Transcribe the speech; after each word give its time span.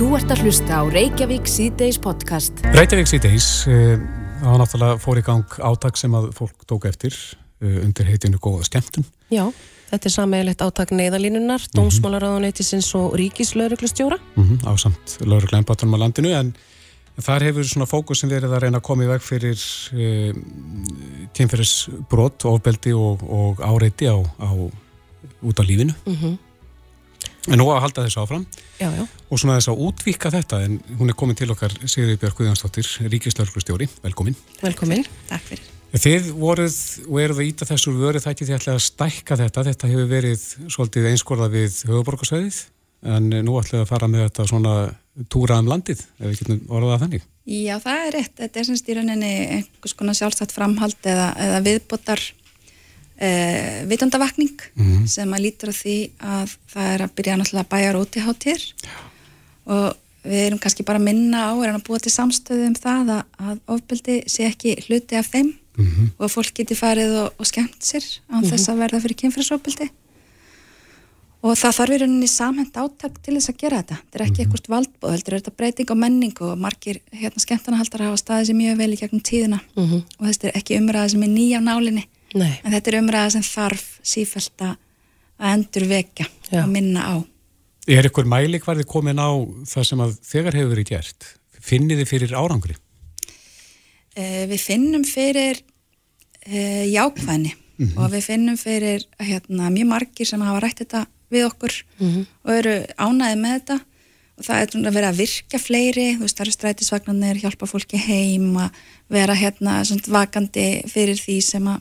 Þú 0.00 0.14
ert 0.16 0.30
að 0.32 0.46
hlusta 0.46 0.78
á 0.80 0.82
Reykjavík 0.88 1.44
C-Days 1.44 1.98
podcast. 2.00 2.62
Reykjavík 2.72 3.10
C-Days, 3.10 3.48
uh, 3.68 3.98
það 4.40 4.46
var 4.46 4.62
náttúrulega 4.62 4.96
fór 5.02 5.20
í 5.20 5.24
gang 5.26 5.56
átak 5.68 6.00
sem 6.00 6.16
að 6.16 6.30
fólk 6.38 6.64
tók 6.64 6.86
eftir 6.88 7.12
uh, 7.12 7.82
undir 7.82 8.08
heitinu 8.08 8.40
góða 8.40 8.64
skemmtun. 8.70 9.04
Já, 9.28 9.42
þetta 9.90 10.08
er 10.08 10.14
sammeilegt 10.16 10.64
átak 10.64 10.94
neyðalínunar, 10.96 11.60
mm 11.60 11.68
-hmm. 11.68 11.76
dómsmálaráðuneytisins 11.76 12.88
og 12.96 13.12
ríkislauruglustjóra. 13.20 14.16
Mm 14.40 14.48
-hmm, 14.48 14.64
á 14.64 14.72
samt 14.80 15.18
lauruglæmbatunum 15.20 15.94
á 16.00 16.02
landinu 16.08 16.32
en 16.32 16.54
þar 17.20 17.42
hefur 17.42 17.68
svona 17.68 17.84
fókusin 17.84 18.32
verið 18.32 18.56
að 18.56 18.62
reyna 18.62 18.80
að 18.80 18.88
koma 18.88 19.04
í 19.04 19.12
veg 19.12 19.20
fyrir 19.20 19.60
uh, 19.92 20.32
tímferðisbrot, 21.36 22.48
ofbeldi 22.48 22.96
og, 22.96 23.20
og 23.28 23.60
áreiti 23.60 24.08
á, 24.08 24.16
á, 24.16 24.48
út 25.44 25.60
á 25.60 25.62
lífinu. 25.62 25.92
Mm 26.06 26.16
-hmm. 26.16 26.38
En 27.48 27.56
nú 27.56 27.70
að 27.72 27.80
halda 27.86 28.04
þessu 28.04 28.20
áfram 28.20 28.42
já, 28.76 28.88
já. 28.92 29.04
og 29.06 29.40
svona 29.40 29.56
þess 29.56 29.70
að 29.72 29.82
útvíka 29.86 30.32
þetta 30.34 30.58
en 30.66 30.78
hún 30.98 31.08
er 31.08 31.16
komin 31.16 31.38
til 31.38 31.48
okkar 31.54 31.72
Sigurði 31.86 32.18
Björg 32.20 32.36
Guðjónsdóttir, 32.36 32.90
Ríkislauglustjóri, 33.08 33.88
velkomin. 34.04 34.36
Velkomin, 34.60 35.06
takk 35.30 35.46
fyrir. 35.48 35.70
Þið 35.90 36.28
voruð 36.38 36.76
og 37.08 37.16
eruð 37.18 37.40
að 37.40 37.48
íta 37.48 37.66
þessu 37.66 37.94
vöru 37.96 38.20
þætti 38.22 38.46
því 38.46 38.58
að 38.58 38.82
stækka 38.84 39.38
þetta, 39.40 39.64
þetta 39.70 39.90
hefur 39.90 40.10
verið 40.12 40.44
svolítið 40.70 41.08
einskorða 41.10 41.48
við 41.50 41.80
höfuborgarsvæðið 41.88 42.60
en 43.10 43.30
nú 43.46 43.56
við 43.56 43.80
að 43.80 43.88
fara 43.88 44.08
með 44.10 44.26
þetta 44.28 44.46
svona 44.50 44.74
túra 45.32 45.58
um 45.60 45.68
landið, 45.70 46.02
ef 46.20 46.26
við 46.28 46.42
getum 46.42 46.60
orðað 46.76 47.04
þannig. 47.04 47.24
Já, 47.50 47.74
það 47.82 48.04
er 48.04 48.14
rétt, 48.14 48.34
þetta 48.38 48.60
er 48.60 48.68
semst 48.68 48.88
í 48.88 48.96
rauninni 48.96 49.32
einhvers 49.56 49.96
konar 49.98 50.18
sjálfsagt 50.18 50.54
framhald 50.54 51.08
eða, 51.08 51.30
eða 51.40 51.62
viðbotar 51.64 52.22
Uh, 53.20 53.84
vitundavakning 53.84 54.56
mm 54.74 54.86
-hmm. 54.86 55.06
sem 55.06 55.28
að 55.28 55.42
lítur 55.44 55.68
á 55.68 55.74
því 55.76 55.96
að 56.24 56.54
það 56.72 56.86
er 56.94 57.02
að 57.04 57.14
byrja 57.16 57.34
náttúrulega 57.36 57.68
bæjar 57.68 57.98
út 58.00 58.16
í 58.16 58.20
hátir 58.24 58.60
og 59.66 59.96
við 60.24 60.40
erum 60.46 60.58
kannski 60.58 60.86
bara 60.88 60.98
að 60.98 61.04
minna 61.04 61.38
á 61.48 61.54
erum 61.60 61.76
að 61.76 61.84
búa 61.84 61.98
til 62.00 62.12
samstöðu 62.12 62.66
um 62.70 62.74
það 62.74 63.10
að, 63.16 63.24
að 63.36 63.58
ofbeldi 63.66 64.16
sé 64.24 64.46
ekki 64.48 64.72
hluti 64.86 65.16
af 65.20 65.28
þeim 65.28 65.52
mm 65.52 65.86
-hmm. 65.86 66.06
og 66.16 66.24
að 66.24 66.32
fólk 66.32 66.54
geti 66.54 66.74
farið 66.74 67.12
og, 67.22 67.28
og 67.36 67.46
skemmt 67.46 67.84
sér 67.84 68.04
án 68.04 68.40
mm 68.40 68.40
-hmm. 68.40 68.50
þess 68.50 68.68
að 68.68 68.80
verða 68.82 69.00
fyrir 69.00 69.20
kynfræsofbeldi 69.22 69.90
og 71.40 71.56
það 71.56 71.76
þarf 71.76 71.94
í 71.94 71.98
rauninni 72.00 72.28
samhend 72.28 72.76
áttak 72.76 73.14
til 73.24 73.34
þess 73.34 73.48
að 73.48 73.60
gera 73.62 73.76
þetta. 73.80 73.96
Þetta 73.96 74.18
er 74.18 74.26
ekki 74.26 74.42
ekkert 74.44 74.68
valdbóð, 74.68 75.12
þetta 75.16 75.30
er 75.30 75.36
þetta 75.38 75.56
breyting 75.56 75.88
á 75.92 75.96
menningu 75.96 76.44
og 76.52 76.58
margir 76.58 77.00
hérna 77.12 77.40
skemmtana 77.40 77.80
haldar 77.80 78.02
hafa 78.04 78.16
staðið 78.16 78.46
sér 78.46 78.58
mjög 78.60 78.76
vel 78.76 78.92
í 78.92 79.00
gegnum 79.00 79.22
tíðina. 79.24 79.60
Og 80.20 80.26
þetta 80.26 80.48
er 80.48 80.56
ekki 80.56 80.78
umræðið 80.80 81.10
sem 81.10 81.22
er 81.22 81.28
nýja 81.28 81.60
á 81.60 81.68
nálinni 81.68 82.04
Nei. 82.34 82.60
en 82.64 82.72
þetta 82.72 82.90
er 82.90 83.00
umræða 83.00 83.30
sem 83.34 83.42
þarf 83.42 83.86
sífælt 84.06 84.62
að 84.62 84.76
endur 85.50 85.86
vekja 85.90 86.28
og 86.52 86.68
minna 86.70 87.06
á 87.06 87.16
Er 87.90 88.06
ykkur 88.06 88.28
mæli 88.28 88.60
hvarði 88.62 88.84
komin 88.86 89.18
á 89.18 89.30
það 89.66 89.86
sem 89.88 90.02
að 90.04 90.16
þegar 90.22 90.58
hefur 90.58 90.72
verið 90.74 90.90
gert? 90.92 91.28
Finnir 91.60 91.98
þið 91.98 92.10
fyrir 92.10 92.34
árangri? 92.36 92.76
Eh, 94.14 94.44
við 94.50 94.60
finnum 94.62 95.04
fyrir 95.08 95.62
eh, 96.44 96.86
jákvæðni 96.92 97.54
mm 97.54 97.86
-hmm. 97.86 97.96
og 97.98 98.12
við 98.12 98.26
finnum 98.28 98.56
fyrir 98.60 99.06
hérna, 99.18 99.70
mjög 99.70 99.88
margir 99.88 100.26
sem 100.26 100.40
hafa 100.40 100.60
rætt 100.60 100.82
þetta 100.84 101.06
við 101.30 101.46
okkur 101.46 101.72
mm 101.98 102.08
-hmm. 102.10 102.26
og 102.44 102.52
eru 102.54 102.74
ánæðið 102.98 103.40
með 103.40 103.52
þetta 103.58 103.80
og 104.40 104.44
það 104.44 104.60
er 104.60 104.88
að 104.88 104.94
vera 104.94 105.08
að 105.08 105.20
virka 105.20 105.58
fleiri, 105.58 106.08
þú 106.16 106.20
veist 106.24 106.36
það 106.36 106.46
eru 106.46 106.52
strætisvagnarnir, 106.52 107.40
hjálpa 107.42 107.66
fólki 107.66 107.98
heim 108.00 108.56
að 108.56 108.70
vera 109.08 109.34
hérna 109.34 109.82
vakandi 110.06 110.82
fyrir 110.88 111.18
því 111.20 111.40
sem 111.42 111.66
að 111.66 111.80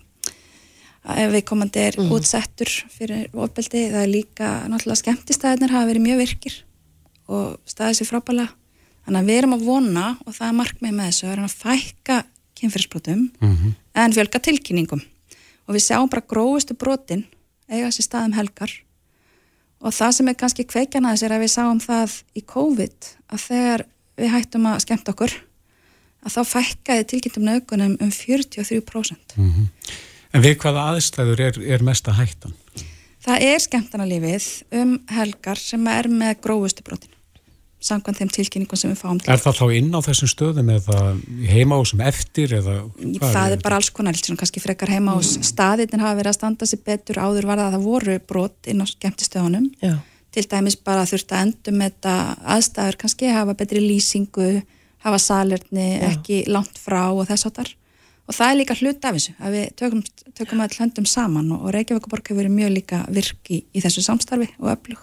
ef 1.17 1.31
við 1.33 1.45
komandi 1.49 1.79
er 1.79 1.97
mm. 1.99 2.11
útsettur 2.15 2.71
fyrir 2.93 3.27
ofbeldi, 3.33 3.85
það 3.91 4.01
er 4.01 4.11
líka 4.11 4.49
náttúrulega 4.69 5.01
skemmtistæðinir 5.03 5.73
hafa 5.73 5.89
verið 5.89 6.05
mjög 6.05 6.19
virkir 6.23 6.57
og 7.29 7.57
staðið 7.69 7.99
sér 7.99 8.09
frábæla 8.09 8.47
þannig 9.05 9.21
að 9.21 9.29
við 9.29 9.39
erum 9.39 9.55
að 9.55 9.65
vona 9.69 10.05
og 10.25 10.35
það 10.35 10.47
er 10.47 10.59
markmið 10.59 10.93
með 10.97 11.09
þessu, 11.09 11.25
við 11.25 11.33
erum 11.33 11.47
að 11.49 11.57
fækka 11.63 12.19
kynferðsbrotum 12.59 13.23
mm 13.39 13.55
-hmm. 13.55 13.73
en 14.03 14.13
fjölga 14.13 14.39
tilkynningum 14.39 15.01
og 15.67 15.75
við 15.75 15.85
sjáum 15.85 16.09
bara 16.09 16.29
gróðustu 16.29 16.75
brotin 16.77 17.25
eiga 17.69 17.91
sér 17.91 18.05
staðum 18.05 18.33
helgar 18.33 18.71
og 19.79 19.93
það 19.93 20.11
sem 20.11 20.27
er 20.27 20.39
kannski 20.39 20.65
kveikjan 20.67 21.05
að 21.05 21.15
þess 21.15 21.23
er 21.27 21.35
að 21.35 21.43
við 21.43 21.51
sáum 21.53 21.79
það 21.79 22.17
í 22.35 22.41
COVID 22.41 23.11
að 23.29 23.45
þegar 23.47 23.85
við 24.19 24.33
hættum 24.33 24.65
að 24.65 24.81
skemmt 24.83 25.11
okkur 25.13 25.35
að 26.19 26.35
þá 26.35 26.41
fækkaði 26.53 27.07
tilkynntum 27.13 27.45
nögunum 27.47 27.95
um 28.01 28.11
43% 28.11 29.37
mm 29.37 29.51
-hmm. 29.51 29.67
En 30.33 30.43
við 30.45 30.59
hvaða 30.61 30.89
aðstæður 30.93 31.45
er, 31.47 31.61
er 31.77 31.85
mesta 31.85 32.13
hættan? 32.17 32.53
Það 33.25 33.45
er 33.49 33.63
skemmtarnalífið 33.63 34.49
um 34.79 34.99
helgar 35.11 35.59
sem 35.59 35.87
er 35.91 36.09
með 36.11 36.37
gróðustu 36.45 36.85
brotin 36.85 37.15
samkvæmt 37.79 38.19
þeim 38.19 38.31
tilkynningum 38.35 38.79
sem 38.79 38.91
við 38.91 38.99
fáum 38.99 39.19
til. 39.21 39.31
Er 39.31 39.39
það 39.39 39.59
þá 39.59 39.75
inn 39.77 39.93
á 39.95 39.99
þessum 40.03 40.29
stöðum 40.33 40.71
eða 40.73 41.03
heima 41.47 41.79
á 41.79 41.81
sem 41.87 42.01
eftir? 42.03 42.55
Það 42.59 42.73
er, 43.23 43.55
er 43.55 43.63
bara 43.63 43.79
alls 43.79 43.91
konar, 43.95 44.19
kannski 44.19 44.63
frekar 44.63 44.91
heima 44.91 45.15
á 45.15 45.19
mm. 45.19 45.45
staðinn 45.47 46.03
hafa 46.03 46.17
verið 46.19 46.33
að 46.33 46.37
standa 46.37 46.67
sér 46.67 46.83
betur 46.89 47.21
áður 47.23 47.47
var 47.47 47.61
það 47.61 47.69
að 47.69 47.77
það 47.77 47.87
voru 47.87 48.17
brot 48.31 48.71
inn 48.71 48.83
á 48.83 48.85
skemmtistöðunum 48.91 49.69
til 50.35 50.45
dæmis 50.51 50.77
bara 50.85 51.07
þurft 51.09 51.31
að 51.33 51.45
endum 51.47 51.83
þetta 51.85 52.15
aðstæður 52.57 52.99
kannski 53.01 53.31
hafa 53.33 53.55
betri 53.57 53.81
lýsingu, 53.81 54.49
hafa 55.05 55.21
salerni 55.23 55.87
ekki 56.11 56.43
langt 56.51 56.77
frá 56.83 57.07
og 57.07 57.25
þess 57.31 57.47
að 57.47 57.61
þar 57.61 57.75
og 58.29 58.35
það 58.37 58.51
er 58.51 58.57
líka 58.59 58.77
hlut 58.77 59.05
af 59.07 59.15
þessu 59.17 59.33
að 59.41 59.55
við 59.55 59.71
tökum, 59.81 60.03
tökum 60.37 60.61
all 60.61 60.75
höndum 60.77 61.07
saman 61.09 61.49
og, 61.55 61.63
og 61.65 61.73
Reykjavíkuborg 61.73 62.29
hefur 62.29 62.43
verið 62.43 62.53
mjög 62.53 62.75
líka 62.75 62.99
virki 63.09 63.63
í 63.73 63.81
þessu 63.81 64.03
samstarfi 64.05 64.51
og 64.59 64.69
öflug. 64.75 65.01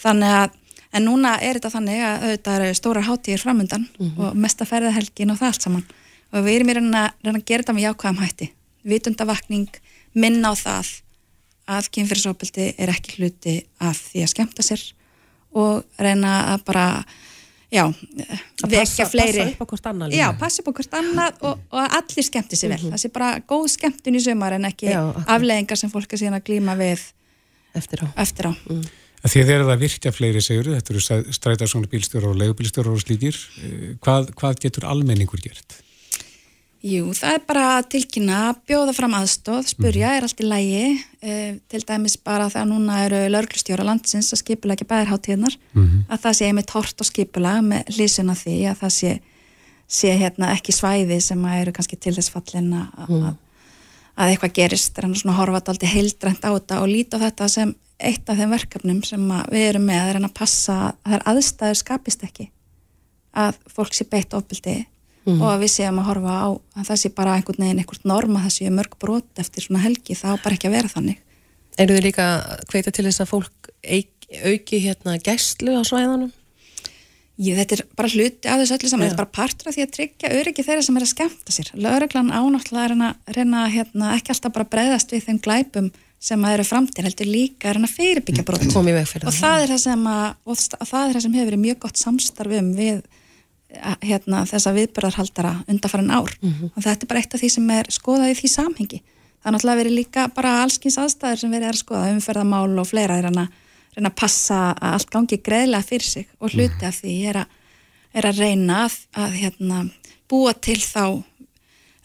Þannig 0.00 0.36
að, 0.38 0.56
en 0.96 1.06
núna 1.06 1.34
er 1.44 1.58
þetta 1.58 1.72
þannig 1.74 2.04
að 2.06 2.24
auðvitað 2.24 2.64
eru 2.64 2.78
stórar 2.78 3.06
hátíðir 3.10 3.44
framöndan 3.44 3.84
mm 3.84 4.06
-hmm. 4.06 4.24
og 4.24 4.40
mesta 4.40 4.64
ferðahelgin 4.64 5.34
og 5.34 5.38
það 5.40 5.52
allt 5.52 5.66
saman. 5.68 5.86
Og 6.32 6.44
við 6.46 6.56
erum 6.56 6.72
í 6.72 6.76
reyna, 6.78 7.04
reyna 7.22 7.38
að 7.38 7.44
gera 7.44 7.62
þetta 7.62 7.76
með 7.76 7.86
jákvæðam 7.88 8.22
hætti. 8.24 8.50
Vitundavakning, 8.82 9.80
minna 10.14 10.48
á 10.48 10.54
það 10.56 10.86
að 11.68 11.90
kynfyrirsópildi 11.94 12.74
er 12.78 12.88
ekki 12.88 13.18
hluti 13.18 13.56
af 13.78 14.00
því 14.10 14.24
að 14.24 14.32
skemta 14.32 14.62
sér 14.62 14.80
og 15.52 15.84
reyna 15.98 16.54
að 16.54 16.64
bara 16.64 16.86
já, 17.70 17.84
vekja 18.66 19.06
fleiri 19.10 19.44
passa 19.44 19.50
upp 19.54 19.62
á 19.62 19.66
hvort 19.72 19.90
annað 19.92 20.14
já, 20.16 20.26
passa 20.38 20.62
upp 20.62 20.70
á 20.70 20.72
hvort 20.78 20.96
annað 21.00 21.44
og, 21.46 21.60
og 21.70 21.96
allir 21.98 22.26
skemmti 22.26 22.58
sér 22.58 22.72
vel 22.72 22.78
mm 22.78 22.86
-hmm. 22.86 22.94
það 22.94 23.02
sé 23.04 23.12
bara 23.14 23.30
góð 23.52 23.68
skemmtun 23.76 24.18
í 24.18 24.22
sömar 24.24 24.52
en 24.52 24.64
ekki 24.64 24.90
já, 24.90 25.02
afleðingar 25.26 25.78
sem 25.78 25.90
fólk 25.90 26.12
er 26.12 26.18
síðan 26.18 26.40
að 26.40 26.46
glíma 26.48 26.76
við 26.76 27.00
eftir 27.74 28.02
á, 28.02 28.06
eftir 28.16 28.50
á. 28.50 28.52
Mm. 28.70 28.84
Þið 29.20 29.50
eru 29.52 29.64
það 29.68 29.82
virkja 29.84 30.12
fleiri 30.12 30.40
segur 30.40 30.72
þetta 30.74 30.92
eru 30.94 31.32
strætarsónu 31.32 31.86
bílstjóra 31.92 32.30
og 32.30 32.38
leigubílstjóra 32.40 32.90
og 32.90 33.00
slíkir 33.00 33.36
eh, 33.36 33.96
hvað, 34.00 34.32
hvað 34.34 34.62
getur 34.64 34.88
almenningur 34.88 35.40
gert? 35.40 35.82
Jú, 36.80 37.10
það 37.12 37.34
er 37.36 37.42
bara 37.44 37.62
að 37.76 37.88
tilkynna, 37.92 38.36
bjóða 38.64 38.94
fram 38.96 39.12
aðstóð, 39.18 39.66
spurja, 39.68 40.08
mm. 40.08 40.16
er 40.16 40.24
allt 40.24 40.38
í 40.40 40.46
lægi, 40.48 40.84
eh, 41.20 41.50
til 41.68 41.80
dæmis 41.84 42.14
bara 42.16 42.46
þegar 42.48 42.68
núna 42.70 43.02
eru 43.04 43.18
lauglustjóra 43.34 43.84
landsins 43.84 44.30
að 44.32 44.40
skipula 44.40 44.72
ekki 44.72 44.86
bæðarháttíðnar, 44.88 45.58
mm 45.74 45.82
-hmm. 45.82 46.06
að 46.08 46.22
það 46.22 46.36
sé 46.38 46.46
einmitt 46.46 46.72
hort 46.72 47.00
og 47.04 47.06
skipula 47.06 47.58
með 47.60 47.90
hlýsuna 47.92 48.32
því 48.32 48.56
að 48.70 48.80
það 48.80 48.92
sé, 48.96 49.12
sé 49.88 50.14
hérna 50.16 50.54
ekki 50.56 50.72
svæði 50.72 51.20
sem 51.20 51.44
eru 51.44 51.72
kannski 51.76 51.98
til 52.00 52.14
þess 52.16 52.32
fallin 52.32 52.72
að, 52.72 53.10
mm. 53.10 53.36
að 54.16 54.30
eitthvað 54.30 54.56
gerist, 54.56 54.94
það 54.96 55.10
er 55.10 55.20
svona 55.20 55.36
horfat 55.36 55.68
aldrei 55.68 55.88
heildrænt 55.90 56.44
á 56.48 56.50
þetta 56.56 56.80
og 56.80 56.88
líta 56.88 57.20
á 57.20 57.24
þetta 57.28 57.48
sem 57.48 57.74
eitt 58.00 58.24
af 58.24 58.38
þeim 58.38 58.50
verkefnum 58.56 59.02
sem 59.04 59.20
við 59.52 59.66
erum 59.68 59.84
með, 59.84 60.00
það 60.00 60.14
er 60.14 60.24
að 60.24 60.32
passa 60.32 60.72
að 60.72 60.96
það 61.04 61.18
er 61.18 61.26
aðstæður 61.28 61.76
skapist 61.76 62.24
ekki, 62.24 62.48
að 63.36 63.60
fólk 63.68 63.92
sé 63.92 64.08
beitt 64.08 64.32
ofbildi 64.32 64.86
mm. 65.26 65.38
og 65.40 65.48
að 65.52 65.64
við 65.64 65.72
séum 65.76 66.00
að 66.02 66.08
horfa 66.10 66.36
á 66.36 66.48
að 66.50 66.86
það 66.90 67.02
sé 67.02 67.12
bara 67.16 67.36
einhvern 67.38 67.64
veginn 67.64 67.82
einhvert 67.82 68.08
norma 68.08 68.44
það 68.46 68.56
sé 68.56 68.70
mörg 68.74 68.96
brot 69.02 69.42
eftir 69.42 69.66
svona 69.66 69.84
helgi 69.84 70.18
þá 70.18 70.28
bara 70.42 70.56
ekki 70.56 70.70
að 70.70 70.76
vera 70.78 70.92
þannig 70.94 71.26
Eru 71.80 71.96
þið 71.96 72.04
líka 72.04 72.26
hveita 72.68 72.92
til 72.92 73.06
þess 73.06 73.22
að 73.22 73.30
fólk 73.30 73.70
auki 74.50 74.80
hérna 74.84 75.16
gæslu 75.22 75.78
á 75.80 75.82
svæðanum? 75.86 76.32
Jú, 77.40 77.54
þetta 77.56 77.78
er 77.78 77.82
bara 77.96 78.10
hluti 78.12 78.50
af 78.52 78.60
þessu 78.60 78.76
öllu 78.76 78.90
saman, 78.90 79.06
ja. 79.06 79.10
þetta 79.10 79.16
er 79.16 79.22
bara 79.22 79.36
partur 79.38 79.70
af 79.70 79.76
því 79.76 79.84
að 79.86 79.92
tryggja 79.94 80.32
öryggi 80.36 80.64
þeirra 80.66 80.82
sem 80.84 80.98
er 80.98 81.04
að 81.06 81.10
skemmta 81.14 81.54
sér. 81.54 81.70
Lögreglan 81.86 82.32
ánáttúrulega 82.34 82.82
er 82.84 82.92
að 82.92 83.38
reyna 83.38 83.62
hérna, 83.72 84.10
ekki 84.18 84.34
alltaf 84.34 84.52
bara 84.58 84.68
breyðast 84.74 85.14
við 85.14 85.24
þeim 85.24 85.38
glæpum 85.46 85.88
sem 86.20 86.44
að 86.44 86.56
eru 86.58 86.66
framtíð, 86.68 87.06
heldur 87.08 87.30
líka 87.32 87.70
að 87.70 87.78
reyna 87.78 87.88
fyrirbyggja 87.88 88.44
brot. 88.44 88.66
Og 89.24 89.38
það 89.38 89.64
er 89.64 89.72
það 89.72 89.80
sem, 89.86 90.04
að, 90.12 90.26
og 90.44 90.60
það 90.60 91.06
er 91.06 91.16
það 91.16 91.24
sem 91.24 91.38
hefur 91.38 91.48
verið 91.48 91.64
mjög 91.64 91.80
gott 91.86 92.02
samstarfum 92.02 92.70
við 92.76 93.00
hérna, 94.02 94.44
þessa 94.48 94.72
viðbörðarhaldara 94.76 95.54
undarfæran 95.68 96.10
ár 96.10 96.32
mm 96.40 96.52
-hmm. 96.52 96.70
og 96.74 96.82
þetta 96.82 97.04
er 97.04 97.08
bara 97.08 97.20
eitt 97.20 97.34
af 97.34 97.40
því 97.40 97.50
sem 97.50 97.70
er 97.70 97.86
skoðað 97.90 98.30
í 98.30 98.38
því 98.40 98.48
samhengi. 98.48 99.02
Það 99.40 99.48
er 99.48 99.54
náttúrulega 99.54 99.80
verið 99.80 99.98
líka 99.98 100.28
bara 100.34 100.62
allskins 100.62 100.98
aðstæður 100.98 101.38
sem 101.38 101.50
verið 101.50 101.68
er 101.68 101.76
að 101.76 101.84
skoða 101.84 102.12
umferðamál 102.12 102.78
og 102.78 102.86
fleira 102.86 103.18
er 103.18 103.26
að 103.30 103.48
reyna 103.96 104.10
að 104.10 104.16
passa 104.16 104.74
að 104.80 104.92
allt 104.92 105.10
gangi 105.10 105.36
greiðlega 105.38 105.82
fyrir 105.82 106.08
sig 106.08 106.26
og 106.40 106.50
hluti 106.50 106.86
af 106.86 107.00
því 107.00 107.14
er 107.30 107.36
að, 107.36 107.46
er 108.14 108.26
að 108.26 108.38
reyna 108.38 108.84
að, 108.84 108.94
að 109.12 109.32
hérna, 109.32 109.90
búa 110.28 110.52
til 110.52 110.78
þá 110.78 111.22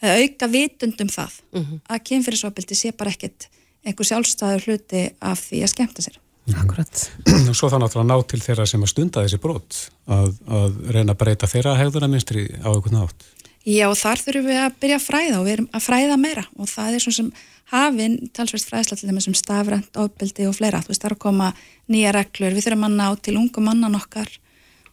að 0.02 0.22
auka 0.22 0.46
vitundum 0.46 1.08
það 1.08 1.32
mm 1.52 1.62
-hmm. 1.62 1.80
að 1.88 2.04
kynfyrirsopildi 2.04 2.74
sé 2.74 2.92
bara 2.92 3.10
ekkit 3.10 3.48
einhver 3.84 4.06
sjálfstæður 4.06 4.64
hluti 4.66 5.10
af 5.20 5.40
því 5.40 5.62
að 5.62 5.72
skemta 5.72 6.02
sér. 6.02 6.18
Akkurat. 6.54 7.00
og 7.26 7.54
svo 7.58 7.70
þannig 7.72 7.96
að 7.96 8.06
ná 8.06 8.16
til 8.30 8.38
þeirra 8.44 8.66
sem 8.70 8.84
að 8.84 8.92
stunda 8.92 9.24
þessi 9.24 9.40
brot 9.42 9.80
að, 10.06 10.36
að 10.46 10.76
reyna 10.94 11.16
að 11.16 11.20
breyta 11.24 11.50
þeirra 11.50 11.74
hegðunarminstri 11.80 12.46
á 12.62 12.70
einhvern 12.70 13.00
nátt. 13.00 13.26
Já, 13.66 13.88
þar 13.98 14.20
þurfum 14.22 14.46
við 14.46 14.60
að 14.62 14.74
byrja 14.82 14.96
að 15.00 15.04
fræða 15.08 15.38
og 15.40 15.46
við 15.46 15.54
erum 15.56 15.68
að 15.74 15.82
fræða 15.82 16.16
meira. 16.22 16.44
Og 16.54 16.68
það 16.70 16.94
er 16.94 17.02
svona 17.02 17.16
sem 17.16 17.30
hafinn 17.72 18.16
talsverst 18.30 18.68
fræðsla 18.70 18.98
til 19.00 19.08
þeim 19.10 19.18
sem 19.24 19.34
stafrænt, 19.34 19.98
ofbeldi 19.98 20.46
og 20.46 20.54
fleira. 20.54 20.82
Þú 20.84 20.92
veist, 20.92 21.02
það 21.02 21.10
er 21.10 21.16
að 21.16 21.24
koma 21.24 21.48
nýja 21.90 22.12
reglur, 22.14 22.54
við 22.54 22.68
þurfum 22.68 22.86
að 22.86 22.94
ná 23.00 23.06
til 23.26 23.34
ungu 23.40 23.64
mannan 23.66 23.98
okkar 23.98 24.30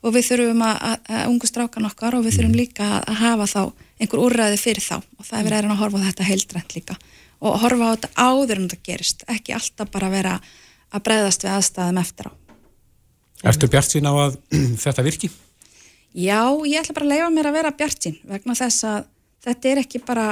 og 0.03 0.15
við 0.17 0.25
þurfum 0.31 0.65
að, 0.65 0.81
að, 0.89 0.97
að 1.13 1.27
ungu 1.29 1.49
strákan 1.51 1.87
okkar 1.87 2.17
og 2.17 2.25
við 2.25 2.39
þurfum 2.39 2.57
líka 2.57 2.89
að 2.97 3.21
hafa 3.21 3.47
þá 3.53 3.61
einhver 4.01 4.23
úrræði 4.25 4.57
fyrir 4.59 4.83
þá. 4.83 4.97
Og 4.99 5.29
það 5.29 5.37
er 5.37 5.47
verið 5.51 5.75
að 5.75 5.81
horfa 5.83 6.01
á 6.01 6.07
þetta 6.09 6.29
heildrænt 6.31 6.75
líka. 6.79 6.97
Og 7.45 7.61
horfa 7.61 7.87
á 7.87 7.93
þetta 7.93 8.11
áður 8.17 8.57
en 8.57 8.67
þetta 8.67 8.89
gerist, 8.89 9.25
ekki 9.29 9.53
alltaf 9.53 9.93
bara 9.93 10.09
vera 10.11 10.35
að 10.93 11.05
breyðast 11.07 11.45
við 11.45 11.55
aðstæðum 11.55 11.99
eftir 12.03 12.29
á. 12.29 12.31
Ertu 13.51 13.69
bjart 13.71 13.91
sín 13.91 14.07
á 14.07 14.13
að 14.13 14.37
þetta 14.83 15.05
virki? 15.05 15.31
Já, 16.13 16.39
ég 16.69 16.79
ætla 16.79 16.95
bara 16.95 17.09
að 17.09 17.13
leifa 17.15 17.33
mér 17.33 17.49
að 17.49 17.57
vera 17.57 17.75
bjart 17.77 18.05
sín 18.05 18.17
vegna 18.29 18.55
þess 18.57 18.85
að 18.87 19.05
þetta 19.43 19.71
er 19.71 19.83
ekki 19.83 20.03
bara, 20.05 20.27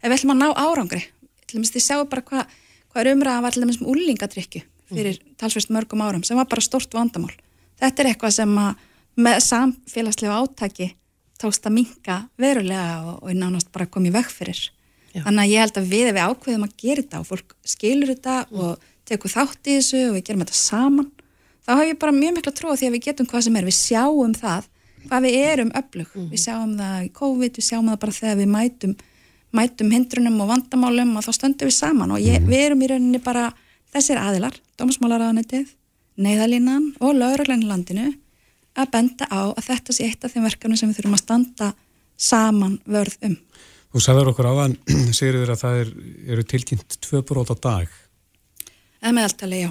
ef 0.00 0.08
við 0.08 0.16
ætlum 0.20 0.34
að 0.36 0.42
ná 0.44 0.48
árangri, 0.54 1.02
til 1.44 1.58
dæmis 1.58 1.74
þið 1.74 1.84
sjáu 1.84 2.04
bara 2.08 2.24
hvað 2.30 2.58
hva 2.88 3.02
er 3.02 3.10
umræðan 3.12 3.44
var 3.44 3.54
til 3.54 3.64
dæmis 3.64 3.80
um 3.82 3.90
úlingadrykju 3.92 4.62
fyrir 4.88 5.18
mm. 5.18 5.34
talsvist 5.40 5.72
mörgum 5.74 6.00
árum 6.04 6.24
sem 6.24 6.38
var 6.38 6.48
bara 6.48 6.64
stort 6.64 6.94
vandamál. 6.96 7.34
Þetta 7.78 8.02
er 8.02 8.10
eitthvað 8.12 8.36
sem 8.38 8.54
að 8.58 8.86
með 9.18 9.40
samfélagslega 9.44 10.38
átaki 10.38 10.88
tókst 11.38 11.66
að 11.68 11.76
minka 11.78 12.18
verulega 12.40 13.02
og, 13.04 13.18
og 13.22 13.36
nánast 13.36 13.70
bara 13.74 13.88
komið 13.90 14.16
veg 14.18 14.30
fyrir. 14.32 14.62
Já. 15.12 15.22
Þannig 15.24 15.42
að 15.42 15.52
ég 15.52 15.64
held 15.64 15.80
að 15.80 15.90
við 15.92 16.06
ef 16.06 16.16
við 16.16 16.24
ákveðum 16.24 16.66
að 16.66 16.76
gera 16.82 17.02
þetta 17.02 17.20
og 17.20 17.28
fólk 17.28 17.54
skilur 17.66 18.12
þetta 18.12 18.38
mm. 18.46 18.62
og 18.62 18.87
tekur 19.08 19.34
þátt 19.34 19.68
í 19.70 19.76
þessu 19.78 20.02
og 20.08 20.16
við 20.16 20.26
gerum 20.28 20.42
þetta 20.44 20.58
saman, 20.58 21.12
þá 21.64 21.70
haf 21.74 21.86
ég 21.88 22.00
bara 22.00 22.16
mjög 22.16 22.34
miklu 22.36 22.52
að 22.52 22.58
trúa 22.60 22.76
því 22.78 22.88
að 22.88 22.96
við 22.96 23.06
getum 23.08 23.28
hvað 23.28 23.46
sem 23.46 23.58
er, 23.58 23.68
við 23.68 23.78
sjáum 23.78 24.34
það 24.38 24.68
hvað 25.08 25.24
við 25.24 25.36
erum 25.46 25.70
öflug, 25.78 26.10
mm. 26.12 26.28
við 26.32 26.42
sjáum 26.42 26.74
það 26.78 26.98
í 27.04 27.10
COVID, 27.16 27.58
við 27.58 27.66
sjáum 27.68 27.88
það 27.88 28.00
bara 28.04 28.16
þegar 28.18 28.38
við 28.40 28.50
mætum 28.54 28.94
mætum 29.56 29.92
hindrunum 29.94 30.40
og 30.44 30.50
vandamálum 30.50 31.14
og 31.16 31.24
þá 31.24 31.32
stöndum 31.32 31.70
við 31.70 31.76
saman 31.78 32.12
og 32.12 32.20
ég, 32.20 32.40
mm. 32.42 32.48
við 32.50 32.64
erum 32.66 32.84
í 32.84 32.88
rauninni 32.90 33.20
bara 33.24 33.48
þessir 33.94 34.20
aðilar, 34.20 34.56
dómsmálaráðanetið, 34.80 35.70
neyðalínan 36.20 36.90
og 37.00 37.16
lauruglæni 37.16 37.68
landinu 37.68 38.10
að 38.78 38.90
benda 38.92 39.28
á 39.32 39.48
að 39.48 39.64
þetta 39.70 39.96
sé 39.96 40.08
eitt 40.08 40.26
af 40.26 40.34
þeim 40.34 40.44
verkefni 40.46 40.78
sem 40.78 40.90
við 40.90 41.00
þurfum 41.00 41.16
að 41.16 41.22
standa 41.24 41.70
saman 42.18 42.76
vörð 42.84 43.16
um. 43.30 43.38
Þú 43.88 44.02
sagður 44.04 44.32
okkur 44.34 44.50
áðan, 44.50 44.76
segir 45.16 45.40
þér 45.40 45.54
að 45.54 45.62
það 45.62 45.80
er, 45.82 45.92
eru 46.34 46.44
tilkynnt 46.52 46.98
tvö 47.06 47.22
brót 47.24 47.54
á 47.54 47.56
dag. 47.56 47.96
Eða 48.98 49.14
meðaltali, 49.14 49.62
já, 49.62 49.70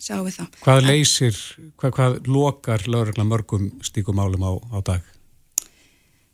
sjáum 0.00 0.24
við 0.26 0.38
það. 0.38 0.58
Hvað 0.64 0.82
leysir, 0.88 1.38
hvað, 1.76 1.94
hvað 1.98 2.18
lokar 2.32 2.84
lauruglan 2.88 3.28
mörgum 3.28 3.70
stíkum 3.84 4.20
álum 4.22 4.46
á, 4.46 4.52
á 4.72 4.78
dag? 4.86 5.14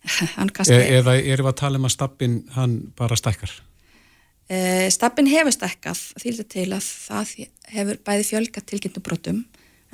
Kasti... 0.56 0.74
E 0.74 0.98
eða 1.00 1.16
erum 1.18 1.48
við 1.48 1.52
að 1.52 1.60
tala 1.62 1.80
um 1.80 1.88
að 1.88 1.94
stappin 1.96 2.40
hann 2.54 2.76
bara 2.98 3.18
stækkar? 3.18 3.52
E, 4.46 4.90
stappin 4.92 5.30
hefur 5.30 5.54
stækkað 5.56 6.02
því 6.20 6.34
til 6.52 6.68
að 6.76 6.84
það 6.86 7.34
hefur 7.72 8.00
bæði 8.04 8.26
fjölgat 8.28 8.68
tilkynnubrótum 8.68 9.40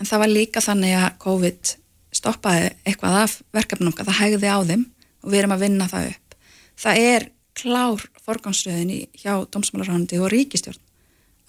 en 0.00 0.08
það 0.08 0.24
var 0.24 0.32
líka 0.32 0.64
þannig 0.64 0.96
að 0.98 1.18
COVID 1.22 1.74
stoppaði 2.20 2.72
eitthvað 2.82 3.18
af 3.20 3.36
verkefnum 3.54 3.94
það 3.94 4.18
hægði 4.18 4.50
á 4.50 4.58
þeim 4.66 4.84
og 5.22 5.30
við 5.30 5.42
erum 5.42 5.54
að 5.54 5.64
vinna 5.64 5.88
það 5.90 6.10
upp. 6.10 6.38
Það 6.80 7.02
er 7.06 7.26
klár 7.60 8.06
forgámsröðin 8.24 9.06
hjá 9.20 9.32
Dómsmálarhóndi 9.52 10.18
og 10.18 10.30
ríkistjórn 10.32 10.80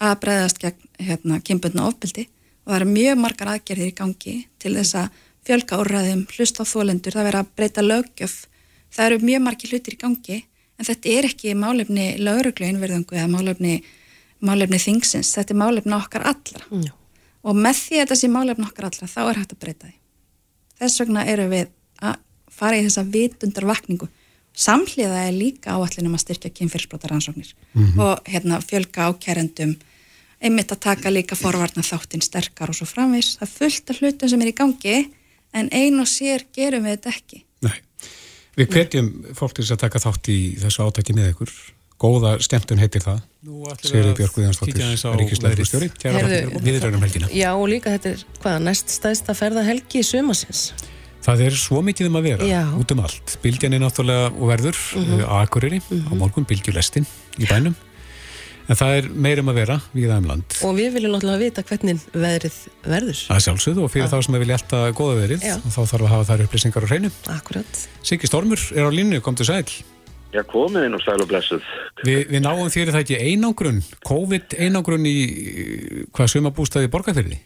að 0.02 0.20
breyðast 0.22 0.62
gegn 0.62 0.88
hérna, 0.98 1.40
kynbundna 1.40 1.88
ofbeldi. 1.88 2.28
Og 2.62 2.72
það 2.72 2.80
eru 2.80 2.92
mjög 2.92 3.18
margar 3.18 3.52
aðgerðir 3.56 3.90
í 3.90 3.98
gangi 3.98 4.34
til 4.62 4.74
þess 4.76 4.94
að 4.98 5.20
fjölga 5.46 5.78
úrraðum, 5.82 6.26
hlusta 6.36 6.62
á 6.62 6.70
þólendur, 6.70 7.14
það 7.16 7.28
verður 7.28 7.42
að 7.42 7.54
breyta 7.58 7.82
lögjöf 7.82 8.36
það 8.92 9.08
eru 9.08 9.26
mjög 9.26 9.44
margi 9.46 9.70
hlutir 9.70 9.96
í 9.96 10.00
gangi 10.00 10.38
en 10.78 10.88
þetta 10.88 11.12
er 11.12 11.28
ekki 11.30 11.54
málefni 11.58 12.06
lauruglu 12.20 12.68
einverðungu 12.68 13.18
eða 13.18 13.30
málefni, 13.32 13.76
málefni 14.44 14.80
þingsins, 14.82 15.32
þetta 15.36 15.54
er 15.54 15.60
málefni 15.62 15.96
okkar 15.96 16.26
allra. 16.32 16.64
Mm. 16.70 16.90
og 17.42 17.58
með 17.58 17.78
því 17.80 17.96
að 17.96 18.04
þetta 18.04 18.18
sé 18.20 18.32
málefni 18.32 18.66
okkar 18.68 18.88
allra 18.88 19.10
þá 19.10 19.20
er 19.22 19.38
hægt 19.40 19.54
að 19.54 19.62
breyta 19.64 19.86
því. 19.88 19.94
Þess 20.82 21.00
vegna 21.02 21.24
eru 21.30 21.46
við 21.50 21.70
að 22.02 22.18
fara 22.52 22.78
í 22.78 22.84
þessa 22.86 23.06
vitundar 23.14 23.66
vakningu 23.66 24.08
samhliða 24.52 25.24
er 25.26 25.32
líka 25.32 25.74
áallinum 25.74 26.14
að 26.18 26.24
styrkja 26.26 26.52
kynfyrirsbrótar 26.58 27.14
ansóknir 27.16 27.54
mm 27.72 27.86
-hmm. 27.86 28.00
og 28.04 28.28
hérna, 28.28 28.60
fjölga 28.60 29.08
ákærendum 29.08 29.76
einmitt 30.42 30.72
að 30.74 30.84
taka 30.88 31.10
líka 31.10 31.38
forvarnar 31.38 31.86
þáttinn 31.86 32.24
sterkar 32.24 32.72
og 32.72 32.78
svo 32.78 32.86
framvis 32.86 33.36
það 33.38 33.48
er 33.48 33.54
fullt 33.56 33.90
af 33.90 34.02
hlutum 34.02 34.28
sem 34.28 34.42
er 34.42 34.52
í 34.52 34.58
gangi 34.58 34.98
en 35.52 35.68
ein 35.72 36.00
og 36.00 36.08
sér 36.10 36.46
gerum 36.52 36.84
við 36.84 36.98
þetta 36.98 37.16
ekki 37.16 37.44
Nei 37.62 37.78
Við 38.58 38.74
hvetjum 38.74 39.06
fólk 39.36 39.54
til 39.56 39.64
þess 39.64 39.76
að 39.78 39.84
taka 39.86 40.00
þátt 40.02 40.28
í 40.28 40.40
þessu 40.60 40.84
átæki 40.84 41.14
með 41.16 41.30
ykkur. 41.32 41.52
Góða 42.02 42.32
stjæmtun 42.42 42.80
heitir 42.82 43.04
það. 43.04 43.20
Sigurður 43.80 44.16
Björg 44.18 44.34
Guðjónsdóttir, 44.36 44.88
Ríkisleifur 45.20 45.68
stjóri. 45.68 45.88
Við 46.66 46.78
erum 46.82 47.04
helgina. 47.04 47.30
Já 47.32 47.52
og 47.54 47.68
líka 47.70 47.94
þetta 47.94 48.12
er 48.12 48.24
hvaða 48.42 48.64
næst 48.66 48.92
stæðst 48.92 49.30
að 49.32 49.38
ferða 49.38 49.64
helgi 49.64 50.02
í 50.02 50.04
sömasins. 50.04 50.64
Það 51.22 51.44
er 51.46 51.56
svo 51.62 51.80
mikið 51.86 52.10
um 52.10 52.18
að 52.18 52.24
vera, 52.26 52.46
Já. 52.50 52.62
út 52.74 52.92
um 52.92 53.02
allt. 53.06 53.36
Bildjan 53.44 53.76
er 53.76 53.82
náttúrulega 53.84 54.32
og 54.34 54.48
verður 54.50 54.74
mm 54.74 55.04
-hmm. 55.06 55.22
á 55.22 55.34
Akureyri, 55.46 55.78
mm 55.78 55.86
-hmm. 55.86 56.02
á 56.02 56.10
mhm. 56.10 56.18
morgun 56.18 56.44
Bildjulestin 56.44 57.06
í 57.38 57.46
bænum. 57.46 57.76
En 58.70 58.78
það 58.78 58.96
er 58.98 59.08
meirum 59.26 59.50
að 59.50 59.58
vera 59.58 59.78
við 59.92 60.10
aðeim 60.10 60.28
land. 60.30 60.58
Og 60.66 60.76
við 60.78 60.92
viljum 60.96 61.14
náttúrulega 61.16 61.42
vita 61.42 61.64
hvernig 61.66 62.04
veðrið 62.14 62.58
verður. 62.86 63.22
Það 63.26 63.38
er 63.38 63.46
sjálfsögðu 63.46 63.86
og 63.86 63.92
fyrir 63.92 64.12
þá 64.12 64.18
sem 64.18 64.36
við 64.36 64.44
viljum 64.44 64.58
alltaf 64.58 64.98
goða 64.98 65.16
veðrið 65.18 65.46
þá 65.48 65.80
þarf 65.80 65.96
að 65.96 66.12
hafa 66.12 66.28
þær 66.30 66.44
upplýsingar 66.46 66.86
á 66.86 66.90
hreinu. 66.92 67.12
Akkurat. 67.34 67.82
Siggi 68.06 68.30
Stormur 68.30 68.66
er 68.76 68.86
á 68.86 68.90
línu, 68.94 69.22
kom 69.24 69.38
til 69.38 69.48
sæl. 69.50 69.66
Já, 70.32 70.40
komið 70.48 70.86
inn 70.88 70.96
og 70.96 71.02
sæl 71.04 71.20
og 71.20 71.28
blessuð. 71.28 71.64
Vi, 72.06 72.14
við 72.30 72.40
náum 72.40 72.70
þér 72.72 72.94
það 72.94 73.02
ekki 73.02 73.18
einangrun, 73.20 73.82
COVID 74.08 74.54
einangrun 74.64 75.08
í 75.10 75.16
hvað 76.14 76.30
sumabústaði 76.32 76.88
borgarfyrði? 76.92 77.42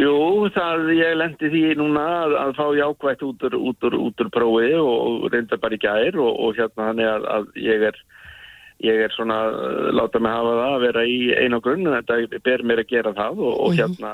Jú, 0.00 0.46
það 0.54 0.92
ég 0.96 1.16
lendi 1.18 1.50
því 1.52 1.64
núna 1.80 2.04
að, 2.22 2.36
að 2.40 2.52
fá 2.56 2.64
jákvægt 2.78 3.24
út 3.26 3.42
úr, 3.48 3.56
úr, 3.58 3.96
úr 3.98 4.30
prófi 4.32 4.70
og 4.78 5.26
reynda 5.34 5.58
bara 5.60 5.76
í 5.76 5.82
gær 5.82 6.16
og, 6.16 6.30
og 6.46 6.56
hérna 6.56 6.88
hann 6.88 7.02
er 7.02 7.26
að 7.34 7.50
ég 7.60 7.84
er 7.90 7.98
ég 8.82 9.06
er 9.06 9.14
svona, 9.14 9.38
uh, 9.52 9.88
láta 9.94 10.20
mig 10.22 10.34
hafa 10.34 10.58
það 10.58 10.74
að 10.74 10.84
vera 10.86 11.06
í 11.06 11.16
einu 11.38 11.62
grunn, 11.64 11.88
þetta 11.96 12.42
ber 12.44 12.66
mér 12.66 12.82
að 12.82 12.92
gera 12.92 13.14
það 13.16 13.40
og, 13.40 13.54
og 13.54 13.72
mhm. 13.72 13.80
hérna 13.80 14.12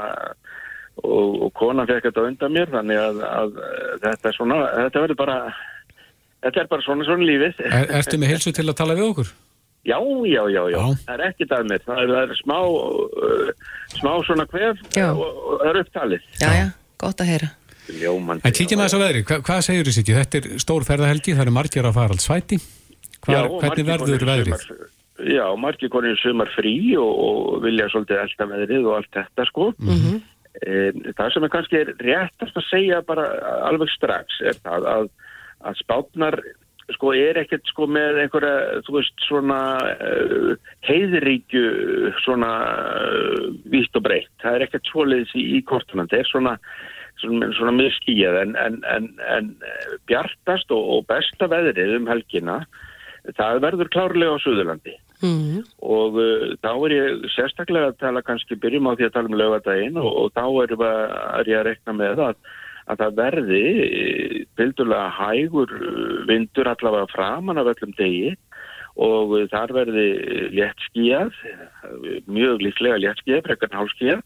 og, 0.99 1.35
og 1.47 1.51
konan 1.59 1.89
fekk 1.89 2.09
þetta 2.09 2.25
undan 2.29 2.55
mér 2.55 2.73
þannig 2.73 3.03
að, 3.03 3.21
að 3.29 3.59
þetta 4.05 4.31
er 4.31 4.39
svona 4.39 4.63
þetta 4.77 5.05
verður 5.05 5.21
bara 5.21 5.37
þetta 6.45 6.65
er 6.65 6.73
bara 6.73 6.87
svona 6.87 7.07
svona 7.07 7.29
lífið. 7.29 7.61
Er, 7.67 7.93
Ertu 8.01 8.19
með 8.21 8.35
helsu 8.35 8.55
til 8.55 8.67
að 8.67 8.81
tala 8.81 8.99
við 8.99 9.13
okkur? 9.13 9.31
Já, 9.89 9.97
já, 10.27 10.43
já, 10.53 10.63
já, 10.75 10.81
það 11.07 11.13
er 11.15 11.23
ekkit 11.29 11.53
að 11.55 11.69
mér. 11.71 11.85
Það 11.87 12.01
er, 12.03 12.11
það 12.13 12.33
er 12.35 12.41
smá 12.43 12.59
uh, 12.59 13.53
smá 13.95 14.11
svona 14.27 14.45
hvef 14.51 14.83
og, 15.07 15.23
og 15.23 15.63
það 15.63 15.71
er 15.71 15.81
upptalið. 15.85 16.27
Já, 16.43 16.49
já, 16.59 16.67
gott 17.01 17.23
að 17.25 17.33
heyra. 17.33 17.53
Ljómandi, 17.89 18.45
En 18.45 18.53
kíkjum 18.53 18.83
að 18.83 18.91
þessu 18.91 18.99
veðri, 19.01 19.21
Hva, 19.25 19.39
hvað 19.47 19.63
segir 19.65 19.87
þessi 19.89 20.03
ekki? 20.03 20.17
Þetta 20.19 20.41
er 20.43 20.61
stór 20.61 20.85
ferðahelgi, 20.85 21.33
það 21.39 21.47
eru 21.47 21.55
margir 21.57 21.87
að 21.89 21.95
fara 21.97 22.13
alls 22.13 22.27
svæti 22.29 22.59
Hvar, 23.27 23.35
já, 23.35 23.61
hvernig 23.63 23.89
verður 23.89 24.27
veðrið? 24.31 24.65
Sumar, 24.65 24.91
já, 25.35 25.45
margir 25.59 25.93
konir 25.93 26.21
sumar 26.23 26.51
frí 26.55 26.75
og, 27.01 27.13
og 27.29 27.63
vilja 27.65 27.89
svolítið 27.93 28.23
elda 28.25 28.51
veðrið 28.53 28.89
og 28.89 28.99
allt 28.99 29.11
þetta 29.19 29.49
sko. 29.51 29.73
Mm 29.79 29.97
-hmm. 30.05 30.21
e, 30.63 31.13
það 31.19 31.33
sem 31.35 31.45
er 31.45 31.55
kannski 31.55 31.85
réttast 32.05 32.57
að 32.57 32.69
segja 32.71 33.03
bara 33.03 33.27
alveg 33.71 33.91
strax 33.97 34.41
er 34.41 34.57
það 34.63 34.89
að, 34.95 35.11
að 35.61 35.83
spátnar 35.83 36.41
sko 36.95 37.13
er 37.13 37.37
ekkert 37.37 37.67
sko 37.69 37.87
með 37.87 38.23
einhverja, 38.23 38.81
þú 38.87 38.95
veist, 38.97 39.17
svona 39.29 39.61
uh, 40.01 40.55
heiðríkju 40.89 42.13
svona 42.25 42.53
uh, 42.65 43.51
vítt 43.69 43.99
og 43.99 44.07
breytt. 44.07 44.33
Það 44.41 44.55
er 44.55 44.65
ekkert 44.65 44.89
svoleiðis 44.89 45.35
í, 45.37 45.45
í 45.59 45.63
kortunum. 45.69 46.09
Það 46.09 46.23
er 46.23 46.31
svona 46.31 46.55
svona, 47.21 47.51
svona 47.57 47.75
mjög 47.77 47.95
skíjað 47.99 48.41
en, 48.43 48.57
en, 48.57 48.79
en, 48.95 49.09
en 49.35 49.51
bjartast 50.11 50.71
og, 50.75 50.85
og 50.95 51.07
besta 51.11 51.49
veðrið 51.51 51.97
um 51.99 52.11
helgina 52.11 52.61
það 53.37 53.61
verður 53.65 53.91
klárlega 53.93 54.37
á 54.37 54.43
Suðurlandi 54.43 54.95
mm. 55.25 55.61
og 55.85 56.19
uh, 56.21 56.47
þá 56.63 56.71
er 56.73 56.95
ég 56.95 57.29
sérstaklega 57.35 57.93
að 57.93 58.01
tala 58.05 58.25
kannski, 58.25 58.59
byrjum 58.61 58.89
á 58.89 58.97
því 58.97 59.09
að 59.09 59.15
tala 59.17 59.33
um 59.33 59.39
lögadaginn 59.41 60.01
og, 60.01 60.11
og 60.23 60.33
þá 60.37 60.45
er, 60.65 60.75
er 61.43 61.53
ég 61.53 61.61
að 61.61 61.69
rekna 61.71 61.97
með 61.99 62.25
að, 62.29 62.43
að 62.89 63.05
það 63.05 63.17
verði 63.23 63.65
bildulega 64.59 65.15
hægur 65.19 65.75
vindur 66.31 66.73
allavega 66.73 67.11
framan 67.15 67.61
af 67.61 67.73
öllum 67.75 67.97
degi 67.99 68.37
og 68.99 69.37
þar 69.53 69.71
verði 69.77 70.07
létt 70.57 70.81
skíjað, 70.89 71.37
mjög 72.27 72.65
líklega 72.65 72.97
létt 72.99 73.21
skíjað, 73.23 73.45
brekkarn 73.47 73.77
hálf 73.79 73.93
skíjað 73.95 74.25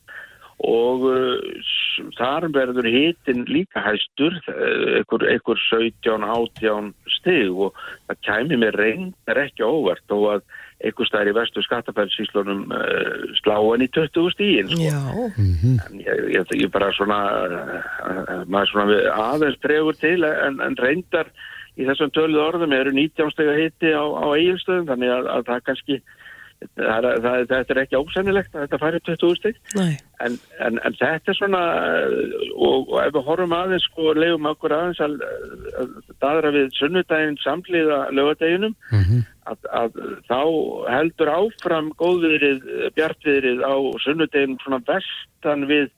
og 0.63 1.07
uh, 1.09 1.71
þar 2.19 2.49
verður 2.55 2.89
hitin 2.91 3.47
líka 3.49 3.83
hæstur 3.83 4.37
einhver, 4.49 5.25
einhver 5.33 5.63
17-18 5.69 6.93
stig. 7.19 7.49
Og 7.51 7.73
það 8.11 8.21
kæmi 8.27 8.61
með 8.63 8.79
reyndar 8.81 9.43
ekki 9.47 9.67
óvert 9.67 10.15
og 10.15 10.29
að 10.37 10.45
einhver 10.83 11.09
staðar 11.09 11.31
í 11.31 11.37
vestu 11.37 11.63
skattafælsíslunum 11.67 12.63
uh, 12.75 13.25
sláan 13.41 13.85
í 13.85 13.89
20 13.95 14.35
stíin 14.35 14.71
sko. 14.71 14.83
Já, 14.83 15.01
en 15.89 16.03
ég, 16.03 16.23
ég, 16.37 16.55
ég 16.65 16.71
bara 16.75 16.93
svona 16.97 17.21
uh, 17.47 18.45
maður 18.51 18.73
svona 18.73 19.01
aðeins 19.31 19.61
tregur 19.63 19.99
til 20.01 20.21
en, 20.29 20.61
en 20.65 20.79
reyndar 20.81 21.31
í 21.79 21.87
þessum 21.89 22.13
töluð 22.13 22.43
orðum 22.47 22.75
eru 22.77 22.93
19 22.95 23.33
stega 23.33 23.55
hitti 23.57 23.95
á, 23.95 24.05
á 24.05 24.27
eigilstöðum 24.35 24.91
þannig 24.91 25.15
að, 25.15 25.31
að 25.37 25.47
það 25.49 25.65
kannski 25.69 26.03
það, 26.79 27.09
það, 27.25 27.45
þetta 27.53 27.75
er 27.75 27.81
ekki 27.83 28.01
ósennilegt 28.01 28.57
að 28.57 28.65
þetta 28.65 28.81
færi 28.83 29.03
20 29.09 29.39
stig. 29.41 29.61
Nei, 29.79 29.93
En, 30.23 30.37
en, 30.63 30.77
en 30.87 30.95
þetta 30.95 31.33
er 31.33 31.35
svona 31.35 31.61
uh, 31.83 32.43
og, 32.55 32.93
og 32.93 32.99
ef 33.03 33.15
við 33.17 33.25
horfum 33.27 33.55
aðeins 33.57 33.87
sko 33.89 34.13
leiðum 34.15 34.47
okkur 34.53 34.75
aðeins 34.77 35.01
að, 35.03 35.17
að 35.81 35.97
daðra 36.23 36.53
við 36.55 36.69
sunnudaginn 36.79 37.41
samliða 37.43 37.99
lögadeginum 38.15 38.77
að, 39.51 39.67
að 39.81 39.99
þá 40.29 40.39
heldur 40.93 41.33
áfram 41.33 41.91
góðviðrið, 41.99 42.63
bjartviðrið 42.95 43.67
á 43.67 43.75
sunnudeginum 44.05 44.63
svona 44.63 44.83
vestan 44.87 45.67
við 45.71 45.91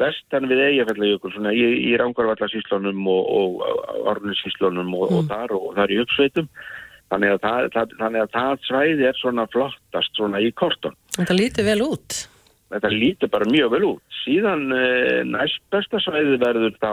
vestan 0.00 0.48
við 0.48 0.62
eigafællajökul 0.66 1.32
svona 1.34 1.52
í, 1.52 1.64
í 1.90 1.96
Rángarvallasíslunum 2.00 3.06
og, 3.12 3.26
og 3.38 4.06
Orninsíslunum 4.12 4.94
og, 4.96 5.12
og 5.18 5.26
þar 5.28 5.52
og 5.58 5.74
þar 5.76 5.92
í 5.92 5.98
uppsveitum 6.02 6.48
þannig 7.12 7.36
að 7.36 7.40
það, 7.44 7.70
það, 7.76 7.96
þannig 8.00 8.24
að 8.24 8.34
það 8.38 8.66
svæði 8.68 9.08
er 9.10 9.18
svona 9.20 9.46
flottast 9.52 10.16
svona 10.16 10.40
í 10.40 10.52
kortun 10.56 10.96
þetta 11.16 11.36
lítur 11.36 11.68
vel 11.68 11.82
út. 11.84 12.22
þetta 12.72 12.92
lítur 12.92 13.32
bara 13.32 13.50
mjög 13.50 13.74
vel 13.74 13.84
út. 13.90 14.16
Síðan 14.22 14.70
e, 14.72 14.86
næst 15.28 15.60
besta 15.72 16.00
svæði 16.00 16.38
verður 16.40 16.78
þá 16.80 16.92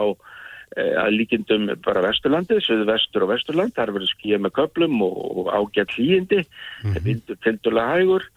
e, 0.75 0.83
að 0.99 1.15
líkindum 1.15 1.69
bara 1.85 2.03
Vesturlandið, 2.03 2.59
söðu 2.65 2.89
vestur 2.89 3.25
og 3.25 3.31
Vesturland, 3.33 3.75
þar 3.77 3.93
verður 3.95 4.11
skýja 4.11 4.41
með 4.43 4.55
köplum 4.59 4.99
og, 5.05 5.21
og 5.39 5.51
ágætt 5.55 5.95
hlýjindi, 5.95 6.43
mm 6.83 6.99
-hmm. 6.99 7.39
tildulega 7.45 7.95
hægur, 7.95 8.27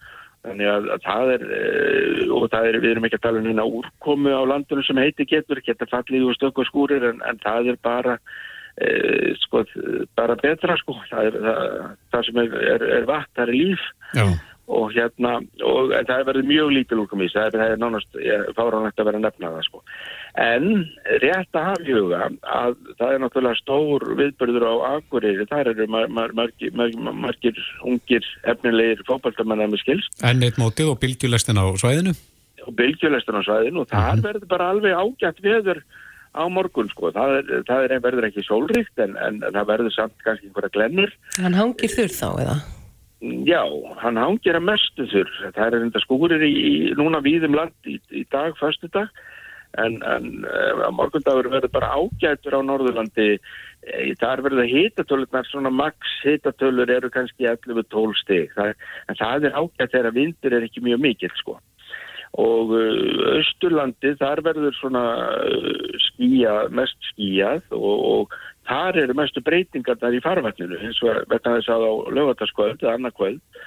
þannig 0.43 0.71
að, 0.71 0.89
að 0.95 1.03
það 1.09 1.33
er, 1.35 1.45
e, 1.57 2.31
og 2.31 2.47
það 2.53 2.69
er, 2.69 2.79
við 2.79 2.91
erum 2.93 3.09
ekki 3.09 3.19
að 3.19 3.25
tala 3.27 3.43
um 3.43 3.51
hérna 3.51 3.67
úrkomu 3.81 4.31
á 4.31 4.43
landinu 4.53 4.87
sem 4.87 5.03
heiti 5.03 5.27
getur, 5.27 5.63
geta 5.65 5.89
fallið 5.91 6.29
úr 6.29 6.39
stökku 6.39 6.63
skúrir, 6.69 7.03
en, 7.11 7.19
en 7.27 7.43
það 7.43 7.73
er 7.73 7.81
bara, 7.83 8.17
e, 8.77 9.33
sko, 9.43 9.65
bara 10.17 10.39
betra, 10.39 10.77
sko, 10.81 10.97
það 11.11 11.29
er, 11.29 11.37
það, 11.45 11.93
það 12.15 12.25
sem 12.29 12.41
er, 12.45 12.57
er, 12.73 12.87
er 12.99 13.07
vatn, 13.09 13.31
það 13.35 13.45
er 13.47 13.55
líf, 13.57 13.85
Já, 14.13 14.25
og 14.71 14.93
hérna, 14.95 15.33
og 15.67 15.91
en 15.91 16.05
það 16.07 16.19
er 16.21 16.27
verið 16.29 16.45
mjög 16.47 16.69
lítil 16.71 16.99
úrkomís, 17.03 17.33
það 17.35 17.57
það 17.57 17.71
er 17.73 17.81
nánast 17.81 18.19
fáránlegt 18.55 19.01
að 19.01 19.07
vera 19.09 19.19
að 19.19 19.25
nefna 19.25 19.49
það 19.51 19.65
sko. 19.67 19.81
En 20.39 20.67
rétt 21.23 21.59
að 21.59 21.67
hafa 21.67 21.83
í 21.83 21.97
huga 21.97 22.21
að 22.55 22.77
það 23.01 23.15
er 23.15 23.23
náttúrulega 23.23 23.59
stór 23.59 24.05
viðbörður 24.21 24.67
á 24.71 24.73
Akureyri, 24.93 25.47
þar 25.51 25.71
eru 25.73 25.87
mar, 25.91 26.07
mar, 26.07 26.35
margir, 26.37 26.71
margir, 26.79 27.17
margir 27.25 27.59
ungir 27.83 28.29
efnilegir 28.53 29.03
fótballtamennar 29.09 29.73
með 29.73 29.83
skilst. 29.83 30.15
Enn 30.23 30.45
eitt 30.47 30.61
mótið 30.61 30.93
og 30.93 31.01
bylgjulestin 31.03 31.59
á 31.59 31.65
svæðinu. 31.83 32.15
og 32.63 32.75
bylgjulestan 32.79 33.35
á 33.35 33.43
svæðinu. 33.43 33.83
Og 33.83 33.91
þar 33.91 34.23
verður 34.23 34.47
bara 34.47 34.71
alveg 34.71 34.95
ágætt 34.95 35.43
veður 35.43 35.83
á 36.33 36.43
morgun 36.49 36.89
sko, 36.91 37.13
það, 37.15 37.39
er, 37.39 37.65
það 37.69 37.87
er, 37.87 37.97
verður 38.03 38.29
ekki 38.29 38.45
sólríkt 38.45 39.03
en, 39.05 39.17
en 39.21 39.41
það 39.45 39.67
verður 39.69 39.97
samt 39.97 40.15
kannski 40.25 40.49
einhverja 40.49 40.73
glennur 40.73 41.13
Hann 41.39 41.57
hangir 41.57 41.93
þurr 41.93 42.17
þá 42.17 42.29
eða? 42.45 42.57
Já, 43.23 43.63
hann 44.01 44.19
hangir 44.19 44.57
að 44.57 44.65
mestu 44.67 45.05
þurr. 45.07 45.29
Það 45.55 45.65
er 45.65 45.85
enda 45.85 45.99
skúrir 46.03 46.41
í, 46.43 46.51
í 46.51 46.73
núna 46.99 47.21
víðum 47.23 47.55
land 47.55 47.87
í, 47.87 47.95
í 48.11 48.23
dag, 48.33 48.57
föstu 48.59 48.89
dag, 48.91 49.07
en, 49.79 50.01
en 50.03 50.43
uh, 50.43 50.89
morgundagur 50.91 51.47
verður 51.53 51.71
bara 51.71 51.93
ágætur 51.95 52.57
á 52.59 52.61
Norðurlandi. 52.67 53.29
E, 53.83 54.11
þar 54.19 54.43
verður 54.43 54.67
hitatölurnar, 54.67 55.47
svona 55.47 55.71
max 55.71 56.17
hitatölur 56.25 56.91
eru 56.91 57.11
kannski 57.13 57.47
11-12 57.47 58.19
stig. 58.19 58.51
Það, 58.57 58.75
en 59.07 59.19
það 59.21 59.47
er 59.47 59.57
ágætt 59.61 59.95
þegar 59.95 60.17
vindur 60.19 60.57
er 60.57 60.67
ekki 60.67 60.83
mjög 60.83 61.03
mikill, 61.07 61.33
sko. 61.39 61.57
Og 62.41 62.71
Östurlandi, 62.73 64.15
þar 64.17 64.41
verður 64.45 64.73
svona 64.79 65.03
uh, 65.45 65.99
skýja, 66.07 66.55
mest 66.73 66.97
skýjað 67.11 67.61
og, 67.77 68.07
og 68.09 68.33
þar 68.69 68.97
eru 69.03 69.17
mestu 69.19 69.43
breytingarnar 69.45 70.17
í 70.17 70.23
farvatninu. 70.23 70.79
Eins 70.81 71.01
og 71.05 71.21
vegna 71.29 71.59
þess 71.59 71.73
að 71.75 71.85
á 71.85 71.93
lögataskvöld 72.17 72.81
eða 72.81 72.97
annarkvöld 72.97 73.63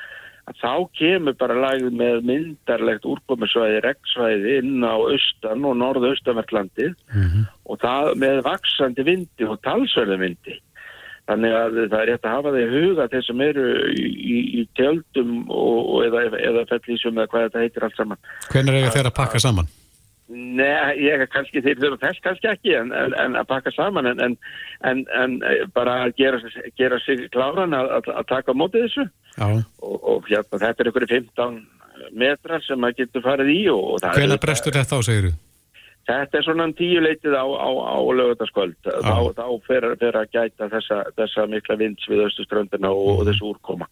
að 0.47 0.61
þá 0.61 0.73
kemur 0.99 1.35
bara 1.39 1.57
lagið 1.59 1.97
með 1.99 2.21
myndarlegt 2.29 3.07
úrkomisvæði, 3.09 3.81
regnsvæði 3.83 4.53
inn 4.61 4.85
á 4.87 4.95
austan 4.95 5.67
og 5.67 5.75
norðaustanvertlandi 5.81 6.93
og 7.67 7.81
það 7.83 8.13
með 8.23 8.43
vaksandi 8.47 9.07
vindi 9.09 9.49
og 9.49 9.59
talsverðum 9.67 10.23
vindi 10.23 10.61
þannig 11.31 11.57
að 11.59 11.81
það 11.91 11.99
er 12.01 12.11
rétt 12.11 12.29
að 12.29 12.37
hafa 12.37 12.53
það 12.53 12.61
í 12.61 12.69
huga 12.75 13.09
þeir 13.13 13.25
sem 13.27 13.43
eru 13.47 13.65
í, 13.95 14.37
í, 14.61 14.63
tjöldum 14.79 15.33
og, 15.47 15.81
og 15.81 16.05
eða, 16.07 16.23
eða 16.51 16.67
fellísum 16.71 17.19
eða 17.19 17.33
hvað 17.33 17.49
þetta 17.49 17.65
heitir 17.65 17.87
allt 17.87 17.99
saman 17.99 18.31
Hvenær 18.53 18.79
eiga 18.79 18.95
þeir 18.95 19.11
að 19.11 19.19
pakka 19.19 19.43
saman? 19.43 19.71
Nei, 20.27 20.67
ég 21.07 21.23
er 21.23 21.29
kannski 21.31 21.63
þeir 21.63 21.79
þurfa 21.79 22.01
þess 22.03 22.23
kannski 22.25 22.51
ekki 22.51 22.75
en, 22.75 22.91
en, 22.91 23.15
en 23.23 23.39
að 23.39 23.47
pakka 23.51 23.71
saman 23.75 24.11
en, 24.11 24.23
en, 24.25 24.37
en, 24.91 25.05
en 25.15 25.37
bara 25.75 26.01
að 26.07 26.17
gera, 26.19 26.41
gera 26.79 26.99
sig 27.05 27.29
kláran 27.35 27.77
að, 27.79 27.93
að, 28.11 28.23
taka 28.31 28.55
á 28.55 28.59
móti 28.59 28.83
þessu 28.83 29.07
og, 29.39 29.99
og 30.03 30.31
hérna, 30.31 30.63
þetta 30.65 30.83
er 30.83 30.91
ykkur 30.91 31.09
15 31.15 31.61
metrar 32.19 32.65
sem 32.67 32.81
maður 32.83 33.05
getur 33.05 33.27
farið 33.27 33.53
í 33.55 33.61
er, 34.35 34.39
brestur 34.43 34.75
þetta 34.75 34.99
á, 34.99 35.07
segir 35.07 35.31
þú? 35.31 35.37
Þetta 36.07 36.39
er 36.39 36.47
svona 36.47 36.67
um 36.69 36.75
tíu 36.77 37.01
leitið 37.03 37.35
á, 37.35 37.45
á, 37.45 37.69
á 37.69 37.99
lögutaskvöld 38.19 38.77
þá, 38.85 39.17
þá 39.35 39.47
fer, 39.67 39.87
fer 40.01 40.19
að 40.21 40.31
gæta 40.37 40.69
þessa, 40.73 41.01
þessa 41.19 41.47
mikla 41.51 41.79
vinds 41.81 42.07
við 42.11 42.25
östuströndina 42.29 42.93
og, 42.95 43.21
og 43.21 43.25
þessu 43.31 43.51
úrkoma. 43.51 43.89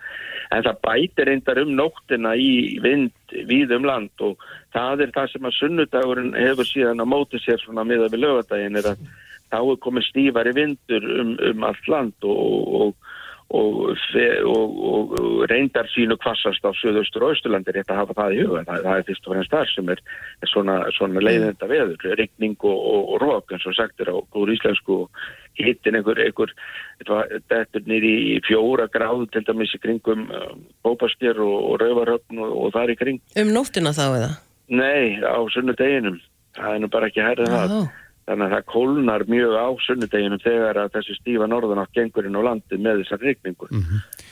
En 0.54 0.62
það 0.66 0.80
bætir 0.86 1.30
reyndar 1.30 1.62
um 1.64 1.74
nóttina 1.74 2.36
í 2.38 2.78
vind 2.84 3.36
við 3.50 3.74
um 3.74 3.88
land 3.88 4.24
og 4.24 4.38
það 4.74 5.06
er 5.06 5.14
það 5.16 5.32
sem 5.32 5.50
að 5.50 5.58
sunnudagurinn 5.58 6.34
hefur 6.38 6.70
síðan 6.70 7.02
að 7.02 7.12
móti 7.16 7.42
sér 7.42 7.62
svona 7.62 7.86
miða 7.88 8.10
við 8.12 8.26
lögadaginn 8.26 8.78
er 8.78 8.92
að 8.94 9.04
þá 9.50 9.58
er 9.60 9.82
komið 9.82 10.08
stífari 10.08 10.54
vindur 10.54 11.10
um, 11.20 11.34
um 11.50 11.66
allt 11.66 11.90
land 11.90 12.26
og, 12.26 12.74
og, 12.80 13.12
og, 13.54 13.78
og, 14.50 14.74
og, 14.90 15.14
og 15.20 15.44
reyndar 15.50 15.88
sínu 15.92 16.16
kvassast 16.22 16.64
á 16.66 16.70
söðaustur 16.80 17.24
og 17.26 17.34
austurlandi 17.34 17.74
rétt 17.76 17.92
að 17.92 18.00
hafa 18.02 18.16
það 18.18 18.34
í 18.34 18.42
huga. 18.42 18.64
Það, 18.68 18.82
það 18.86 18.98
er 18.98 19.06
fyrst 19.08 19.28
og 19.28 19.34
fremst 19.34 19.54
þar 19.54 19.72
sem 19.72 19.90
er, 19.94 20.02
er 20.42 20.50
svona, 20.50 20.76
svona 20.96 21.24
leiðenda 21.24 21.70
veður, 21.70 22.06
rigning 22.20 22.68
og, 22.70 23.16
rók 23.22 23.54
eins 23.54 23.66
og 23.70 23.76
sagt 23.78 24.02
er 24.02 24.10
á 24.10 24.16
góður 24.34 24.54
íslensku 24.56 25.00
og 25.04 25.24
hittin 25.60 25.98
einhver, 25.98 26.20
einhver 26.24 26.54
þetta 27.04 27.80
er 27.80 27.88
nýri 27.90 28.14
í 28.34 28.38
fjóra 28.46 28.88
gráð 28.92 29.26
til 29.34 29.44
dæmis 29.46 29.74
í 29.76 29.82
kringum 29.82 30.26
um, 30.28 30.64
bópaskir 30.86 31.38
og, 31.42 31.76
rauvaröfn 31.82 32.42
og, 32.42 32.54
og 32.64 32.74
þar 32.74 32.94
í 32.94 32.98
kring. 32.98 33.22
Um 33.38 33.54
nóttina 33.54 33.94
þá 33.94 34.06
eða? 34.08 34.32
Nei, 34.74 35.20
á 35.20 35.38
sunnudeginum. 35.52 36.18
Það 36.54 36.76
er 36.76 36.82
nú 36.82 36.88
bara 36.90 37.10
ekki 37.10 37.22
herrið 37.22 37.50
það. 37.50 37.78
Þannig 38.24 38.46
að 38.46 38.54
það 38.54 38.68
kólnar 38.72 39.22
mjög 39.28 39.54
á 39.60 39.68
sunnudeginum 39.84 40.40
þegar 40.40 40.78
að 40.80 40.92
þessi 40.94 41.16
stífa 41.18 41.48
norðanátt 41.50 41.92
gengur 41.92 42.24
inn 42.24 42.38
á 42.40 42.46
landi 42.46 42.78
með 42.80 43.02
þessar 43.02 43.20
rigningu. 43.20 43.68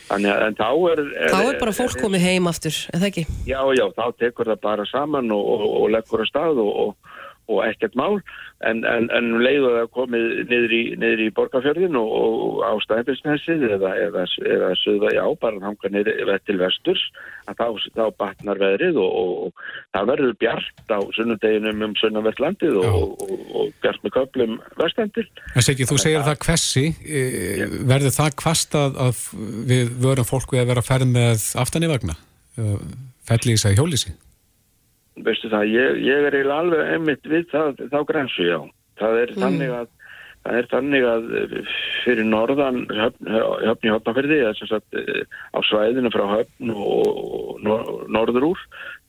Þannig 0.08 0.32
að 0.32 0.44
en 0.46 0.56
þá 0.56 0.70
er... 0.92 1.02
Þá 1.34 1.40
er 1.42 1.58
bara 1.60 1.74
fólk 1.76 1.98
komið 2.00 2.24
heim 2.24 2.48
aftur, 2.48 2.78
er 2.88 3.02
það 3.02 3.10
ekki? 3.10 3.24
Já, 3.50 3.60
já, 3.76 3.84
þá 3.98 4.04
tekur 4.22 4.48
það 4.52 4.62
bara 4.64 4.86
saman 4.88 5.28
og, 5.36 5.44
og, 5.56 5.66
og 5.82 5.92
leggur 5.92 6.24
á 6.24 6.26
stað 6.30 6.62
og, 6.64 6.72
og, 6.86 7.12
og 7.52 7.62
ekkert 7.66 7.96
mál 7.98 8.20
en, 8.66 8.82
en, 8.86 9.08
en 9.10 9.28
um 9.34 9.42
leiðu 9.42 9.72
það 9.76 9.88
komið 9.96 10.26
niður 10.50 10.74
í, 10.76 10.80
niður 11.00 11.22
í 11.24 11.28
borgarfjörðin 11.36 11.98
og, 11.98 12.10
og 12.16 12.62
á 12.64 12.72
stæðbilsnessið 12.86 13.66
eða, 13.76 13.92
eða, 14.06 14.24
eða 14.54 14.70
sögða 14.80 15.12
já, 15.16 15.22
bara 15.42 15.62
þanga 15.62 15.92
niður 15.92 16.32
til 16.46 16.58
vesturs 16.60 17.04
að 17.50 17.58
þá, 17.58 17.66
þá 17.98 18.04
batnar 18.22 18.60
veðrið 18.62 18.98
og, 19.02 19.12
og, 19.22 19.32
og 19.46 19.96
það 19.96 20.10
verður 20.12 20.34
bjart 20.42 20.94
á 20.94 21.00
sunnudeginum 21.18 21.86
um 21.88 21.96
sunnanvertlandið 22.00 22.80
og, 22.82 22.98
og, 23.26 23.46
og 23.58 23.72
bjart 23.84 24.04
með 24.06 24.16
köplum 24.18 24.58
vestendir. 24.80 25.30
En 25.56 25.66
Siggi, 25.66 25.88
þú 25.88 25.98
segir 26.00 26.26
það 26.26 26.40
kvessi, 26.46 26.84
e, 27.02 27.24
verður 27.88 28.16
það 28.18 28.36
kvast 28.42 28.76
að, 28.78 29.00
að 29.08 29.24
við 29.70 29.96
vörum 30.02 30.28
fólku 30.28 30.60
að 30.60 30.70
vera 30.72 30.84
að 30.84 30.90
ferð 30.92 31.14
með 31.16 31.48
aftan 31.62 31.86
í 31.86 31.90
vagna? 31.90 32.18
Fellísa 33.28 33.72
í 33.72 33.78
hjólísi? 33.78 34.14
Veistu 35.16 35.50
það, 35.52 35.66
ég, 35.72 35.98
ég 36.06 36.28
er 36.28 36.36
eiginlega 36.38 36.60
alveg 36.64 36.94
einmitt 36.94 37.28
við 37.28 37.50
það, 37.52 37.82
þá 37.92 37.98
grensu, 38.08 38.46
já. 38.48 38.60
Það 39.00 39.18
er 39.22 39.34
þannig 39.40 39.74
að 39.80 39.90
það 40.42 40.58
er 40.58 40.68
þannig 40.72 41.04
að 41.06 41.28
eh, 41.38 41.74
fyrir 42.02 42.26
norðan 42.26 42.80
höfn, 42.90 43.30
höfn 43.62 43.86
í 43.86 43.92
höfnafyrði 43.92 44.40
eh, 44.42 45.36
á 45.54 45.58
svæðinu 45.68 46.10
frá 46.14 46.24
höfn 46.32 46.72
og 46.74 47.60
nor 47.62 47.92
norður 48.10 48.48
úr 48.50 48.64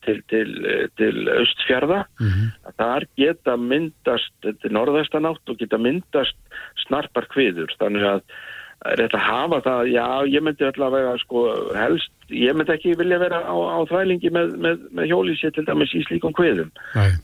til, 0.06 0.20
til, 0.30 0.48
eh, 0.70 0.86
til 1.00 1.26
austfjörða 1.40 2.04
að 2.22 2.76
þar 2.78 3.08
geta 3.18 3.58
myndast 3.58 4.34
þetta 4.46 4.74
norðastanátt 4.78 5.50
og 5.50 5.62
geta 5.62 5.82
myndast 5.82 6.38
snarpar 6.86 7.30
kviður. 7.34 7.74
Þannig 7.82 8.10
að 8.14 8.28
er 8.84 9.00
rétt 9.00 9.16
að 9.16 9.28
hafa 9.28 9.60
það, 9.64 9.90
já, 9.94 10.08
ég 10.28 10.44
myndi 10.44 10.68
allavega 10.68 11.14
sko 11.22 11.44
helst, 11.78 12.13
ég 12.30 12.56
myndi 12.56 12.74
ekki 12.76 12.96
vilja 13.00 13.20
vera 13.22 13.42
á, 13.44 13.56
á 13.56 13.80
þvælingi 13.90 14.32
með, 14.34 14.56
með, 14.64 14.86
með 14.96 15.10
hjólísi 15.12 15.52
til 15.54 15.66
dæmis 15.68 15.94
í 15.98 16.04
slíkum 16.08 16.36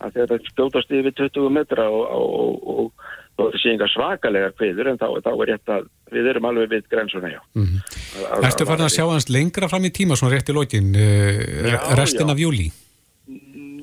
að 0.03 0.17
þegar 0.17 0.31
það 0.33 0.49
skjótast 0.51 0.91
yfir 0.99 1.15
20 1.21 1.55
metra 1.55 1.87
og, 1.93 2.03
og, 2.17 2.67
og, 2.73 3.07
og 3.39 3.53
þessi 3.53 3.63
sé 3.69 3.75
enga 3.75 3.87
svakalega 3.93 4.51
kviður 4.57 4.91
en 4.91 4.99
þá, 4.99 5.07
þá 5.23 5.31
er 5.31 5.49
rétt 5.53 5.73
að 5.75 5.87
við 6.11 6.29
erum 6.33 6.49
alveg 6.49 6.69
við 6.73 6.91
grensuna, 6.91 7.31
já. 7.31 7.39
Mm 7.55 7.65
-hmm. 7.65 8.45
Ertu 8.49 8.65
farin 8.65 8.89
að 8.89 8.95
sjá 8.97 9.05
hans 9.05 9.29
lengra 9.29 9.69
fram 9.69 9.85
í 9.85 9.93
tíma, 9.93 10.17
svona 10.17 10.35
rétt 10.35 10.49
í 10.49 10.57
lokin, 10.57 10.93
uh, 10.95 11.95
restin 11.95 12.27
já. 12.27 12.33
af 12.33 12.39
júli? 12.39 12.71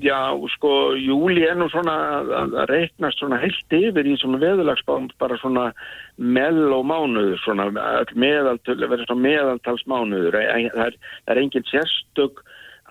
Já, 0.02 0.34
sko, 0.56 0.96
júli 0.98 1.44
er 1.46 1.56
nú 1.56 1.68
svona 1.72 1.94
að 2.42 2.56
reiknast 2.70 3.20
svona 3.20 3.38
heilt 3.40 3.76
yfir 3.76 4.08
í 4.08 4.16
svona 4.20 4.40
veðulagsbám, 4.42 5.08
bara 5.20 5.38
svona 5.40 5.70
mell 6.16 6.72
og 6.74 6.84
mánuður, 6.90 7.38
svona 7.44 7.68
meðal, 8.16 8.58
verður 8.66 9.06
svona 9.06 9.26
meðaltalsmánuður. 9.28 10.36
Það 10.36 10.86
er, 10.88 10.98
er 11.30 11.40
enginn 11.42 11.68
sérstök 11.70 12.42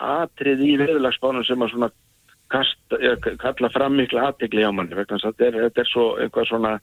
atrið 0.02 0.64
í 0.66 0.74
veðulagsbánum 0.82 1.46
sem 1.48 1.62
að 1.62 1.76
svona 1.76 1.92
kasta, 2.54 3.00
kalla 3.42 3.72
fram 3.74 3.98
miklu 3.98 4.22
aðtegli 4.22 4.66
á 4.66 4.72
manni 4.72 4.96
þetta 4.96 5.50
er, 5.50 5.60
er 5.70 5.90
svo 5.90 6.14
eitthvað 6.22 6.50
svona, 6.52 6.74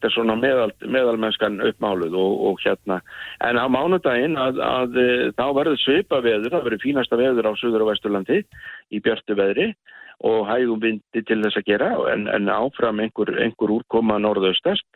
þetta 0.00 0.08
er 0.08 0.14
svona 0.14 0.36
meðal, 0.40 0.70
meðalmennskan 0.88 1.60
uppmáluð 1.68 2.14
og, 2.16 2.36
og 2.48 2.62
hérna. 2.64 3.00
En 3.44 3.60
á 3.60 3.68
mánudaginn 3.68 4.38
að, 4.40 4.60
að, 4.64 4.96
að 4.96 5.34
þá 5.36 5.46
verður 5.58 5.80
svipa 5.82 6.20
veður, 6.24 6.54
það 6.54 6.66
verður 6.68 6.84
fínasta 6.86 7.20
veður 7.20 7.50
á 7.50 7.60
Suður 7.60 7.84
og 7.84 7.90
Vesturlandi 7.92 8.40
í 8.90 9.00
björtu 9.04 9.36
veðri 9.36 9.70
og 10.24 10.48
hægum 10.48 10.80
vindi 10.80 11.22
til 11.24 11.40
þess 11.44 11.60
að 11.60 11.68
gera 11.68 11.90
en, 12.12 12.26
en 12.32 12.48
áfram 12.52 13.00
einhver, 13.04 13.32
einhver 13.40 13.76
úrkoma 13.76 14.16
norðaustast. 14.20 14.88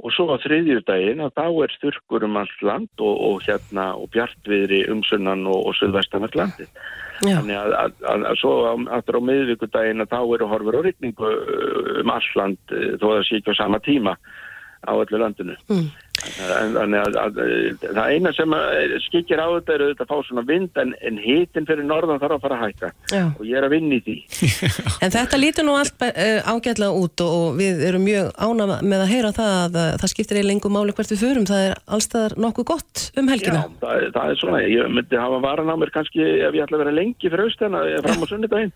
Og 0.00 0.12
svo 0.16 0.32
á 0.32 0.40
þriðjúdaginn 0.40 1.20
að 1.20 1.34
þá 1.36 1.46
er 1.64 1.74
þurkur 1.82 2.24
um 2.24 2.38
allt 2.40 2.62
land 2.64 3.02
og, 3.04 3.16
og 3.20 3.42
hérna 3.44 3.90
og 4.00 4.08
bjartviðri 4.12 4.86
umsunnan 4.92 5.44
og, 5.48 5.66
og 5.68 5.76
söðvestanvert 5.76 6.36
landið. 6.40 6.70
Þannig 7.20 7.56
að, 7.56 7.74
að, 7.76 7.96
að, 8.08 8.22
að 8.30 8.38
svo 8.40 8.52
aftur 8.96 9.20
á 9.20 9.28
miðvíkudaginn 9.28 10.04
að 10.04 10.14
þá 10.14 10.20
eru 10.22 10.48
horfur 10.48 10.78
og 10.78 10.86
rytningu 10.86 11.32
um 12.00 12.12
allt 12.14 12.38
land 12.40 12.72
eh, 12.72 12.94
þó 12.96 13.10
að 13.10 13.18
það 13.18 13.26
sé 13.28 13.40
ekki 13.40 13.52
á 13.52 13.60
sama 13.60 13.82
tíma 13.84 14.14
á 14.86 14.92
öllu 14.92 15.20
landinu. 15.20 15.56
Mm. 15.68 15.86
Þannig 16.20 17.00
að, 17.00 17.16
að, 17.20 17.38
að 17.40 17.84
það 17.96 18.14
eina 18.14 18.32
sem 18.36 18.54
skikir 19.06 19.40
á 19.40 19.48
þetta 19.48 19.74
er 19.74 19.84
auðvitað 19.84 20.04
að 20.04 20.10
fá 20.10 20.28
svona 20.28 20.44
vind 20.48 20.80
en, 20.80 20.92
en 21.06 21.20
hitin 21.20 21.68
fyrir 21.68 21.86
norðan 21.86 22.20
þarf 22.20 22.36
að 22.36 22.44
fara 22.44 22.58
að 22.58 22.64
hækka 22.66 22.90
Já. 23.12 23.22
og 23.30 23.42
ég 23.48 23.56
er 23.60 23.66
að 23.66 23.74
vinni 23.74 24.00
í 24.00 24.04
því. 24.04 24.16
en 25.04 25.14
þetta 25.14 25.40
lítur 25.40 25.66
nú 25.66 25.76
allt 25.78 26.04
uh, 26.04 26.50
ágætlega 26.50 27.00
út 27.00 27.24
og, 27.24 27.36
og 27.40 27.58
við 27.60 27.84
erum 27.88 28.04
mjög 28.04 28.30
ána 28.36 28.68
með 28.80 29.04
að 29.04 29.12
heyra 29.14 29.32
það 29.36 29.56
að 29.60 29.78
það 30.02 30.12
skiptir 30.14 30.40
í 30.40 30.44
lengum 30.46 30.76
máli 30.76 30.96
hvert 30.96 31.14
við 31.14 31.24
förum. 31.24 31.48
Það 31.48 31.66
er 31.68 31.76
allstaðar 31.96 32.36
nokkuð 32.44 32.68
gott 32.72 33.04
um 33.20 33.32
helgina. 33.32 33.64
Já, 33.64 33.80
það, 33.80 34.06
það 34.18 34.34
er 34.34 34.40
svona. 34.42 34.62
Ég 34.70 34.94
myndi 34.98 35.20
hafa 35.20 35.42
varan 35.44 35.72
á 35.72 35.76
mér 35.80 35.94
kannski 35.94 36.22
ef 36.26 36.56
ég 36.56 36.66
ætla 36.66 36.80
að 36.80 36.84
vera 36.84 36.96
lengi 37.00 37.32
fyrir 37.32 37.46
austan 37.48 37.78
fram 38.04 38.24
á 38.24 38.26
sunnitaginn. 38.30 38.74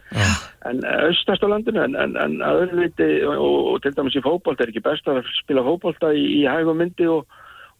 En 0.64 0.80
austast 1.04 1.44
á 1.44 1.48
landinu 1.50 1.82
en, 1.84 1.96
en, 2.00 2.16
en 2.20 2.36
aðurleiti 2.44 3.08
og, 3.28 3.40
og, 3.44 3.80
til 3.84 3.92
dæmis 3.96 4.16
í 4.16 4.24
fókbalt 4.24 4.62
er 4.62 4.72
ekki 4.72 4.84
best 4.84 5.08
að 5.10 5.24
spila 5.42 5.64
fókbalta 5.66 6.14
í, 6.16 6.24
í 6.40 6.44
hægum 6.48 6.80
myndi 6.80 7.08
og 7.10 7.28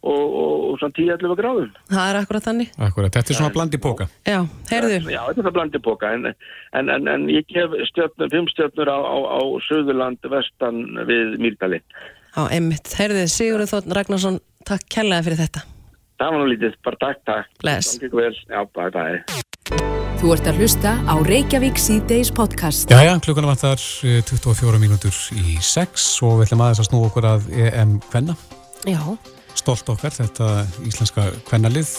og, 0.05 0.35
og, 0.41 0.65
og 0.69 0.79
svona 0.81 0.95
10-11 0.97 1.37
gráðum. 1.39 1.69
Það 1.91 2.09
er 2.09 2.19
akkurat 2.21 2.47
þannig. 2.47 2.73
Akkurat, 2.87 3.13
þetta 3.15 3.33
er 3.33 3.39
svona 3.39 3.53
blandi 3.55 3.79
póka. 3.81 4.07
Já, 4.27 4.39
heyrðu. 4.71 4.99
Já, 5.13 5.21
þetta 5.31 5.49
er 5.51 5.55
blandi 5.57 5.81
póka, 5.85 6.11
en, 6.17 6.31
en, 6.77 6.91
en, 6.97 7.09
en 7.15 7.29
ég 7.33 7.47
gef 7.49 7.73
stjórnur, 7.91 8.31
fimm 8.33 8.49
stjórnur 8.53 8.91
á, 8.91 8.97
á, 9.01 9.15
á 9.35 9.39
Suðurland, 9.67 10.29
vestan 10.31 10.83
við 11.09 11.37
Mýrdali. 11.41 11.81
Já, 12.35 12.43
einmitt. 12.51 12.91
Heyrðu, 12.99 13.25
Sigurður 13.31 13.71
Þórn 13.73 13.97
Ragnarsson, 13.99 14.41
takk 14.67 14.85
kærlega 14.91 15.25
fyrir 15.29 15.41
þetta. 15.45 15.65
Það 16.15 16.31
var 16.31 16.41
nú 16.41 16.47
lítið, 16.53 16.79
bara 16.85 17.01
takk, 17.01 17.25
takk. 17.27 17.53
Bless. 17.63 17.97
Takk 17.99 18.15
vel, 18.15 18.31
já, 18.47 18.61
bye, 18.77 18.91
bye. 18.93 19.43
Þú 20.21 20.31
ert 20.31 20.47
að 20.47 20.61
hlusta 20.63 20.93
á 21.03 21.15
Reykjavík 21.27 21.79
C-Days 21.81 22.31
podcast. 22.35 22.87
Já, 22.91 23.01
já, 23.03 23.13
klukkuna 23.19 23.51
vantar 23.51 23.81
24 23.81 24.79
mínútur 24.81 25.15
í 25.35 25.57
6 25.59 26.07
og 26.23 26.39
við 26.39 26.47
ætlum 26.47 26.63
aðeins 26.65 26.83
að 26.85 26.89
snú 26.91 27.01
okkur 27.09 27.27
að 27.35 27.49
EM 27.67 27.97
Kvenna. 28.07 28.37
Já 28.87 29.01
stolt 29.59 29.89
okkar, 29.89 30.13
þetta 30.13 30.65
íslenska 30.85 31.29
kvennalið 31.47 31.91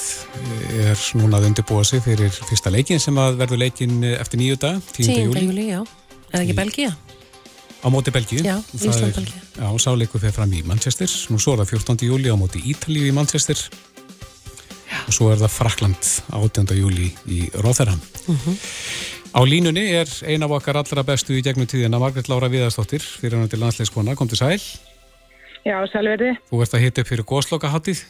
er 0.84 1.04
núna 1.18 1.40
að 1.40 1.50
undirbúa 1.50 1.84
sig 1.84 2.02
fyrir 2.04 2.30
fyrsta 2.30 2.70
leikin 2.70 3.02
sem 3.02 3.16
að 3.18 3.40
verður 3.42 3.64
leikin 3.64 4.04
eftir 4.16 4.42
nýju 4.42 4.60
dag, 4.60 4.80
10. 4.92 5.12
júli. 5.26 5.40
10. 5.40 5.50
júli, 5.50 5.68
já. 5.72 5.80
Eða 6.32 6.42
ekki 6.42 6.56
Belgíja? 6.58 6.96
Á 7.86 7.88
móti 7.88 8.10
Belgíu. 8.10 8.42
Já, 8.42 8.58
Ísland-Belgíu. 8.74 9.42
Já, 9.56 9.68
sáleiku 9.78 10.18
fyrir 10.18 10.34
fram 10.34 10.52
í 10.52 10.62
Manchester. 10.66 11.10
Nú 11.30 11.38
svo 11.38 11.54
er 11.54 11.62
það 11.62 11.76
14. 11.76 12.08
júli 12.08 12.32
á 12.32 12.36
móti 12.38 12.62
Ítalíu 12.66 13.06
í 13.06 13.12
Manchester. 13.14 13.54
Já. 14.90 14.98
Og 15.06 15.14
svo 15.14 15.28
er 15.30 15.38
það 15.38 15.54
Frakland 15.54 16.08
18. 16.34 16.74
júli 16.80 17.12
í 17.30 17.46
Róþerham. 17.54 18.00
Uh 18.26 18.34
mhm. 18.34 18.40
-huh. 18.42 18.58
Á 19.36 19.40
línunni 19.44 19.92
er 19.92 20.08
ein 20.24 20.42
af 20.42 20.50
okkar 20.50 20.76
allra 20.76 21.02
bestu 21.02 21.32
í 21.36 21.42
gegnum 21.42 21.66
tíðina 21.66 21.98
Margret 21.98 22.28
Lára 22.28 22.48
Viðarstóttir 22.48 23.02
fyrir 23.04 23.38
hann 23.38 23.48
til 23.48 23.58
landsleiskona. 23.58 24.14
Kom 24.14 24.28
til 24.28 24.38
sæl. 24.38 24.60
Já, 25.66 25.80
sælverði. 25.90 26.36
Þú 26.46 26.62
ert 26.62 26.76
að 26.76 26.84
hita 26.84 27.02
upp 27.02 27.10
fyrir 27.10 27.26
góðslokkaháttið? 27.26 28.04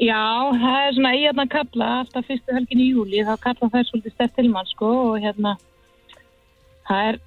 Já, 0.00 0.24
það 0.60 0.80
er 0.80 0.96
svona 0.96 1.14
í 1.16 1.22
að 1.28 1.46
kalla 1.52 1.92
alltaf 2.00 2.26
fyrstu 2.28 2.56
helgin 2.56 2.82
í 2.84 2.90
júli, 2.90 3.22
þá 3.24 3.36
kalla 3.44 3.70
það 3.72 3.86
svolítið 3.90 4.14
stert 4.14 4.34
til 4.36 4.50
mann 4.52 4.68
sko 4.68 4.90
og 5.12 5.16
hérna 5.24 5.54
það 6.88 7.08
er 7.12 7.18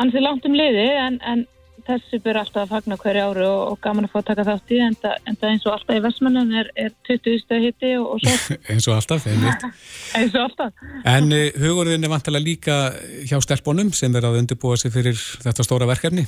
ansið 0.00 0.24
langt 0.24 0.48
um 0.48 0.56
liði 0.56 0.86
en, 1.00 1.18
en 1.20 1.44
þessu 1.86 2.18
byrja 2.24 2.42
alltaf 2.42 2.64
að 2.64 2.72
fagna 2.72 2.98
hverju 3.02 3.26
áru 3.28 3.44
og, 3.46 3.60
og 3.72 3.82
gaman 3.84 4.08
að 4.08 4.14
fá 4.14 4.18
að 4.22 4.28
taka 4.30 4.46
þátt 4.48 4.72
í 4.72 4.80
en 4.86 4.96
það 5.02 5.44
eins 5.50 5.66
og 5.68 5.76
alltaf 5.76 5.98
í 5.98 6.02
Vestmannan 6.06 6.56
er, 6.62 6.72
er 6.86 6.94
20 7.08 7.42
stöð 7.44 7.68
hitti 7.68 7.92
og, 8.00 8.08
og 8.16 8.24
svo. 8.24 8.56
eins 8.72 8.88
og 8.88 8.96
alltaf, 8.96 9.28
einmitt. 9.30 9.68
eins 10.18 10.34
og 10.34 10.48
alltaf. 10.48 10.88
En 11.12 11.30
uh, 11.36 11.44
hugurðin 11.62 12.08
er 12.08 12.12
vantilega 12.16 12.48
líka 12.48 12.80
hjá 13.28 13.38
stelpunum 13.44 13.92
sem 13.96 14.16
er 14.16 14.28
að 14.28 14.40
undirbúa 14.40 14.80
sig 14.80 14.94
fyrir 14.96 15.20
þetta 15.44 15.68
stóra 15.68 15.88
verkefni? 15.92 16.26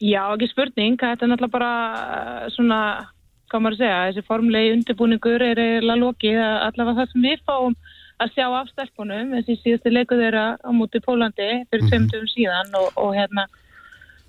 Já, 0.00 0.22
ekki 0.34 0.48
spurning. 0.52 0.96
Þetta 1.00 1.24
er 1.24 1.30
náttúrulega 1.32 1.54
bara 1.56 1.74
eh, 2.06 2.48
svona, 2.56 2.80
hvað 3.50 3.62
maður 3.64 3.76
að 3.76 3.82
segja, 3.82 4.00
þessi 4.08 4.26
formlegi 4.30 4.72
undirbúningur 4.76 5.44
er 5.44 5.60
eiginlega 5.62 6.02
lokið 6.02 6.40
allavega 6.46 6.98
það 7.00 7.12
sem 7.12 7.28
við 7.30 7.46
fáum 7.46 7.78
að 8.16 8.32
sjá 8.32 8.46
af 8.48 8.72
stelpunum, 8.72 9.36
þessi 9.36 9.58
síðusti 9.60 9.92
leiku 9.92 10.16
þeirra 10.16 10.46
á 10.56 10.70
múti 10.72 11.00
Pólandi 11.04 11.48
fyrir 11.68 11.88
tveimtum 11.90 12.24
mhm. 12.24 12.32
síðan 12.32 12.76
og, 12.80 12.90
og 13.00 13.12
hérna 13.16 13.46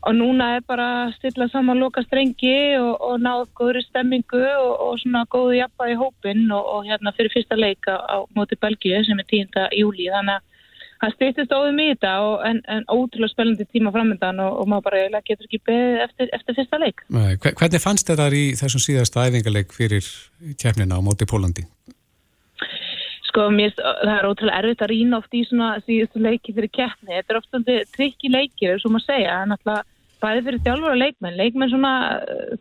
og 0.07 0.13
núna 0.15 0.49
er 0.57 0.65
bara 0.67 0.87
að 1.05 1.15
stilla 1.17 1.47
saman 1.51 1.79
loka 1.81 2.03
strengi 2.05 2.77
og, 2.79 2.93
og 3.01 3.15
náðu 3.23 3.47
góðri 3.57 3.81
stemmingu 3.87 4.43
og, 4.43 4.73
og 4.85 4.99
svona 5.01 5.23
góðu 5.33 5.57
jafna 5.57 5.89
í 5.91 5.97
hópin 5.99 6.45
og 6.53 6.85
hérna 6.87 7.13
fyrir 7.17 7.33
fyrsta 7.33 7.57
leika 7.57 7.97
á 7.97 8.23
múti 8.37 8.59
Belgíu 8.61 9.01
sem 9.07 9.19
er 9.19 9.27
10. 9.31 9.65
júli 9.79 10.11
þannig 10.13 10.37
að 10.37 10.45
það 11.01 11.15
stýttist 11.15 11.55
óðum 11.55 11.81
í 11.81 11.87
þetta 11.91 12.13
og, 12.25 12.35
en, 12.49 12.61
en 12.73 12.85
ótrúlega 12.89 13.33
spennandi 13.33 13.67
tíma 13.69 13.93
framöndan 13.95 14.41
og, 14.43 14.61
og 14.61 14.69
maður 14.71 14.87
bara 14.89 15.21
getur 15.27 15.47
ekki 15.47 15.61
beðið 15.67 16.03
eftir, 16.07 16.31
eftir 16.37 16.57
fyrsta 16.59 16.81
leik. 16.81 17.03
Nei, 17.13 17.35
hvernig 17.43 17.83
fannst 17.83 18.09
þetta 18.09 18.29
í 18.33 18.45
þessum 18.59 18.83
síðasta 18.83 19.27
æfingarleik 19.27 19.75
fyrir 19.75 20.07
kefnina 20.61 20.97
á 20.97 21.05
móti 21.05 21.27
Pólandi? 21.29 21.67
Sko, 23.27 23.49
mér, 23.53 23.75
það 23.77 24.15
er 24.15 24.29
ótrúlega 24.29 24.63
erfitt 24.63 24.81
að 24.85 24.91
rýna 24.93 25.19
oft 25.19 25.35
í 25.35 25.43
svona 25.45 25.75
síðustu 25.85 26.23
leiki 26.23 26.55
fyrir 26.55 26.71
kefni. 26.73 27.11
Þetta 27.11 27.33
er 27.33 27.39
ofta 27.41 27.61
trikki 27.93 28.31
leikir, 28.33 28.79
sem 28.81 28.93
maður 28.93 29.11
segja, 29.11 29.43
en 29.43 29.53
alltaf 29.53 29.85
bæði 30.23 30.45
fyrir 30.47 30.63
þjálfur 30.65 30.93
og 30.95 31.01
leikmenn. 31.03 31.37
Leikmenn 31.37 31.69
svona, 31.73 31.93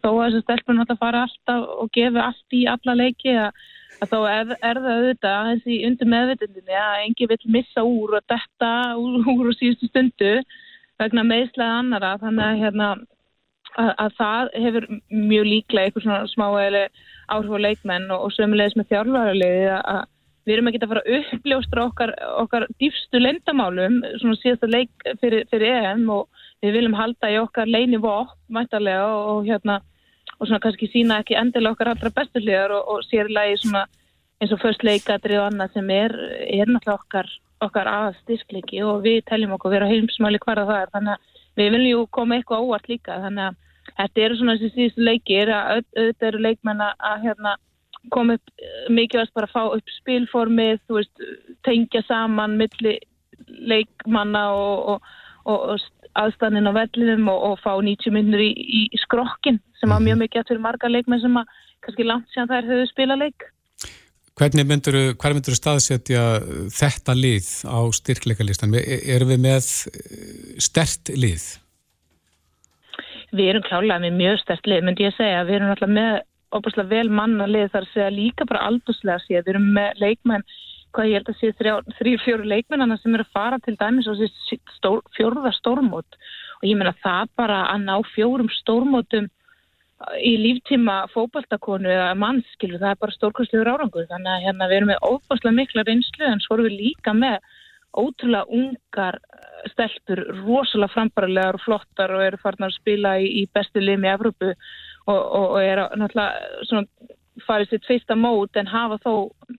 þó 0.03 0.11
að 0.11 0.27
þessu 0.27 0.43
stelpunum 0.45 0.83
alltaf 0.85 1.01
fara 1.01 1.23
alltaf 1.25 1.71
og 1.81 1.91
gefa 1.97 2.27
allt 2.27 2.59
í 2.59 2.67
alla 2.69 2.97
leiki 2.99 3.37
að 3.47 3.63
að 4.03 4.13
þá 4.13 4.17
er, 4.31 4.55
er 4.61 4.81
það 4.83 4.95
auðvitað 4.95 5.51
þessi 5.51 5.77
undir 5.89 6.11
meðvitundinni 6.13 6.79
að 6.81 7.03
engi 7.05 7.29
vil 7.31 7.39
missa 7.57 7.85
úr 7.87 8.17
og 8.19 8.25
detta 8.33 8.73
úr, 9.01 9.21
úr 9.33 9.51
og 9.51 9.59
síðustu 9.59 9.91
stundu 9.91 10.33
vegna 11.01 11.25
meðslega 11.27 11.79
annara 11.83 12.17
þannig 12.21 12.47
að, 12.47 12.61
hérna, 12.65 12.91
að, 13.77 13.93
að 14.05 14.19
það 14.19 14.53
hefur 14.67 14.89
mjög 15.13 15.49
líklega 15.53 15.89
eitthvað 15.89 16.07
svona 16.07 16.21
smáæli 16.33 16.85
áhrif 17.33 17.57
á 17.57 17.65
leikmenn 17.67 18.13
og, 18.13 18.29
og 18.29 18.37
sömulegis 18.37 18.77
með 18.79 18.93
þjálfarliði 18.93 19.73
að 19.81 20.05
við 20.47 20.55
erum 20.55 20.71
ekki 20.71 20.81
að 20.85 20.93
fara 20.93 21.03
að 21.03 21.17
uppljóstra 21.19 21.85
okkar, 21.91 22.13
okkar 22.45 22.69
dýfstu 22.81 23.21
lendamálum 23.21 23.99
svona 24.21 24.39
síðasta 24.39 24.69
leik 24.71 25.07
fyrir, 25.21 25.43
fyrir 25.51 25.75
EM 25.81 26.07
og 26.15 26.45
við 26.63 26.79
viljum 26.79 26.97
halda 26.97 27.33
í 27.33 27.39
okkar 27.41 27.71
leini 27.71 27.99
vop 28.03 28.37
mættarlega 28.53 29.09
og, 29.11 29.31
og 29.33 29.49
hérna 29.49 29.81
og 30.39 30.49
svona 30.49 30.63
kannski 30.63 30.89
sína 30.93 31.21
ekki 31.23 31.37
endilega 31.39 31.77
okkar 31.77 31.93
allra 31.93 32.13
bestu 32.19 32.43
hliðar 32.43 32.75
og, 32.77 32.89
og 32.93 33.05
sérlega 33.09 33.59
svona, 33.63 33.85
eins 34.41 34.53
og 34.53 34.61
först 34.61 34.85
leikadri 34.85 35.39
og 35.41 35.49
annað 35.51 35.77
sem 35.77 35.91
er, 35.91 36.15
er 36.45 36.69
náttúrulega 36.69 36.99
okkar, 37.01 37.31
okkar 37.65 37.89
að 37.89 38.09
styrkleiki 38.23 38.83
og 38.85 39.05
við 39.07 39.23
teljum 39.31 39.55
okkur 39.57 39.73
vera 39.73 39.89
heimsmáli 39.89 40.41
hverða 40.43 40.67
það 40.69 40.83
er. 40.83 40.91
Þannig 40.97 41.15
að 41.15 41.45
við 41.57 41.71
viljum 41.77 41.93
ju 41.93 42.09
koma 42.19 42.37
eitthvað 42.37 42.67
óvart 42.67 42.91
líka. 42.93 43.21
Þannig 43.25 43.47
að 43.47 43.63
þetta 43.97 44.25
eru 44.27 44.37
svona 44.37 44.57
þessi 44.59 44.75
síðustu 44.75 45.07
leikir 45.07 45.53
að 45.55 45.71
auðvitað 45.77 46.29
eru 46.29 46.43
leikmenn 46.45 46.85
að 46.85 47.25
hérna, 47.25 47.57
koma 48.13 48.37
upp 48.37 48.67
mikilvægt 48.93 49.35
bara 49.35 49.49
að 49.49 49.55
fá 49.55 49.77
upp 49.79 49.93
spilformið, 49.97 50.81
þú 50.87 50.99
veist, 51.01 51.25
tengja 51.67 52.03
saman 52.07 52.59
milli 52.61 52.99
leikmanna 53.47 54.45
og, 54.55 55.01
og, 55.47 55.65
og 55.73 55.81
aðstæðnin 56.23 56.71
á 56.71 56.73
vellinum 56.77 57.29
og, 57.33 57.43
og 57.51 57.61
fá 57.65 57.73
90 57.75 58.15
minnur 58.15 58.43
í, 58.43 58.53
í 58.53 59.03
skrokkin 59.03 59.61
sem 59.81 59.93
var 59.93 60.01
mjög 60.01 60.17
mhm. 60.19 60.25
mikið 60.27 60.49
fyrir 60.51 60.65
marga 60.65 60.91
leikmenn 60.91 61.23
sem 61.25 61.37
að 61.41 61.53
kannski 61.85 62.09
langt 62.09 62.33
síðan 62.33 62.51
þær 62.53 62.73
höfðu 62.73 62.89
spila 62.93 63.19
leik. 63.21 63.51
Hvernig 64.37 64.67
myndur 64.69 64.99
þú 65.17 65.55
staðsetja 65.57 66.25
þetta 66.77 67.15
lið 67.17 67.47
á 67.65 67.81
styrkleikalistan? 67.97 68.75
Erum 68.77 69.31
við 69.33 69.47
með 69.47 69.71
eh, 69.93 70.59
stert 70.61 71.15
lið? 71.17 71.47
við 73.37 73.53
erum 73.53 73.67
klálega 73.67 74.03
með 74.03 74.19
mjög 74.21 74.41
stert 74.43 74.69
lið, 74.71 74.85
myndi 74.87 75.07
ég 75.07 75.15
segja, 75.17 75.45
við 75.47 75.59
erum 75.59 75.73
alltaf 75.73 75.93
með 75.93 76.13
óbúslega 76.55 76.93
vel 76.93 77.09
manna 77.13 77.49
lið 77.51 77.73
þar 77.73 77.87
að 77.87 77.93
segja 77.93 78.13
líka 78.15 78.47
bara 78.49 78.67
aldurslega 78.71 79.19
séð, 79.25 79.43
við 79.43 79.53
erum 79.55 79.69
með 79.77 80.03
leikmenn, 80.03 80.47
hvað 80.97 81.11
ég 81.11 81.21
held 81.21 81.31
að 81.31 81.39
sé 81.41 81.53
þrjú, 82.01 82.17
fjóru 82.25 82.49
leikmennana 82.49 82.97
sem 83.01 83.15
eru 83.15 83.27
að 83.27 83.35
fara 83.37 83.61
til 83.63 83.77
dæmis 83.79 84.09
og 84.11 84.19
þessi 84.21 84.59
stór, 84.79 85.03
fjóruða 85.17 85.53
stórmót. 85.59 86.19
Og 86.61 86.69
ég 86.71 86.79
menna 86.79 86.95
það 87.05 87.33
bara 87.39 87.67
að 87.73 87.85
ná 87.85 87.97
fjórum 88.15 88.49
stórmótum 88.63 89.29
í 90.21 90.33
líftíma 90.41 91.07
fókbaltakonu 91.13 91.89
eða 91.89 92.17
mannskilu, 92.21 92.81
það 92.81 92.91
er 92.93 92.99
bara 93.05 93.17
stórkvæmslegur 93.17 93.71
árangur. 93.73 94.09
Þannig 94.11 94.33
að 94.33 94.45
hérna 94.47 94.69
við 94.71 94.81
erum 94.81 94.91
með 94.93 95.07
óbúslega 95.09 95.57
mikla 95.57 95.87
reynslu 95.87 96.27
en 96.29 96.43
svo 96.45 96.57
erum 96.57 96.69
við 96.69 96.81
líka 96.81 97.15
með 97.17 97.39
ótrúlega 97.97 98.45
ungar 98.53 99.17
eh, 99.17 99.69
stelpur, 99.73 100.21
rosalega 100.43 100.93
frambarilegar 100.93 101.57
og 101.57 101.65
flottar 101.65 102.13
og 102.13 102.25
eru 102.27 102.41
farin 102.43 102.69
að 102.69 102.77
spila 102.77 103.15
í, 103.23 103.31
í 103.41 103.47
bestu 103.57 103.81
limi 103.81 104.09
í 104.09 104.13
Evrópu 104.13 104.51
og, 104.53 105.17
og, 105.17 105.47
og 105.47 105.61
er 105.63 105.83
náttúrulega 105.97 106.67
svona 106.69 107.15
farið 107.45 107.73
sitt 107.73 107.87
fyrsta 107.89 108.17
mót 108.17 108.57
en 108.57 108.69
hafa 108.71 108.99
þó 109.05 109.13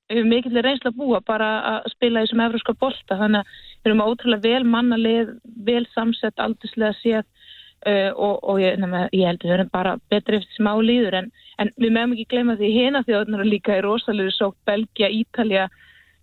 hefur 0.10 0.30
mikill 0.30 0.62
reynsla 0.64 0.92
að 0.92 1.00
búa 1.00 1.22
bara 1.26 1.50
að 1.72 1.90
spila 1.94 2.22
í 2.22 2.28
þessum 2.28 2.44
evróska 2.48 2.76
bolta. 2.82 3.18
Þannig 3.20 3.42
að 3.42 3.58
við 3.84 3.92
erum 3.92 4.06
ótrúlega 4.06 4.46
vel 4.48 4.70
mannalið, 4.76 5.34
vel 5.68 5.84
samsett, 5.94 6.40
aldurslega 6.42 6.96
séð 7.02 7.24
uh, 7.24 8.12
og, 8.14 8.40
og 8.42 8.62
ég, 8.64 8.80
nefna, 8.82 9.08
ég 9.14 9.30
held 9.30 9.44
að 9.44 9.50
við 9.50 9.58
erum 9.58 9.74
bara 9.74 9.98
betri 10.10 10.42
eftir 10.42 10.60
smá 10.60 10.74
líður. 10.82 11.20
En, 11.22 11.30
en 11.62 11.74
við 11.78 11.94
meðum 11.94 12.16
ekki 12.18 12.30
gleyma 12.34 12.58
því 12.60 12.72
hérna 12.76 13.04
þjóðunar 13.08 13.52
líka 13.52 13.78
í 13.78 13.86
rosalega 13.86 14.34
sótt 14.38 14.58
Belgia, 14.70 15.12
Ítalja 15.14 15.68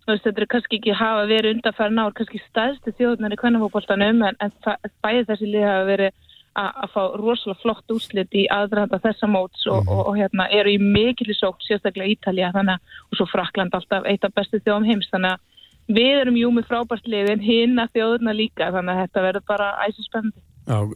þetta 0.05 0.41
er 0.43 0.49
kannski 0.49 0.77
ekki 0.77 0.93
hafa 0.93 1.25
verið 1.29 1.55
undanfæra 1.55 1.93
náður 1.93 2.13
kannski 2.19 2.41
staðstu 2.43 2.93
þjóðunar 2.99 3.33
í 3.33 3.39
kvennafókbóltanum 3.41 4.21
en, 4.27 4.37
en 4.37 4.51
bæði 5.01 5.23
þessi 5.31 5.49
lið 5.49 5.65
hafa 5.65 5.87
verið 5.87 6.24
að 6.55 6.91
fá 6.93 7.01
rosalega 7.19 7.61
flott 7.61 7.93
úslit 7.95 8.35
í 8.37 8.45
aðdraðanda 8.53 9.01
þessa 9.03 9.27
móts 9.27 9.65
og, 9.67 9.83
mm. 9.83 9.91
og, 9.91 10.01
og 10.09 10.17
hérna 10.19 10.47
eru 10.55 10.75
í 10.75 10.79
mikilvæg 10.81 11.39
sókt 11.39 11.67
sérstaklega 11.67 12.15
Ítalja 12.15 12.53
þannig 12.55 12.95
og 13.11 13.19
svo 13.19 13.27
Frakland 13.31 13.75
alltaf 13.75 14.07
eitt 14.07 14.27
af 14.27 14.35
bestu 14.37 14.61
þjóðum 14.63 14.87
heims 14.89 15.11
þannig 15.11 15.35
að 15.35 15.95
við 15.99 16.19
erum 16.23 16.37
jú 16.39 16.51
með 16.55 16.69
frábært 16.71 17.09
liðin 17.11 17.43
hinn 17.45 17.79
að 17.81 17.97
þjóðuna 17.97 18.35
líka 18.35 18.71
þannig 18.73 18.93
að 18.95 19.01
þetta 19.03 19.25
verður 19.27 19.47
bara 19.53 19.71
æsinspenndi. 19.85 20.45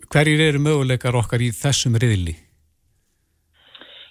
Hverjir 0.10 0.45
eru 0.48 0.62
möguleikar 0.65 1.17
okkar 1.19 1.43
í 1.45 1.52
þessum 1.54 2.00
riðli? 2.02 2.39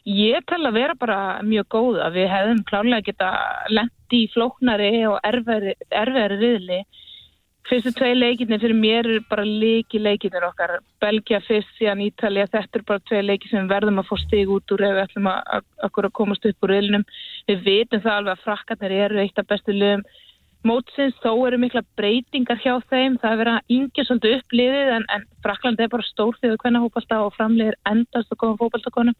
Ég 0.08 0.44
tel 0.48 0.62
að 0.64 0.78
vera 0.78 0.94
bara 0.96 1.18
mjög 1.44 1.66
góð 1.74 1.98
að 2.00 2.14
við 2.16 2.30
hefðum 2.32 2.60
klárlega 2.68 3.04
geta 3.10 3.32
lendi 3.68 4.22
í 4.22 4.30
flóknari 4.32 4.92
og 5.10 5.18
erfiðari 5.26 6.38
riðli. 6.38 6.78
Fyrstu 7.68 7.90
tvei 7.92 8.14
leikinni 8.14 8.56
fyrir 8.62 8.76
mér 8.78 9.06
er 9.12 9.24
bara 9.28 9.42
leiki 9.44 9.98
leikinnir 10.00 10.46
okkar. 10.46 10.78
Belgia 11.02 11.40
fyrst, 11.44 11.68
síðan 11.76 12.04
Ítalija, 12.06 12.46
þetta 12.52 12.80
er 12.80 12.84
bara 12.88 13.04
tvei 13.10 13.20
leiki 13.24 13.50
sem 13.50 13.68
verðum 13.68 14.00
að 14.00 14.08
fá 14.08 14.16
stig 14.22 14.52
út 14.54 14.72
úr 14.72 14.86
ef 14.86 14.94
við 14.94 15.02
ætlum 15.02 15.28
að, 15.32 15.42
að, 15.58 15.66
að 15.88 16.08
komast 16.16 16.48
upp 16.48 16.64
úr 16.64 16.72
riðlinum. 16.72 17.04
Við 17.50 17.66
vitum 17.66 18.04
það 18.06 18.16
alveg 18.20 18.32
að 18.36 18.46
frakkarnir 18.46 18.96
eru 19.02 19.20
eitt 19.24 19.42
af 19.42 19.50
bestu 19.50 19.76
lögum 19.76 20.06
mótsins, 20.66 21.16
þó 21.22 21.32
eru 21.46 21.58
mikla 21.60 21.82
breytingar 21.98 22.58
hjá 22.62 22.78
þeim, 22.90 23.18
það 23.22 23.32
er 23.32 23.40
verið 23.42 23.56
að 23.58 23.74
yngja 23.76 24.04
svolítið 24.06 24.36
uppliðið 24.38 24.94
en, 24.96 25.04
en 25.14 25.26
Frakland 25.44 25.82
er 25.82 25.92
bara 25.92 26.06
stór 26.08 26.38
þegar 26.40 26.62
hvernig 26.62 26.86
hópálta 26.86 27.20
og 27.24 27.36
framleiðir 27.36 27.78
endast 27.88 28.32
og 28.34 28.40
góðan 28.42 28.58
fópáltakonum 28.62 29.18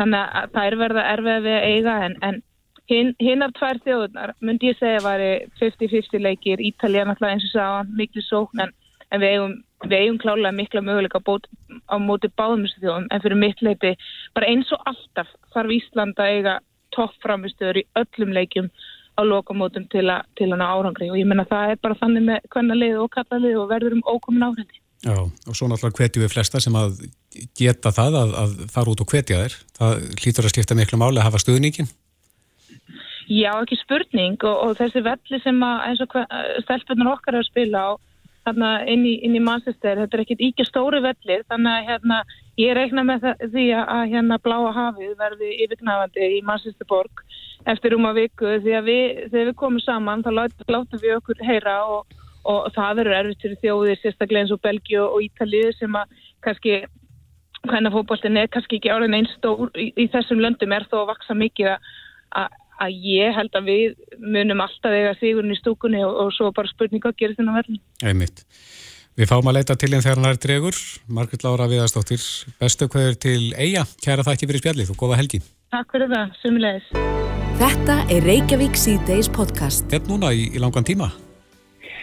þannig 0.00 0.34
að 0.40 0.50
það 0.56 0.68
er 0.68 0.76
verið 0.82 1.00
að 1.00 1.10
erfið 1.14 1.46
við 1.46 1.56
að 1.56 1.68
eiga 1.70 1.94
en, 2.06 2.16
en 2.28 2.42
hinn 2.90 3.12
hin 3.22 3.44
af 3.44 3.54
tvær 3.58 3.80
þjóðunar 3.84 4.34
myndi 4.44 4.72
ég 4.72 4.80
segja 4.80 5.02
var 5.04 5.22
50-50 5.60 6.22
leikir, 6.22 6.60
Ítalija 6.60 7.06
náttúrulega 7.08 7.38
eins 7.38 7.46
og 7.48 7.54
sá 7.54 7.94
miklu 7.96 8.24
sókn 8.26 8.64
en, 8.66 8.74
en 9.10 9.22
við 9.22 9.36
eigum, 9.36 9.56
við 9.86 9.96
eigum 10.00 10.20
klálega 10.20 10.52
mikla 10.56 10.84
möguleika 10.84 11.20
á, 11.20 11.26
bót, 11.26 11.48
á 11.88 11.96
móti 11.96 12.30
báðum 12.36 12.66
þessu 12.66 12.84
þjóðum 12.84 13.08
en 13.10 13.24
fyrir 13.24 13.40
mitt 13.40 13.64
leiti 13.64 13.94
bara 14.36 14.50
eins 14.52 14.72
og 14.76 14.84
alltaf 14.90 15.32
þarf 15.54 15.76
Ísland 15.78 16.20
að 16.20 16.36
eiga 16.36 16.58
toppframistöður 16.94 17.82
í 17.82 17.88
öllum 18.00 18.36
leikjum 18.36 18.70
á 19.14 19.22
lokamótum 19.22 19.86
til, 19.92 20.08
a, 20.10 20.22
til 20.38 20.50
hana 20.52 20.68
árangri 20.74 21.10
og 21.10 21.18
ég 21.18 21.28
menna 21.28 21.46
það 21.48 21.74
er 21.74 21.82
bara 21.82 21.98
þannig 22.00 22.26
með 22.28 22.48
kvennalið 22.52 23.02
og 23.02 23.12
kallalið 23.14 23.60
og 23.62 23.68
verður 23.70 23.98
um 23.98 24.08
ókomin 24.10 24.46
áhrendi. 24.46 24.80
Já 25.04 25.16
og 25.20 25.56
svo 25.56 25.68
náttúrulega 25.68 26.00
hvetju 26.00 26.22
við 26.22 26.32
flesta 26.32 26.60
sem 26.64 26.76
að 26.78 27.04
geta 27.58 27.92
það 27.94 28.16
að, 28.22 28.34
að 28.42 28.54
fara 28.72 28.94
út 28.94 29.02
og 29.04 29.10
hvetja 29.12 29.42
þér. 29.42 29.58
Það 29.78 30.06
hlýtur 30.22 30.48
að 30.48 30.54
skipta 30.54 30.78
miklu 30.78 30.98
máli 31.00 31.20
að 31.20 31.28
hafa 31.28 31.42
stuðningin? 31.44 31.90
Já 33.30 33.52
ekki 33.56 33.78
spurning 33.80 34.36
og, 34.44 34.56
og 34.66 34.74
þessi 34.76 35.00
velli 35.04 35.40
sem 35.40 35.62
að 35.64 35.84
eins 35.88 36.02
og 36.04 36.16
stelpunar 36.66 37.14
okkar 37.14 37.38
er 37.38 37.44
að 37.44 37.48
spila 37.48 37.84
á 37.88 37.92
þarna 38.44 38.70
inn 38.92 39.04
í, 39.08 39.14
í 39.24 39.40
Manchester, 39.40 39.96
þetta 40.02 40.18
er 40.18 40.22
ekkit 40.24 40.42
íkja 40.44 40.66
stóri 40.68 41.00
vellir 41.04 41.44
þannig 41.48 41.70
að 41.72 41.86
hérna 41.88 42.18
ég 42.60 42.74
reikna 42.76 43.04
með 43.08 43.24
því 43.40 43.64
að 43.80 44.02
hérna 44.12 44.38
bláa 44.44 44.72
hafið 44.76 45.14
verði 45.20 45.52
yfirgnafandi 45.64 46.28
í 46.36 46.42
Manchester 46.44 46.88
borg 46.90 47.24
eftir 47.72 47.96
um 47.96 48.04
að 48.10 48.20
viku 48.20 48.58
því 48.66 48.74
að 48.76 48.90
við, 48.90 49.06
þegar 49.32 49.48
við 49.48 49.56
komum 49.62 49.80
saman 49.80 50.24
þá 50.26 50.30
látum 50.36 51.00
við 51.00 51.16
okkur 51.16 51.40
heyra 51.48 51.78
og, 51.88 52.18
og 52.44 52.68
það 52.76 53.00
verður 53.00 53.18
erfitt 53.20 53.46
fyrir 53.46 53.62
þjóðir 53.64 54.02
sérstaklega 54.02 54.44
eins 54.44 54.52
og 54.52 54.62
Belgi 54.66 55.00
og 55.00 55.16
Ítalið 55.24 55.72
sem 55.78 55.96
að 55.96 56.20
kannski 56.44 56.82
hvernig 57.64 57.94
fókbólten 57.94 58.36
er 58.36 58.52
kannski 58.52 58.76
ekki 58.76 58.92
ára 58.92 59.08
einn 59.08 59.30
stór 59.38 59.72
í, 59.80 59.88
í 59.96 60.04
þessum 60.12 60.44
löndum 60.44 60.76
er 60.76 60.84
þó 60.90 61.00
að 61.00 61.14
vaksa 61.14 61.38
mikið 61.38 61.72
að 61.72 62.60
að 62.82 62.96
ég 63.06 63.36
held 63.36 63.58
að 63.58 63.68
við 63.70 63.98
munum 64.20 64.62
alltaf 64.64 64.94
eiga 64.94 65.14
sigurinn 65.20 65.54
í 65.54 65.58
stúkunni 65.60 66.02
og, 66.06 66.14
og 66.24 66.32
svo 66.36 66.50
bara 66.54 66.70
spurninga 66.70 67.12
að 67.12 67.20
gera 67.22 67.38
þennan 67.38 67.58
verðin. 67.60 67.82
Einmitt. 68.04 68.44
Við 69.14 69.30
fáum 69.30 69.46
að 69.46 69.60
leita 69.60 69.76
til 69.78 69.92
einn 69.92 70.02
þegar 70.02 70.18
hann 70.18 70.32
er 70.32 70.38
dregur. 70.42 70.78
Margrit 71.06 71.44
Lára 71.46 71.68
Viðarstóttir, 71.70 72.22
bestu 72.58 72.88
hverjur 72.90 73.18
til 73.22 73.42
Eija. 73.54 73.84
Kæra 74.02 74.24
þakki 74.26 74.48
fyrir 74.50 74.64
spjallið 74.64 74.90
og 74.90 74.98
góða 74.98 75.20
helgi. 75.20 75.38
Takk 75.74 75.94
fyrir 75.94 76.10
það, 76.10 76.32
sumulegis. 76.40 76.88
Þetta 77.60 78.00
er 78.10 78.26
Reykjavík 78.26 78.74
C-Days 78.74 79.30
podcast. 79.30 79.86
Þetta 79.92 80.10
núna 80.10 80.32
í, 80.34 80.48
í 80.50 80.62
langan 80.62 80.86
tíma? 80.86 81.12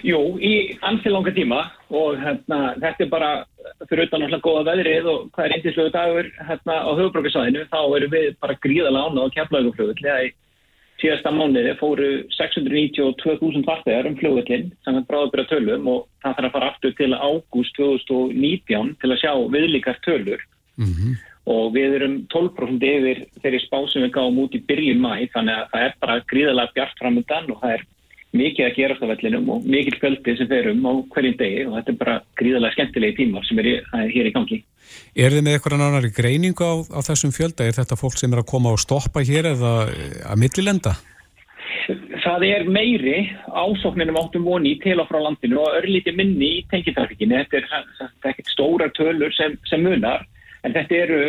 Jú, 0.07 0.19
í 0.39 0.53
ansi 0.87 1.11
langa 1.11 1.33
tíma 1.35 1.65
og 1.93 2.15
hérna, 2.17 2.71
þetta 2.79 3.05
er 3.05 3.09
bara 3.11 3.31
fyrir 3.89 4.07
utan 4.07 4.23
alltaf 4.25 4.41
góða 4.45 4.63
veðrið 4.71 5.09
og 5.11 5.27
hvað 5.35 5.47
er 5.47 5.55
eindislegu 5.57 5.91
dagur 5.93 6.29
hérna 6.47 6.77
á 6.81 6.89
höfubrókisvæðinu 6.95 7.67
þá 7.69 7.79
erum 7.97 8.13
við 8.15 8.29
bara 8.41 8.57
gríðalega 8.63 9.11
ánað 9.11 9.27
á 9.27 9.33
kemlauguflöðu 9.35 9.97
síðasta 11.01 11.31
mánuði 11.33 11.73
fóru 11.79 12.09
692.000 12.37 13.65
fartegar 13.65 14.07
um 14.09 14.17
fljóðvöldin 14.19 14.69
saman 14.85 15.07
bráðabyrja 15.09 15.49
tölum 15.49 15.89
og 15.91 16.05
það 16.23 16.37
þarf 16.37 16.47
að 16.47 16.55
fara 16.55 16.69
aftur 16.71 16.95
til 16.99 17.11
ágúst 17.17 17.77
2019 17.79 18.95
til 19.01 19.11
að 19.11 19.21
sjá 19.23 19.33
viðlíkast 19.55 20.03
tölur 20.05 20.43
mm 20.77 20.91
-hmm. 20.91 21.15
og 21.55 21.73
við 21.75 21.95
erum 21.97 22.15
12% 22.33 22.85
yfir 22.91 23.25
þeirri 23.41 23.63
spá 23.65 23.79
sem 23.89 24.05
við 24.05 24.15
gáum 24.17 24.39
út 24.43 24.55
í 24.55 24.65
byrjun 24.69 25.01
mæ 25.01 25.27
þannig 25.33 25.55
að 25.57 25.67
það 25.73 25.85
er 25.85 25.93
bara 26.01 26.23
gríðalega 26.31 26.73
bjart 26.75 26.99
framöndan 26.99 27.51
og 27.51 27.61
það 27.61 27.73
er 27.77 27.83
mikið 28.37 28.67
að 28.67 28.75
gerast 28.77 29.03
á 29.03 29.11
vellinum 29.11 29.49
og 29.51 29.67
mikið 29.67 29.97
kvöldi 29.99 30.35
sem 30.39 30.49
ferum 30.49 30.85
á 30.87 30.91
hverjum 31.13 31.37
degi 31.39 31.63
og 31.67 31.77
þetta 31.77 31.91
er 31.91 31.99
bara 31.99 32.17
gríðalega 32.39 32.75
skemmtilegi 32.77 33.17
tímar 33.19 33.47
sem 33.47 33.59
er 33.59 33.69
hér 34.13 34.29
í 34.29 34.33
gangi. 34.35 34.59
Er 35.15 35.35
þið 35.35 35.45
með 35.45 35.57
eitthvað 35.57 35.77
annar 35.77 36.09
greiningu 36.15 36.67
á, 36.67 36.73
á 36.95 36.99
þessum 37.03 37.35
fjölda? 37.35 37.67
Er 37.67 37.77
þetta 37.77 37.99
fólk 37.99 38.19
sem 38.19 38.31
er 38.31 38.43
að 38.43 38.51
koma 38.51 38.73
og 38.75 38.81
stoppa 38.81 39.23
hér 39.27 39.51
eða 39.53 39.73
að 40.31 40.41
millilenda? 40.43 40.95
Það 42.21 42.43
er 42.47 42.67
meiri 42.69 43.17
ásókninum 43.49 44.19
áttum 44.21 44.45
voni 44.45 44.75
til 44.83 44.99
og 45.01 45.09
frá 45.09 45.19
landinu 45.23 45.59
og 45.63 45.79
örlíti 45.79 46.13
minni 46.15 46.51
í 46.59 46.65
tengitrafikinu. 46.71 47.39
Þetta 47.41 47.59
er, 47.59 47.87
er 48.05 48.31
ekkert 48.31 48.51
stóra 48.53 48.87
tölur 48.95 49.33
sem, 49.35 49.57
sem 49.67 49.83
munar 49.83 50.27
en 50.65 50.75
þetta 50.75 50.97
eru 51.03 51.19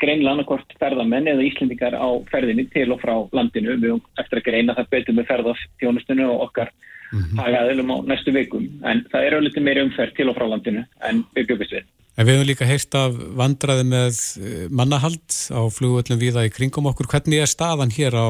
greinlega 0.00 0.32
annarkort 0.34 0.74
ferðamenn 0.80 1.28
eða 1.32 1.46
íslendingar 1.48 1.96
á 1.96 2.08
ferðinu 2.30 2.66
til 2.72 2.90
og 2.92 3.00
frá 3.02 3.14
landinu. 3.36 3.76
Við 3.80 3.94
höfum 3.94 4.22
eftir 4.22 4.40
að 4.40 4.46
greina 4.48 4.76
það 4.76 4.90
betur 4.96 5.18
með 5.18 5.28
ferðastjónustunum 5.30 6.32
og 6.34 6.46
okkar 6.48 6.70
mm 6.70 7.20
-hmm. 7.20 7.40
hagaðilum 7.40 7.92
á 7.94 7.96
næstu 8.12 8.32
vikum 8.32 8.68
en 8.84 9.04
það 9.12 9.26
eru 9.26 9.36
örlíti 9.40 9.60
meiri 9.60 9.84
umferð 9.86 10.16
til 10.16 10.28
og 10.28 10.36
frá 10.36 10.46
landinu 10.48 10.84
en 11.08 11.24
við 11.34 11.46
bjögumst 11.46 11.76
við. 11.76 11.84
En 12.16 12.26
við 12.26 12.36
höfum 12.36 12.50
líka 12.50 12.64
heyrt 12.64 12.94
af 12.94 13.12
vandraði 13.40 13.84
með 13.84 14.14
eh, 14.38 14.66
mannahald 14.70 15.30
á 15.50 15.60
flugvöldum 15.66 16.20
viða 16.20 16.46
í 16.46 16.52
kringum 16.52 16.86
okkur. 16.86 17.10
Hvernig 17.10 17.40
er 17.42 17.50
staðan 17.50 17.90
hér 17.90 18.14
á, 18.14 18.28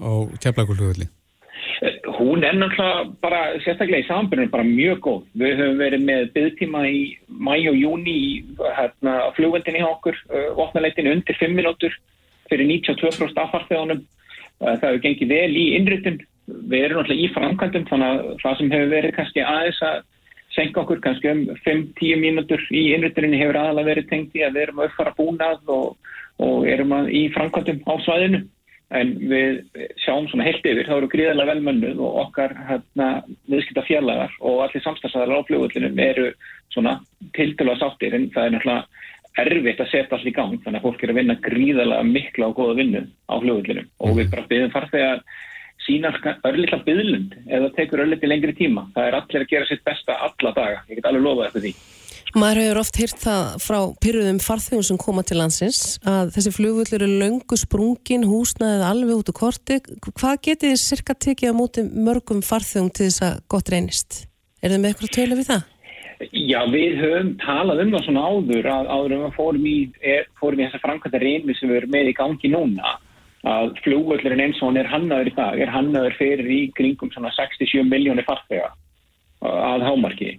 á 0.00 0.10
keflagurflugvöldi? 0.40 1.10
Hún 2.22 2.44
er 2.44 2.54
náttúrulega 2.54 3.10
bara, 3.22 3.40
sérstaklega 3.64 4.04
í 4.04 4.06
samanbyrjunum, 4.06 4.50
bara 4.52 4.66
mjög 4.66 4.98
góð. 5.02 5.22
Við 5.42 5.56
höfum 5.58 5.80
verið 5.80 6.04
með 6.06 6.28
byggtíma 6.36 6.82
í 6.86 7.00
mæ 7.26 7.54
og 7.72 7.78
júni 7.80 8.16
hérna, 8.62 9.14
á 9.26 9.28
flugvöldinni 9.34 9.82
hjá 9.82 9.88
okkur, 9.88 10.20
uh, 10.30 10.52
vopnaleitinu 10.58 11.16
undir 11.16 11.38
5 11.40 11.56
minútur 11.58 11.96
fyrir 12.50 12.68
92% 12.70 13.42
affarþegunum. 13.42 14.04
Uh, 14.60 14.76
það 14.76 14.86
hefur 14.86 15.02
gengið 15.08 15.34
vel 15.34 15.58
í 15.58 15.66
innrytun. 15.80 16.22
Við 16.46 16.86
erum 16.86 17.00
náttúrulega 17.00 17.26
í 17.26 17.34
framkvæmdum, 17.34 17.90
þannig 17.90 18.12
að 18.12 18.32
það 18.44 18.56
sem 18.60 18.72
hefur 18.76 18.94
verið 18.94 19.16
kannski 19.18 19.46
aðeins 19.46 19.84
að 19.88 20.00
senka 20.52 20.82
okkur 20.82 21.02
kannski 21.02 21.30
um 21.32 21.44
5-10 21.66 22.22
mínútur 22.22 22.66
í 22.70 22.88
innrýtturinni 22.94 23.40
hefur 23.40 23.58
aðalega 23.58 23.94
verið 23.94 24.10
tengt 24.10 24.34
í 24.36 24.42
að 24.44 24.58
við 24.58 24.66
erum 24.66 24.82
að 24.82 24.90
uppfara 24.90 25.14
búnað 25.16 25.70
og, 25.72 26.10
og 26.44 26.66
erum 26.68 26.92
í 27.08 27.22
framkvæmtum 27.34 27.80
á 27.88 27.94
svæðinu 28.04 28.42
en 28.98 29.12
við 29.30 29.60
sjáum 30.02 30.26
svona 30.30 30.46
heilt 30.46 30.66
yfir, 30.66 30.86
þá 30.88 30.96
eru 30.96 31.10
gríðarlega 31.12 31.54
velmönnuð 31.54 32.02
og 32.02 32.18
okkar 32.26 32.54
hérna, 32.68 33.08
viðskipta 33.50 33.86
fjarlagar 33.88 34.34
og 34.40 34.64
allir 34.66 34.84
samstagsæðar 34.84 35.32
á 35.40 35.46
fljóðullinum 35.48 36.02
eru 36.02 36.32
svona 36.74 36.98
til 37.36 37.52
til 37.56 37.68
að 37.68 37.80
sáttir 37.80 38.16
en 38.18 38.28
það 38.34 38.48
er 38.48 38.56
náttúrulega 38.56 38.82
erfitt 39.42 39.80
að 39.80 39.88
setja 39.88 40.18
allt 40.18 40.28
í 40.28 40.34
gang 40.36 40.58
þannig 40.60 40.82
að 40.82 40.84
fólk 40.84 41.02
er 41.04 41.12
að 41.14 41.18
vinna 41.22 41.38
gríðarlega 41.46 42.08
mikla 42.08 42.50
og 42.50 42.58
góða 42.58 42.76
vinnu 42.82 43.06
á 43.08 43.34
flugvöldinum 43.40 43.88
og 44.04 44.18
við 44.18 44.30
bara 44.34 44.48
byrjum 44.50 44.74
farþegar 44.74 45.24
sína 45.86 46.12
örlítla 46.46 46.78
byðlund 46.86 47.34
eða 47.48 47.72
tekur 47.76 48.04
örlítið 48.04 48.30
lengri 48.30 48.54
tíma. 48.58 48.86
Það 48.94 49.08
er 49.08 49.18
allir 49.18 49.44
að 49.44 49.50
gera 49.50 49.68
sitt 49.70 49.84
besta 49.86 50.18
alla 50.28 50.54
daga. 50.54 50.84
Ég 50.90 51.00
get 51.00 51.08
alveg 51.10 51.24
lofað 51.26 51.48
eftir 51.48 51.64
því. 51.66 51.72
Maður 52.32 52.62
hefur 52.62 52.78
oft 52.80 52.96
hýrt 52.96 53.18
það 53.20 53.48
frá 53.60 53.78
pyrruðum 54.00 54.38
farþegum 54.40 54.84
sem 54.88 54.98
koma 55.00 55.20
til 55.28 55.36
landsins 55.36 55.98
að 56.08 56.30
þessi 56.32 56.52
flugvöld 56.56 56.92
eru 56.96 57.08
löngu 57.20 57.58
sprungin, 57.60 58.24
húsnaðið 58.24 58.84
alveg 58.88 59.18
út 59.18 59.32
úr 59.32 59.36
korti. 59.36 59.76
Hvað 60.06 60.38
getið 60.46 60.70
þið 60.72 60.78
cirka 60.80 61.16
tekið 61.26 61.52
á 61.52 61.54
móti 61.58 61.84
mörgum 61.84 62.40
farþegum 62.46 62.88
til 62.88 63.10
þess 63.10 63.24
að 63.26 63.42
gott 63.52 63.68
reynist? 63.68 64.22
Er 64.64 64.72
þið 64.72 64.80
með 64.80 64.94
eitthvað 64.94 65.12
tölu 65.18 65.38
við 65.42 65.50
það? 65.50 65.66
Já, 66.32 66.60
við 66.72 66.96
höfum 67.02 67.32
talað 67.42 67.82
um 67.82 67.92
það 67.92 68.06
svona 68.06 68.22
áður 68.30 68.68
að 68.72 68.88
áður 68.94 69.14
um 69.16 69.24
að 69.26 69.36
fórum 69.36 69.66
í, 69.68 69.76
er, 70.00 70.28
fórum 70.40 70.62
í 70.62 70.64
þessa 70.64 70.80
framkvæmda 70.86 71.20
reynmi 71.20 71.56
sem 71.58 71.68
við 71.68 71.80
erum 71.82 71.92
með 71.92 72.12
í 72.12 72.14
gangi 72.16 72.50
núna 72.52 72.94
að 73.52 73.74
flugvöldurinn 73.82 74.44
eins 74.46 74.62
og 74.62 74.70
hann 74.70 74.80
er 74.80 74.88
hannaður 74.88 75.32
í 75.32 75.34
dag 75.36 75.60
er 75.60 75.74
hannaður 75.74 76.16
fyrir 76.16 76.48
í 76.48 76.60
kringum 76.78 77.10
svona 77.12 77.32
67 77.34 77.82
miljónir 77.90 78.24
farþega 78.28 78.70
að 79.42 79.86
hámarki 79.88 80.36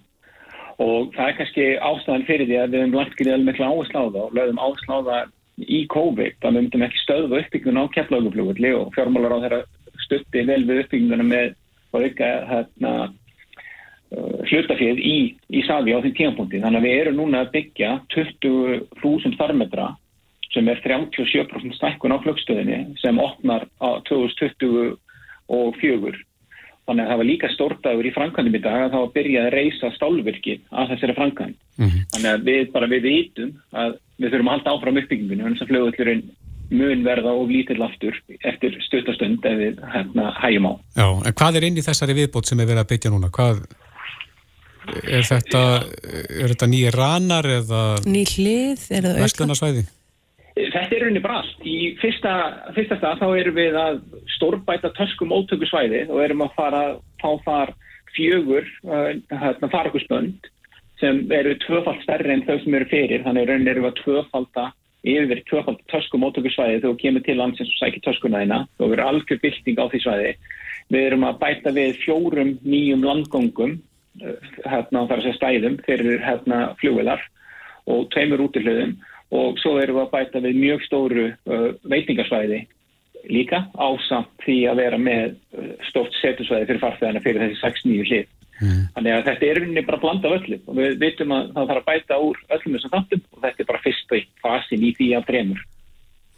og 0.81 1.13
það 1.13 1.27
er 1.27 1.35
kannski 1.37 1.65
ástæðan 1.77 2.27
fyrir 2.27 2.47
því 2.49 2.57
að 2.59 2.71
við 2.73 2.81
hefum 2.81 2.95
lagt 2.97 3.17
gríðilega 3.19 3.47
miklu 3.47 3.65
áhersláða 3.69 4.19
og 4.23 4.31
lögum 4.37 4.61
áhersláða 4.61 5.17
í 5.61 5.79
COVID 5.93 6.35
að 6.41 6.49
við 6.49 6.59
myndum 6.59 6.85
ekki 6.87 7.01
stöðu 7.03 7.39
uppbyggjuna 7.39 7.83
á 7.85 7.93
keflauguflugulli 7.93 8.71
og 8.77 8.93
fjármálar 8.95 9.35
á 9.37 9.43
þeirra 9.43 9.59
stutti 10.05 10.39
vel 10.47 10.63
við 10.65 10.81
uppbyggjuna 10.83 11.25
með 11.27 11.47
að 11.93 12.07
auka 12.07 12.29
hérna, 12.49 12.91
uh, 14.17 14.37
hlutafið 14.49 14.97
í, 14.97 15.17
í 15.53 15.61
Savi 15.67 15.93
á 15.93 16.01
því 16.01 16.11
tímapunkti. 16.17 16.63
Þannig 16.63 16.79
að 16.81 16.87
við 16.87 16.95
erum 17.03 17.19
núna 17.21 17.37
að 17.43 17.53
byggja 17.53 17.89
20.000 18.15 19.37
þarmetra 19.37 19.85
sem 20.53 20.65
er 20.69 20.77
37% 20.85 21.73
stækkun 21.77 22.13
á 22.13 22.17
flugstöðinni 22.25 22.79
sem 23.01 23.15
opnar 23.21 23.63
á 23.77 23.89
2024 24.09 26.17
Þannig 26.83 27.05
að 27.05 27.11
það 27.11 27.19
var 27.19 27.27
líka 27.29 27.49
stórtaður 27.53 28.07
í 28.07 28.13
framkvæmdum 28.13 28.55
í 28.57 28.63
dag 28.63 28.81
að 28.81 28.89
það 28.91 29.01
var 29.01 29.07
að 29.07 29.13
byrja 29.17 29.43
að 29.43 29.53
reysa 29.53 29.91
stálvirki 29.95 30.55
að 30.69 30.89
þessari 30.91 31.17
framkvæmd. 31.19 31.59
Mm 31.77 31.85
-hmm. 31.89 32.07
Þannig 32.15 32.31
að 32.33 32.47
við 32.49 32.71
bara 32.73 32.89
við 32.91 33.05
vitum 33.07 33.53
að 33.71 33.93
við 34.19 34.33
þurfum 34.33 34.49
að 34.49 34.57
halda 34.57 34.73
áfram 34.73 34.99
uppbyggingunum 35.01 35.45
en 35.47 35.55
þess 35.55 35.63
að 35.63 35.71
fljóðullurinn 35.71 36.25
mun 36.73 37.05
verða 37.05 37.31
og 37.37 37.51
lítill 37.51 37.79
aftur 37.85 38.17
eftir 38.43 38.75
stuttastönd 38.83 39.45
ef 39.45 39.57
við 39.61 39.79
hérna 39.93 40.33
hægjum 40.41 40.69
á. 40.69 40.73
Já, 40.97 41.07
en 41.23 41.37
hvað 41.39 41.57
er 41.59 41.67
inn 41.69 41.79
í 41.79 41.85
þessari 41.85 42.17
viðbót 42.17 42.49
sem 42.49 42.59
er 42.59 42.69
verið 42.69 42.83
að 42.83 42.91
byggja 42.91 43.13
núna? 43.13 43.31
Hvað 43.33 43.63
er 45.07 45.27
þetta, 45.27 45.63
er 46.43 46.53
þetta 46.53 46.69
nýja 46.71 46.93
ranar 46.95 47.47
eða... 47.47 47.83
Ný 48.03 48.23
hlið, 48.35 48.87
er 48.89 49.05
það 49.05 49.11
auka? 49.13 49.27
Vestlunarsvæði? 49.27 49.85
Þetta 50.53 50.95
er 50.95 51.01
rauninni 51.01 51.21
brast. 51.23 51.61
Í 51.65 51.95
fyrsta, 52.01 52.33
fyrsta 52.75 52.99
stað 52.99 53.23
þá 53.23 53.27
erum 53.39 53.55
við 53.57 53.77
að 53.79 54.01
stórbæta 54.35 54.91
töskum 54.93 55.33
ótökusvæði 55.33 56.03
og 56.11 56.21
erum 56.21 56.43
að 56.45 56.55
fara 56.57 56.81
að 56.89 56.99
fá 57.23 57.29
þar 57.47 57.71
fjögur 58.13 58.67
uh, 58.85 59.09
hérna, 59.31 59.69
farakusbönd 59.73 60.49
sem 61.01 61.23
eru 61.33 61.55
tvöfald 61.65 62.03
stærri 62.05 62.35
en 62.35 62.45
þau 62.45 62.59
sem 62.61 62.77
eru 62.77 62.89
fyrir. 62.91 63.23
Þannig 63.25 63.47
rauninni 63.49 63.71
erum 63.73 63.87
við 63.87 63.89
að 63.89 64.01
tvöfalda 64.03 64.65
yfir 65.13 65.41
tvöfald 65.49 65.81
töskum 65.91 66.27
ótökusvæði 66.29 66.77
þegar 66.77 66.93
við 66.93 67.01
kemur 67.01 67.25
til 67.25 67.37
landsins 67.39 67.71
og 67.73 67.79
sækir 67.79 68.03
töskuna 68.05 68.43
þeina 68.43 68.59
og 68.77 68.85
við 68.85 68.93
erum 68.99 69.09
algjör 69.09 69.41
bylting 69.41 69.81
á 69.81 69.85
því 69.89 70.03
svæði. 70.03 70.35
Við 70.93 71.07
erum 71.07 71.25
að 71.25 71.39
bæta 71.41 71.73
við 71.73 71.97
fjórum 72.03 72.53
nýjum 72.61 73.07
landgóngum 73.09 73.73
uh, 74.21 74.37
hérna, 74.69 75.07
þar 75.09 75.17
að 75.17 75.25
segja 75.25 75.39
stæðum 75.39 75.81
fyrir 75.89 76.21
hérna, 76.21 76.61
fljóðilar 76.77 77.25
og 77.89 78.05
tveimur 78.13 78.45
útilöðum 78.45 78.93
og 79.33 79.59
svo 79.61 79.75
erum 79.81 79.99
við 79.99 80.05
að 80.05 80.13
bæta 80.13 80.43
við 80.43 80.61
mjög 80.61 80.85
stóru 80.87 81.25
uh, 81.33 81.67
veitingarsvæði 81.89 82.63
líka 83.31 83.63
ásamt 83.79 84.31
því 84.43 84.57
að 84.67 84.79
vera 84.83 84.99
með 84.99 85.35
stórt 85.89 86.15
setusvæði 86.19 86.69
fyrir 86.69 86.81
farþegana 86.81 87.21
fyrir 87.23 87.45
þessi 87.45 87.61
6-9 87.61 88.07
hlið. 88.09 88.31
Mm. 88.61 88.81
Þannig 88.95 89.13
að 89.13 89.27
þetta 89.29 89.47
er 89.47 89.59
einnig 89.63 89.85
bara 89.87 89.99
bland 90.01 90.25
af 90.27 90.35
öllum 90.37 90.65
og 90.69 90.79
við 90.79 90.97
veitum 91.01 91.35
að 91.35 91.53
það 91.55 91.69
þarf 91.69 91.79
að 91.81 91.87
bæta 91.89 92.17
úr 92.23 92.41
öllum 92.55 92.75
þessum 92.75 92.93
þáttum 92.95 93.23
og 93.23 93.45
þetta 93.45 93.63
er 93.63 93.69
bara 93.71 93.83
fyrsta 93.85 94.19
fasin 94.43 94.83
í 94.83 94.91
því 94.99 95.07
að 95.17 95.29
dremur. 95.31 95.63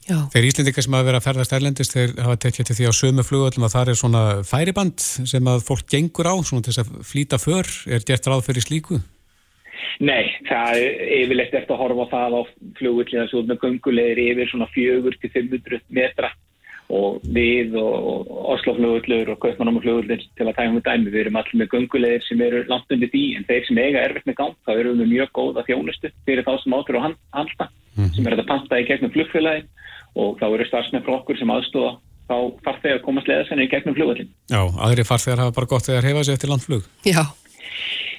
Já. 0.05 0.19
Þeir 0.29 0.47
Íslindikar 0.51 0.85
sem 0.85 0.93
hafa 0.93 1.07
verið 1.07 1.17
að 1.17 1.25
ferðast 1.25 1.53
erlendist 1.57 1.95
þeir 1.95 2.11
hafa 2.21 2.37
tekjað 2.43 2.67
til 2.69 2.75
því 2.77 2.89
á 2.89 2.93
sömu 2.93 3.23
flugöldum 3.25 3.65
að 3.65 3.73
það 3.73 3.91
er 3.91 3.97
svona 3.97 4.23
færiband 4.45 5.01
sem 5.01 5.49
að 5.49 5.63
fólk 5.65 5.87
gengur 5.89 6.29
á 6.29 6.35
svona 6.45 6.65
til 6.65 6.75
þess 6.75 6.83
að 6.83 6.99
flýta 7.09 7.39
för 7.41 7.71
er 7.89 8.05
gert 8.05 8.29
ráð 8.29 8.45
fyrir 8.45 8.65
slíku? 8.67 8.99
Nei, 9.99 10.31
það 10.47 10.79
er 10.79 11.03
yfirleitt 11.21 11.53
eftir 11.55 11.75
að 11.75 11.83
horfa 11.83 12.07
það 12.13 12.39
á 12.39 12.41
flugullina 12.79 13.27
svo 13.31 13.43
með 13.45 13.61
gungulegir 13.63 14.23
yfir 14.25 14.51
svona 14.51 14.67
400-500 14.75 15.85
metra 15.95 16.31
og 16.93 17.23
við 17.33 17.73
og 17.81 18.27
Osloflugullur 18.53 19.31
og 19.33 19.39
Kaupmannamflugullur 19.41 20.21
til 20.21 20.45
að 20.45 20.57
tæma 20.57 20.77
um 20.77 20.83
dæmi. 20.85 21.09
Við 21.09 21.21
erum 21.23 21.39
allir 21.39 21.61
með 21.61 21.71
gungulegir 21.71 22.25
sem 22.27 22.41
eru 22.45 22.61
langt 22.69 22.91
undir 22.93 23.09
því 23.13 23.23
en 23.39 23.47
þeir 23.47 23.65
sem 23.67 23.79
eiga 23.81 24.03
erfitt 24.05 24.27
með 24.29 24.37
gang 24.41 24.57
þá 24.67 24.73
eru 24.75 24.91
við 24.93 25.01
með 25.01 25.13
mjög 25.13 25.31
góða 25.39 25.65
þjónustu 25.69 26.11
fyrir 26.27 26.45
þá 26.45 26.53
sem 26.61 26.75
átur 26.77 26.99
á 27.01 27.05
halda 27.07 27.69
mm. 27.97 28.11
sem 28.17 28.27
er 28.27 28.37
að 28.37 28.49
panta 28.51 28.81
í 28.81 28.85
gegnum 28.89 29.13
flugfélagi 29.15 29.65
og 30.21 30.37
þá 30.39 30.45
eru 30.51 30.67
starfsmenn 30.69 31.05
frá 31.07 31.15
okkur 31.17 31.39
sem 31.39 31.55
aðstofa 31.55 31.95
þá 32.29 32.37
farþegar 32.65 33.01
komast 33.05 33.29
leðasenni 33.29 33.65
í 33.65 33.71
gegnum 33.71 33.97
flugullin. 33.97 34.29
Já, 34.49 34.61
aðri 34.61 35.05
farþegar 35.07 35.43
hafa 35.45 35.57
bara 35.57 35.71
gott 35.73 35.89
þegar 35.89 36.09
hefa 36.09 36.23
sér 36.25 36.37
eftir 36.37 36.53
landflug. 36.53 36.87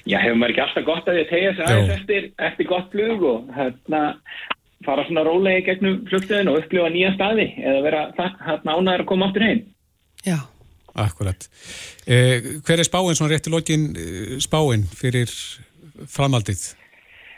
Já. 0.07 0.19
Hefur 0.23 0.39
maður 0.39 0.53
ekki 0.53 0.63
alltaf 0.65 0.85
gott 0.87 1.07
að 1.07 1.17
því 1.17 1.23
að 1.23 1.31
tegja 1.31 1.55
sig 1.55 1.65
aðeins 1.67 1.95
eftir, 1.97 2.29
eftir 2.49 2.69
gott 2.69 2.93
flug 2.93 3.25
og 3.27 3.49
hérna 3.57 4.03
fara 4.85 5.05
svona 5.07 5.23
rólegi 5.25 5.65
gegnum 5.67 5.97
flugtöðin 6.07 6.51
og 6.51 6.61
upplifa 6.61 6.91
nýja 6.93 7.13
staði 7.15 7.47
eða 7.57 7.81
vera 7.85 8.03
hérna 8.45 8.77
ánæður 8.77 9.03
að 9.03 9.09
koma 9.09 9.29
áttur 9.29 9.47
heim. 9.47 9.65
Já. 10.27 10.37
Akkurat. 10.97 11.45
Eh, 12.09 12.57
hver 12.65 12.81
er 12.81 12.87
spáinn, 12.87 13.13
svona 13.17 13.35
rétti 13.35 13.51
lógin 13.53 13.91
eh, 13.93 14.37
spáinn 14.41 14.87
fyrir 14.97 15.29
framaldið? 16.09 16.63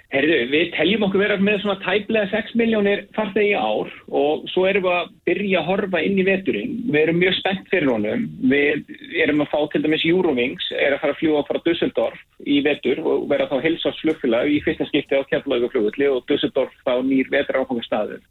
Herðu, 0.09 0.37
við 0.49 0.71
teljum 0.73 1.03
okkur 1.05 1.21
vera 1.21 1.35
með 1.37 1.59
svona 1.61 1.81
tæplega 1.83 2.31
6 2.31 2.55
miljónir 2.57 3.03
farþegi 3.13 3.51
ár 3.53 3.91
og 4.09 4.47
svo 4.49 4.63
erum 4.65 4.87
við 4.87 4.95
að 4.95 5.11
byrja 5.29 5.59
að 5.59 5.67
horfa 5.67 6.01
inn 6.01 6.17
í 6.17 6.25
veturinn. 6.25 6.71
Við 6.89 6.97
erum 7.03 7.19
mjög 7.21 7.35
spennt 7.37 7.69
fyrir 7.69 7.91
honum. 7.93 8.23
Við 8.49 8.89
erum 9.21 9.43
að 9.45 9.51
fá 9.51 9.59
til 9.69 9.83
dæmis 9.83 10.07
Eurowings, 10.09 10.71
er 10.73 10.95
að 10.95 11.03
fara 11.03 11.13
að 11.13 11.19
fljúa 11.19 11.43
frá 11.45 11.59
Dusseldorf 11.67 12.23
í 12.41 12.57
vetur 12.65 13.03
og 13.05 13.29
vera 13.29 13.45
þá 13.51 13.61
helsásflugfélag 13.67 14.49
í 14.49 14.57
fyrsta 14.65 14.89
skipti 14.89 15.21
á 15.21 15.29
keflauguflugulli 15.29 16.09
og 16.09 16.25
Dusseldorf 16.31 16.73
þá 16.81 17.05
nýr 17.05 17.29
vetur 17.29 17.61
áfangastaður. 17.61 18.25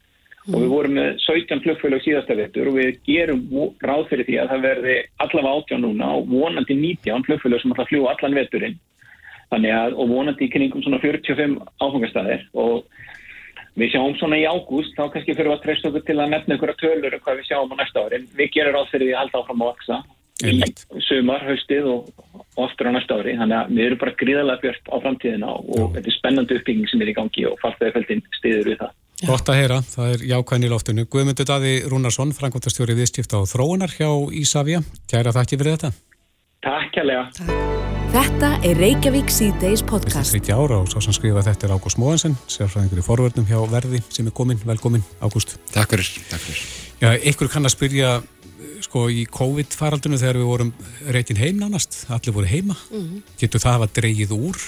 Mm. 0.49 0.51
Og 0.51 0.59
við 0.65 0.75
vorum 0.75 0.99
með 0.99 1.23
17 1.29 1.63
flugfélag 1.63 2.03
síðasta 2.03 2.41
vetur 2.43 2.73
og 2.73 2.81
við 2.81 2.99
gerum 3.07 3.47
ráð 3.87 4.09
fyrir 4.11 4.27
því 4.27 4.43
að 4.43 4.51
það 4.57 4.67
verði 4.67 4.99
allavega 5.23 5.57
18 5.63 5.87
núna 5.87 6.11
og 6.19 6.31
vonandi 6.35 6.75
19 6.75 7.27
flugfélag 7.31 7.63
sem 7.63 7.79
að 7.79 7.91
fljúa 7.93 8.17
allan 8.17 8.39
veturinn 8.43 8.79
þannig 9.53 9.75
að, 9.75 9.97
og 9.97 10.11
vonandi 10.13 10.47
í 10.47 10.53
kringum 10.53 10.85
svona 10.85 11.01
45 11.03 11.57
áfengastæðir 11.81 12.45
og 12.59 12.85
við 13.79 13.95
sjáum 13.95 14.15
svona 14.19 14.39
í 14.41 14.47
ágúst, 14.49 14.95
þá 14.97 15.09
kannski 15.13 15.37
fyrir 15.39 15.55
að 15.55 15.65
treysta 15.65 15.91
okkur 15.91 16.05
til 16.07 16.19
að 16.19 16.33
nefna 16.35 16.59
ykkur 16.59 16.73
að 16.75 16.81
tölur 16.83 17.17
um 17.17 17.25
hvað 17.25 17.41
við 17.41 17.51
sjáum 17.51 17.75
á 17.75 17.77
næsta 17.81 18.05
ári, 18.05 18.23
við 18.39 18.55
gerum 18.57 18.77
ráð 18.77 18.93
fyrir 18.93 19.07
því 19.07 19.15
að 19.15 19.21
halda 19.23 19.43
áfram 19.43 19.65
að 19.65 19.71
vaksa 19.73 20.01
í 20.39 21.03
sumar, 21.03 21.43
haustið 21.47 21.91
og, 21.91 22.09
aftur 22.63 22.91
á 22.91 22.93
næsta 22.95 23.19
ári, 23.19 23.35
þannig 23.39 23.59
að 23.59 23.75
við 23.75 23.85
erum 23.89 24.01
bara 24.03 24.17
gríðarlega 24.21 24.63
björnt 24.65 24.91
á 24.91 24.97
framtíðina 25.03 25.51
og, 25.51 25.69
og 25.75 25.93
þetta 25.97 26.11
er 26.11 26.17
spennandi 26.19 26.59
uppbygging 26.59 26.91
sem 26.91 27.03
er 27.03 27.13
í 27.13 27.17
gangi 27.17 27.47
og 27.51 27.59
farþegarfeldin 27.63 28.25
stiður 28.39 28.73
við 28.73 28.81
það. 28.83 28.97
Gott 29.27 29.51
að 29.51 29.59
heyra, 29.59 29.79
það 29.83 30.13
er 30.15 30.25
jákvæðin 30.31 30.69
í 30.69 30.71
loftinu. 30.71 31.07
Guðmundur 31.11 31.49
Daði 31.51 31.75
Rúnarsson, 31.91 32.35
Frankværtastjóri 32.39 32.95
viðstifta 33.01 33.43
á 33.43 33.51
Þróunar 33.51 33.95
hjá 33.99 34.11
Ísafja. 34.31 34.85
Kæra 35.11 35.35
þakki 35.35 35.59
fyrir 35.59 35.75
þetta. 35.75 35.95
Takk 36.63 36.93
kærlega. 36.95 37.98
Þetta 38.19 38.49
er 38.67 38.75
Reykjavík 38.75 39.29
C-Days 39.31 39.85
podcast. 39.87 40.33
Þetta 40.35 40.51
er 40.51 40.57
30 40.57 40.57
ára 40.59 40.79
og 40.83 40.89
svo 40.91 40.99
sem 41.05 41.15
skrifa 41.15 41.43
þetta 41.47 41.69
er 41.69 41.75
Ágúst 41.77 42.01
Móensen, 42.03 42.33
sérfræðingur 42.51 42.99
í 42.99 43.05
forverðnum 43.07 43.47
hjá 43.47 43.61
Verði 43.71 44.01
sem 44.11 44.27
er 44.27 44.35
komin. 44.35 44.59
Velkomin, 44.67 45.05
Ágúst. 45.23 45.53
Takk 45.71 45.95
fyrir, 45.95 46.09
takk 46.27 46.43
fyrir. 46.43 46.65
Já, 46.99 47.13
ykkur 47.31 47.53
kann 47.53 47.69
að 47.69 47.77
spyrja 47.77 48.17
sko 48.83 49.05
í 49.07 49.23
COVID-faraldunum 49.39 50.19
þegar 50.19 50.41
við 50.41 50.51
vorum 50.51 50.75
reytin 51.15 51.39
heim 51.39 51.63
nánast, 51.63 52.01
allir 52.11 52.35
voru 52.35 52.51
heima. 52.51 52.75
Mm 52.91 53.05
-hmm. 53.05 53.23
Getur 53.39 53.63
það 53.63 53.71
að 53.71 53.79
hafa 53.79 53.91
dreyið 54.01 54.35
úr 54.35 54.59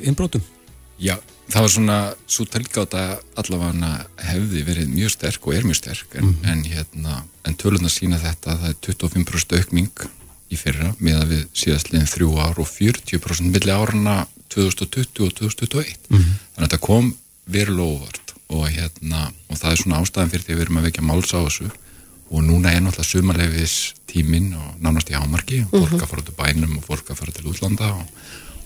innbrótum? 0.00 0.48
Já, 0.96 1.18
það 1.52 1.60
var 1.60 1.70
svona, 1.76 2.00
svo 2.26 2.44
telgáta 2.48 3.18
allavega 3.36 4.06
hefði 4.16 4.64
verið 4.64 4.94
mjög 4.96 5.10
sterk 5.12 5.46
og 5.46 5.54
er 5.54 5.68
mjög 5.68 5.76
sterk 5.76 6.14
en, 6.14 6.24
mm 6.24 6.32
-hmm. 6.32 6.52
en, 6.52 6.64
hérna, 6.64 7.22
en 7.44 7.54
tölurna 7.54 7.88
sína 7.88 8.16
þetta, 8.16 8.56
það 8.56 8.68
er 8.68 8.76
25% 8.80 9.56
aukning 9.58 9.92
í 10.52 10.58
fyrra 10.60 10.92
með 10.98 11.20
að 11.20 11.32
við 11.34 11.44
síðastliðin 11.62 12.12
þrjú 12.12 12.30
ár 12.38 12.60
og 12.62 12.68
40% 12.70 13.52
milli 13.52 13.72
áruna 13.74 14.16
2020 14.52 15.26
og 15.26 15.34
2021 15.40 15.96
mm 16.08 16.16
-hmm. 16.16 16.36
þannig 16.54 16.62
að 16.62 16.66
þetta 16.68 16.86
kom 16.86 17.14
verulega 17.46 17.90
óvart 17.96 18.26
og, 18.48 18.68
hérna, 18.70 19.26
og 19.50 19.58
það 19.58 19.72
er 19.72 19.82
svona 19.82 20.00
ástæðan 20.02 20.32
fyrir 20.32 20.46
því 20.46 20.54
að 20.54 20.58
við 20.58 20.64
erum 20.66 20.80
að 20.80 20.88
vekja 20.88 21.06
máls 21.06 21.34
á 21.34 21.40
þessu. 21.40 21.68
Og 22.26 22.42
núna 22.42 22.72
er 22.74 22.82
náttúrulega 22.82 23.10
sumarleifis 23.10 23.76
tímin 24.10 24.48
og 24.58 24.80
nánast 24.82 25.10
í 25.10 25.14
ámarki 25.14 25.60
og 25.70 25.86
fólk 25.86 26.02
að 26.02 26.10
fara 26.10 26.24
til 26.26 26.34
bænum 26.38 26.78
og 26.78 26.86
fólk 26.88 27.10
að 27.10 27.20
fara 27.20 27.34
til 27.36 27.46
útlanda 27.46 27.92
og, 27.94 28.08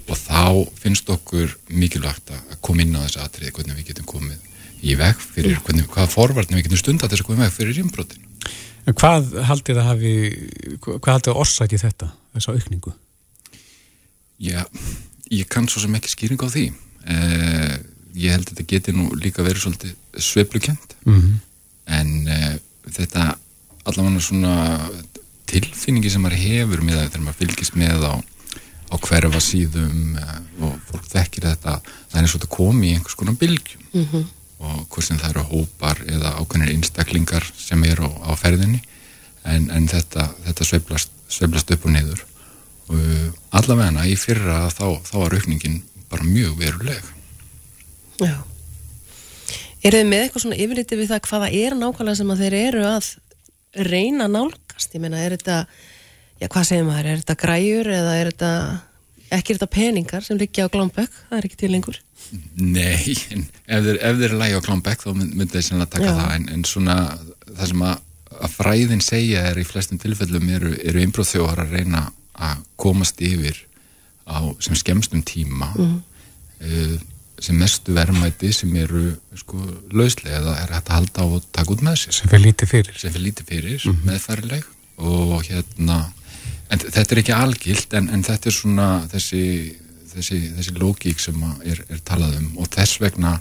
og 0.09 0.17
þá 0.17 0.45
finnst 0.81 1.13
okkur 1.13 1.53
mikilvægt 1.69 2.33
að 2.33 2.57
koma 2.65 2.87
inn 2.87 2.97
á 2.97 3.05
þessu 3.05 3.21
atriði 3.21 3.53
hvernig 3.59 3.77
við 3.77 3.91
getum 3.91 4.09
komið 4.09 4.39
í 4.81 4.97
veg 4.97 5.21
fyrir 5.21 5.61
hvernig, 5.61 5.91
hvaða 5.93 6.09
forvarnir 6.09 6.57
við 6.57 6.71
getum 6.71 6.81
stunda 6.81 7.11
þess 7.11 7.21
að 7.21 7.29
koma 7.29 7.43
í 7.43 7.45
veg 7.45 7.57
fyrir 7.59 7.83
innbrotin 7.83 8.30
En 8.87 8.95
hvað 8.95 9.35
haldið 9.49 9.79
að 9.83 9.89
hafi 9.91 10.13
hvað 10.81 11.13
haldið 11.15 11.33
að 11.33 11.41
orsaki 11.45 11.79
þetta, 11.79 12.11
þessa 12.35 12.55
aukningu? 12.57 12.93
Já, 14.41 14.65
ég 15.31 15.49
kann 15.53 15.69
svo 15.69 15.83
sem 15.85 15.95
ekki 15.99 16.09
skýring 16.15 16.41
á 16.41 16.49
því 16.49 16.67
eh, 17.13 17.77
ég 18.17 18.33
held 18.33 18.49
að 18.49 18.55
þetta 18.55 18.69
geti 18.73 18.95
nú 18.97 19.11
líka 19.21 19.45
verið 19.47 19.67
svolítið 19.67 19.95
sveplukjönd 20.17 20.97
Mm 21.05 21.21
-hmm. 21.21 21.37
en 21.87 22.29
eh, 22.29 22.57
þetta 22.91 23.37
allavega 23.85 24.21
svona 24.21 24.91
tilfinningi 25.47 26.11
sem 26.11 26.23
maður 26.23 26.37
hefur 26.37 26.83
með 26.83 26.95
það 26.97 27.09
þegar 27.11 27.25
maður 27.25 27.41
fylgist 27.41 27.75
með 27.77 28.05
á, 28.05 28.15
á 28.91 28.95
hverfa 29.01 29.41
síðum 29.41 30.17
eh, 30.19 30.41
og 30.65 30.75
fólk 30.91 31.07
þekkir 31.09 31.47
þetta 31.51 31.81
það 31.81 32.17
er 32.17 32.21
eins 32.21 32.35
og 32.35 32.41
þetta 32.41 32.57
komi 32.57 32.91
í 32.91 32.95
einhvers 32.95 33.15
konar 33.17 33.35
bylgjum 33.41 33.83
Mm 33.93 34.07
-hmm. 34.07 34.25
Og 34.61 34.87
hvort 34.93 35.07
sem 35.07 35.19
það 35.21 35.31
eru 35.35 35.45
hópar 35.51 36.03
eða 36.07 36.35
ákveðnir 36.41 36.75
einstaklingar 36.75 37.47
sem 37.57 37.85
eru 37.89 38.09
á, 38.09 38.11
á 38.29 38.33
ferðinni 38.37 38.83
en, 39.49 39.71
en 39.73 39.89
þetta, 39.89 40.29
þetta 40.49 40.67
sveiflast, 40.69 41.15
sveiflast 41.33 41.73
upp 41.77 41.87
og 41.89 41.97
niður 41.97 42.27
og 42.91 42.99
uh, 42.99 43.31
allavega 43.57 44.05
í 44.11 44.19
fyrra 44.21 44.67
þá, 44.75 45.01
þá 45.07 45.17
var 45.23 45.39
aukningin 45.39 45.81
bara 46.11 46.27
mjög 46.27 46.59
veruleg 46.61 47.17
Já. 48.21 48.37
Er 49.81 49.97
þið 49.97 50.09
með 50.11 50.23
eitthvað 50.27 50.43
svona 50.45 50.61
yfirliti 50.61 50.99
við 50.99 51.09
það 51.09 51.27
hvaða 51.31 51.47
er 51.57 51.77
nákvæmlega 51.79 52.19
sem 52.19 52.33
að 52.35 52.43
þeir 52.45 52.57
eru 52.59 52.83
að 52.85 53.07
reyna 53.89 54.27
nálgast? 54.29 54.93
Ég 54.93 55.01
meina, 55.01 55.23
er 55.25 55.37
þetta, 55.39 55.57
já 56.43 56.49
hvað 56.53 56.67
segir 56.69 56.85
maður, 56.85 57.09
er 57.09 57.23
þetta 57.23 57.37
græjur 57.41 57.91
eða 57.97 58.17
er 58.19 58.31
þetta, 58.33 58.51
ekki 59.37 59.53
er 59.55 59.59
þetta 59.61 59.71
peningar 59.75 60.25
sem 60.27 60.39
liggja 60.41 60.67
á 60.67 60.73
glámbökk, 60.73 61.19
það 61.31 61.39
er 61.39 61.49
ekki 61.49 61.59
til 61.63 61.71
lengur? 61.75 61.99
Nei, 62.61 63.15
en 63.35 63.45
ef 63.67 63.85
þeir, 63.87 63.99
ef 64.11 64.19
þeir 64.21 64.29
er 64.31 64.39
lægi 64.43 64.59
á 64.59 64.67
Klámbekk 64.67 65.03
þá 65.07 65.11
mynd- 65.17 65.35
myndi 65.39 65.55
þeir 65.57 65.65
sennilega 65.67 65.91
taka 65.97 66.05
Já. 66.11 66.15
það 66.21 66.35
en, 66.37 66.49
en 66.55 66.65
svona 66.69 66.97
það 67.57 67.67
sem 67.73 67.85
að, 67.89 68.03
að 68.41 68.55
fræðin 68.59 69.01
segja 69.03 69.45
er 69.51 69.59
í 69.63 69.65
flestum 69.67 69.99
tilfellum 70.03 70.51
eru, 70.57 70.75
eru 70.85 71.01
einbróðþjóðar 71.05 71.63
að 71.65 71.73
reyna 71.79 72.03
að 72.41 72.61
komast 72.81 73.21
yfir 73.25 73.59
á 74.31 74.39
sem 74.63 74.77
skemmstum 74.79 75.25
tíma 75.27 75.73
uh, 75.75 76.99
sem 77.41 77.57
mestu 77.57 77.95
verðmæti 77.97 78.51
sem 78.53 78.75
eru 78.77 79.15
sko 79.41 79.59
lauslega 79.97 80.39
eða 80.43 80.55
er 80.61 80.75
hægt 80.77 80.91
að 80.93 80.99
halda 81.01 81.25
á 81.25 81.27
og 81.39 81.47
taka 81.57 81.73
út 81.75 81.83
með 81.87 81.97
sér 82.05 82.19
Sem 82.21 82.29
fyrir 82.31 82.45
lítið 82.51 82.73
fyrir. 82.75 82.99
sem 83.01 83.15
fyrir 83.15 83.27
lítið 83.31 83.49
fyrir, 83.55 83.87
meðfærileg 84.07 84.67
og 85.01 85.39
hérna 85.49 85.99
en 86.71 86.83
þetta 86.83 87.15
er 87.15 87.23
ekki 87.23 87.37
algilt 87.37 87.97
en, 87.99 88.11
en 88.15 88.25
þetta 88.27 88.51
er 88.51 88.57
svona 88.57 88.89
þessi, 89.11 89.45
þessi, 90.15 90.41
þessi 90.59 90.77
lógík 90.79 91.23
sem 91.23 91.41
að 91.47 91.73
er, 91.73 91.83
er 91.91 92.03
talað 92.07 92.39
um. 92.41 92.53
Og 92.63 92.71
þess 92.73 93.01
vegna 93.03 93.37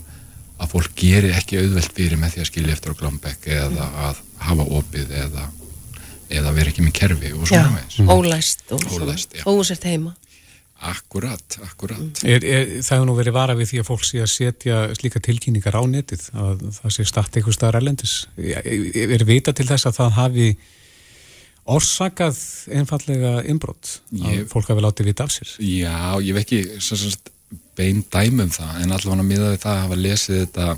að 0.59 0.73
fólk 0.73 0.95
geri 0.99 1.33
ekki 1.35 1.61
auðvelt 1.61 1.93
fyrir 1.95 2.19
með 2.19 2.35
því 2.35 2.43
að 2.43 2.49
skilja 2.51 2.75
eftir 2.75 2.95
á 2.95 2.99
glambekk 2.99 3.51
eða 3.55 3.89
að 4.07 4.23
hafa 4.43 4.65
opið 4.79 5.13
eða, 5.25 5.45
eða 6.39 6.55
vera 6.57 6.73
ekki 6.73 6.87
með 6.87 6.97
kerfi 6.99 7.35
og 7.35 7.45
Já, 7.45 7.53
svona 7.53 7.77
veins 7.77 7.99
ólæst 8.17 8.65
og 8.75 8.89
Ólæst, 8.97 9.37
ósert 9.47 9.87
heima. 9.87 10.15
Akkurat, 10.79 11.57
akkurat. 11.59 12.21
Er, 12.23 12.39
er, 12.39 12.69
það 12.79 12.93
hefur 12.93 13.07
nú 13.09 13.15
verið 13.17 13.35
vara 13.35 13.55
við 13.59 13.73
því 13.73 13.79
að 13.81 13.87
fólk 13.89 14.05
sé 14.07 14.21
að 14.23 14.29
setja 14.31 14.77
slíka 14.95 15.19
tilkynningar 15.19 15.75
á 15.75 15.83
netið 15.91 16.21
að 16.39 16.61
það 16.77 16.93
sé 16.95 17.05
start 17.09 17.35
eitthvað 17.35 17.57
staðar 17.57 17.79
erlendis. 17.81 18.13
Er, 18.39 18.69
er 19.17 19.25
vita 19.27 19.51
til 19.55 19.67
þess 19.67 19.89
að 19.89 19.97
það 19.99 20.13
hafi 20.15 20.45
orsakað 21.69 22.39
einfallega 22.75 23.39
innbrott 23.49 23.99
að 24.19 24.45
fólk 24.51 24.71
hafi 24.71 24.85
látið 24.85 25.11
vita 25.11 25.27
af 25.27 25.33
sér. 25.35 25.51
Já, 25.61 26.17
ég 26.23 26.35
veit 26.37 26.45
ekki 26.45 26.79
svo, 26.83 27.11
bein 27.77 28.03
dæmi 28.11 28.47
um 28.47 28.53
það 28.53 28.81
en 28.83 28.95
allavega 28.95 29.27
miðað 29.27 29.53
við 29.53 29.61
það 29.65 29.75
að 29.75 29.83
hafa 29.85 29.99
lesið 30.03 30.41
þetta 30.43 30.69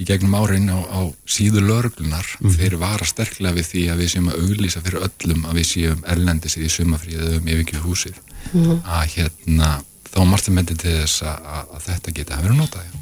í 0.00 0.06
gegnum 0.08 0.34
árin 0.40 0.70
á, 0.72 0.78
á 0.88 1.00
síðu 1.28 1.62
lörglunar 1.66 2.28
þeir 2.56 2.78
vara 2.80 3.06
sterklega 3.06 3.58
við 3.58 3.68
því 3.68 3.82
að 3.92 4.02
við 4.02 4.12
séum 4.14 4.30
að 4.32 4.38
auglýsa 4.46 4.82
fyrir 4.84 5.06
öllum 5.06 5.46
að 5.46 5.58
við 5.60 5.66
séum 5.68 6.04
erlendis 6.14 6.56
í 6.56 6.70
sumafríð 6.72 7.24
eða 7.26 7.40
um 7.40 7.50
yfirkjöf 7.52 7.84
húsið. 7.86 8.20
Að 8.82 9.04
hérna 9.16 9.72
þá 10.08 10.20
margt 10.28 10.48
að 10.48 10.56
myndi 10.56 10.78
til 10.80 10.96
þess 11.02 11.26
að, 11.28 11.50
að, 11.68 11.84
þetta 11.86 12.16
geta 12.16 12.38
að 12.38 12.46
vera 12.48 12.58
notað 12.58 12.88
já. 12.88 12.96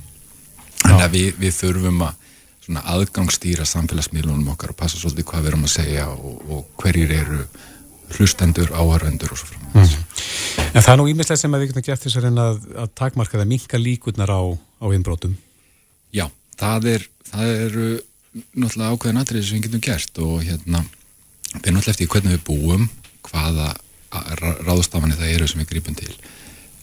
Þannig 0.81 1.07
að 1.07 1.15
við, 1.15 1.31
við 1.41 1.57
þurfum 1.61 2.05
að 2.07 2.29
svona 2.71 2.87
aðgangstýra 2.87 3.67
samfélagsmiðlunum 3.67 4.53
okkar 4.53 4.71
og 4.71 4.79
passa 4.79 4.99
svolítið 5.01 5.27
hvað 5.27 5.43
við 5.43 5.51
erum 5.51 5.65
að 5.67 5.73
segja 5.73 6.07
og, 6.13 6.43
og 6.47 6.69
hverjir 6.79 7.11
eru 7.17 7.41
hlustendur, 8.15 8.71
áhörvendur 8.71 9.33
og 9.35 9.41
svo 9.41 9.49
fram. 9.51 9.65
En 10.71 10.83
það 10.83 10.93
er 10.93 11.01
nú 11.01 11.09
ímislega 11.11 11.41
sem 11.41 11.55
að 11.55 11.65
við 11.65 11.73
getum 11.73 11.87
gert 11.89 12.05
þess 12.05 12.19
að 12.19 12.27
reyna 12.29 12.47
að, 12.53 12.63
að 12.85 12.93
takmarka 13.01 13.39
það 13.39 13.51
minka 13.51 13.81
líkurnar 13.81 14.31
á, 14.31 14.43
á 14.55 14.87
innbrotum. 14.95 15.35
Já, 16.15 16.27
það 16.59 16.89
er 16.95 17.07
það 17.31 17.53
eru 17.67 17.91
náttúrulega 18.55 18.95
ákveðin 18.95 19.23
atriði 19.25 19.47
sem 19.47 19.59
við 19.59 19.67
getum 19.67 19.85
gert 19.87 20.23
og 20.23 20.35
hérna 20.47 20.83
við 20.87 21.71
náttúrulega 21.75 21.95
eftir 21.97 22.11
hvernig 22.15 22.37
við 22.37 22.45
búum 22.47 22.89
hvaða 23.27 23.73
ráðstafanir 24.67 25.19
það 25.19 25.35
eru 25.37 25.51
sem 25.51 25.63
við 25.63 25.73
grípum 25.75 25.99
til. 25.99 26.13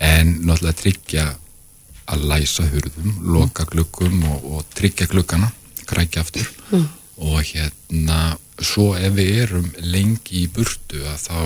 En 0.03 0.35
náttúrulega 0.43 0.81
tryggja 0.83 1.27
að 2.07 2.27
læsa 2.27 2.63
hurðum, 2.71 3.15
loka 3.35 3.65
glukkum 3.67 4.21
og, 4.31 4.51
og 4.51 4.67
tryggja 4.75 5.09
glukkana 5.11 5.51
krækja 5.89 6.23
aftur. 6.25 6.49
Og 7.17 7.41
hérna 7.41 8.37
svo 8.61 8.91
ef 8.97 9.13
við 9.17 9.41
erum 9.43 9.67
lengi 9.81 10.43
í 10.43 10.47
burtu 10.53 11.01
að 11.09 11.17
þá 11.23 11.39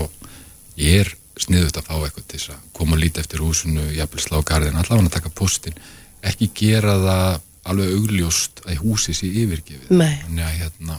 er 0.81 1.13
sniðut 1.41 1.77
að 1.79 1.87
fá 1.87 1.95
eitthvað 1.97 2.27
til 2.27 2.39
þess 2.39 2.53
að 2.53 2.65
koma 2.77 2.95
og 2.97 3.01
líta 3.01 3.21
eftir 3.23 3.41
húsinu, 3.43 3.85
jafnvel 3.95 4.23
slá 4.23 4.37
garðin 4.45 4.77
allavega 4.77 5.09
að 5.09 5.15
taka 5.15 5.31
postin, 5.35 5.77
ekki 6.21 6.51
gera 6.55 6.97
það 7.01 7.39
alveg 7.71 7.93
augljóst 7.97 8.63
að 8.65 8.81
húsi 8.81 9.15
sé 9.15 9.29
yfirgefið. 9.43 9.91
Að 10.01 10.57
hérna, 10.59 10.97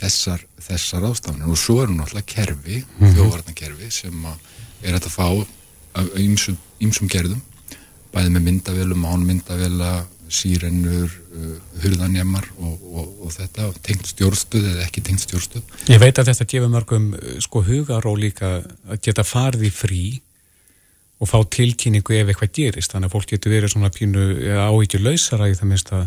þessar, 0.00 0.44
þessar 0.62 1.06
ástafanir 1.10 1.52
og 1.52 1.60
svo 1.60 1.82
eru 1.84 1.96
náttúrulega 1.96 2.32
kerfi 2.32 2.82
mm 2.84 3.14
þjóvarnakerfi 3.18 3.90
sem 3.92 4.26
að 4.30 4.88
er 4.88 4.98
að 4.98 5.10
fá 5.10 5.26
af 5.98 6.12
ýmsum, 6.20 6.58
ýmsum 6.84 7.10
gerðum. 7.10 7.40
Bæði 8.12 8.30
með 8.34 8.46
myndavélum, 8.46 9.04
án 9.04 9.24
myndavela 9.26 9.92
sírennur, 10.32 11.10
uh, 11.34 11.56
hurðanjamar 11.82 12.46
og, 12.58 12.86
og, 12.92 13.10
og 13.24 13.34
þetta 13.34 13.68
tengt 13.84 14.08
stjórnstöð 14.12 14.70
eða 14.74 14.86
ekki 14.86 15.02
tengt 15.06 15.24
stjórnstöð. 15.24 15.74
Ég 15.88 16.00
veit 16.02 16.18
að 16.20 16.30
þetta 16.30 16.48
gefur 16.52 16.72
mörgum 16.72 17.10
eh, 17.16 17.36
sko 17.44 17.62
hugaró 17.66 18.14
líka 18.18 18.58
að 18.88 19.02
geta 19.04 19.24
farið 19.26 19.68
í 19.68 19.72
frí 19.74 20.02
og 21.18 21.30
fá 21.30 21.38
tilkynningu 21.50 22.18
ef 22.18 22.32
eitthvað 22.32 22.54
gerist. 22.60 22.92
Þannig 22.92 23.10
að 23.10 23.16
fólk 23.16 23.32
getur 23.32 23.54
verið 23.54 23.72
svona 23.74 23.92
pínu 23.94 24.26
áhyggjur 24.68 25.04
lausara 25.06 25.48
í 25.50 25.56
það 25.58 25.72
minnst 25.72 25.94
að 25.96 26.04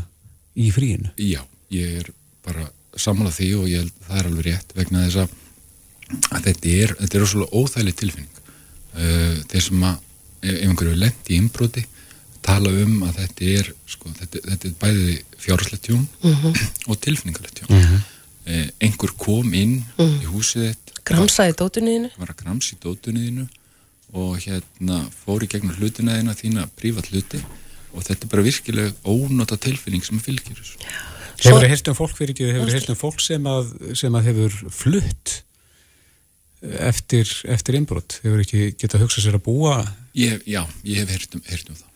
í 0.61 0.69
fríinu. 0.75 1.11
Já, 1.19 1.41
ég 1.73 1.97
er 2.01 2.11
bara 2.45 2.67
samanlega 2.99 3.37
því 3.37 3.49
og 3.57 3.69
ég 3.71 3.83
held 3.83 3.91
að 3.91 4.07
það 4.07 4.21
er 4.21 4.29
alveg 4.29 4.47
rétt 4.47 4.75
vegna 4.77 5.05
þess 5.05 5.23
að, 5.23 5.35
að 6.29 6.47
þetta 6.47 6.75
er 6.77 6.95
þetta 6.99 7.19
er 7.19 7.57
óþægileg 7.61 7.99
tilfinning. 8.01 8.39
Uh, 8.91 9.35
þeir 9.47 9.63
sem 9.63 9.83
að 9.87 9.99
ef 10.41 10.63
einhverju 10.65 10.95
er 10.95 11.01
lent 11.05 11.29
í 11.31 11.37
innbroti 11.39 11.83
tala 12.45 12.71
um 12.83 13.03
að 13.07 13.21
þetta 13.21 13.49
er 13.59 13.71
sko, 13.89 14.11
þetta, 14.17 14.41
þetta 14.47 14.69
er 14.69 14.77
bæði 14.81 15.15
fjárslegt 15.41 15.87
tjón 15.87 16.07
og 16.89 16.99
tilfinningalegt 17.03 17.61
tjón. 17.61 18.01
Uh, 18.41 18.67
einhver 18.81 19.13
kom 19.21 19.53
inn 19.53 19.79
í 20.01 20.29
húsið 20.31 20.71
þitt 20.71 20.91
Gramsaði 21.05 21.53
dótunniðinu. 21.59 22.09
var 22.17 22.31
að 22.33 22.39
grams 22.43 22.71
í 22.73 22.77
dótunniðinu 22.81 23.47
og 24.17 24.37
hérna 24.43 25.03
fór 25.23 25.45
í 25.45 25.49
gegnum 25.49 25.75
hlutina 25.77 26.17
þína 26.19 26.35
þína 26.37 26.65
prívat 26.77 27.09
hluti 27.11 27.41
og 27.91 28.05
þetta 28.05 28.25
er 28.25 28.31
bara 28.33 28.45
virkilega 28.45 28.93
ónota 29.07 29.57
tilfinning 29.59 30.03
sem 30.05 30.19
fylgir 30.23 30.57
þessu. 30.57 30.79
Hefur 31.41 31.63
þið 31.63 31.73
heilt 31.73 31.89
um 31.89 31.97
fólk 31.97 32.17
fyrir 32.17 32.35
ekki, 32.35 32.49
hefur 32.51 32.69
þið 32.69 32.77
heilt 32.77 32.91
um 32.93 32.99
fólk 32.99 33.23
sem 33.23 33.47
að, 33.49 33.71
sem 33.97 34.17
að 34.17 34.27
hefur 34.29 34.57
flutt 34.77 35.37
eftir, 36.61 37.31
eftir 37.49 37.79
innbrot, 37.79 38.19
hefur 38.25 38.43
ekki 38.43 38.67
getað 38.77 39.07
hugsað 39.07 39.25
sér 39.25 39.39
að 39.39 39.45
búa? 39.47 39.79
Ég, 40.17 40.43
já, 40.45 40.61
ég 40.85 41.01
hef 41.01 41.15
heyrt 41.15 41.39
um, 41.39 41.41
um 41.41 41.79
það 41.79 41.87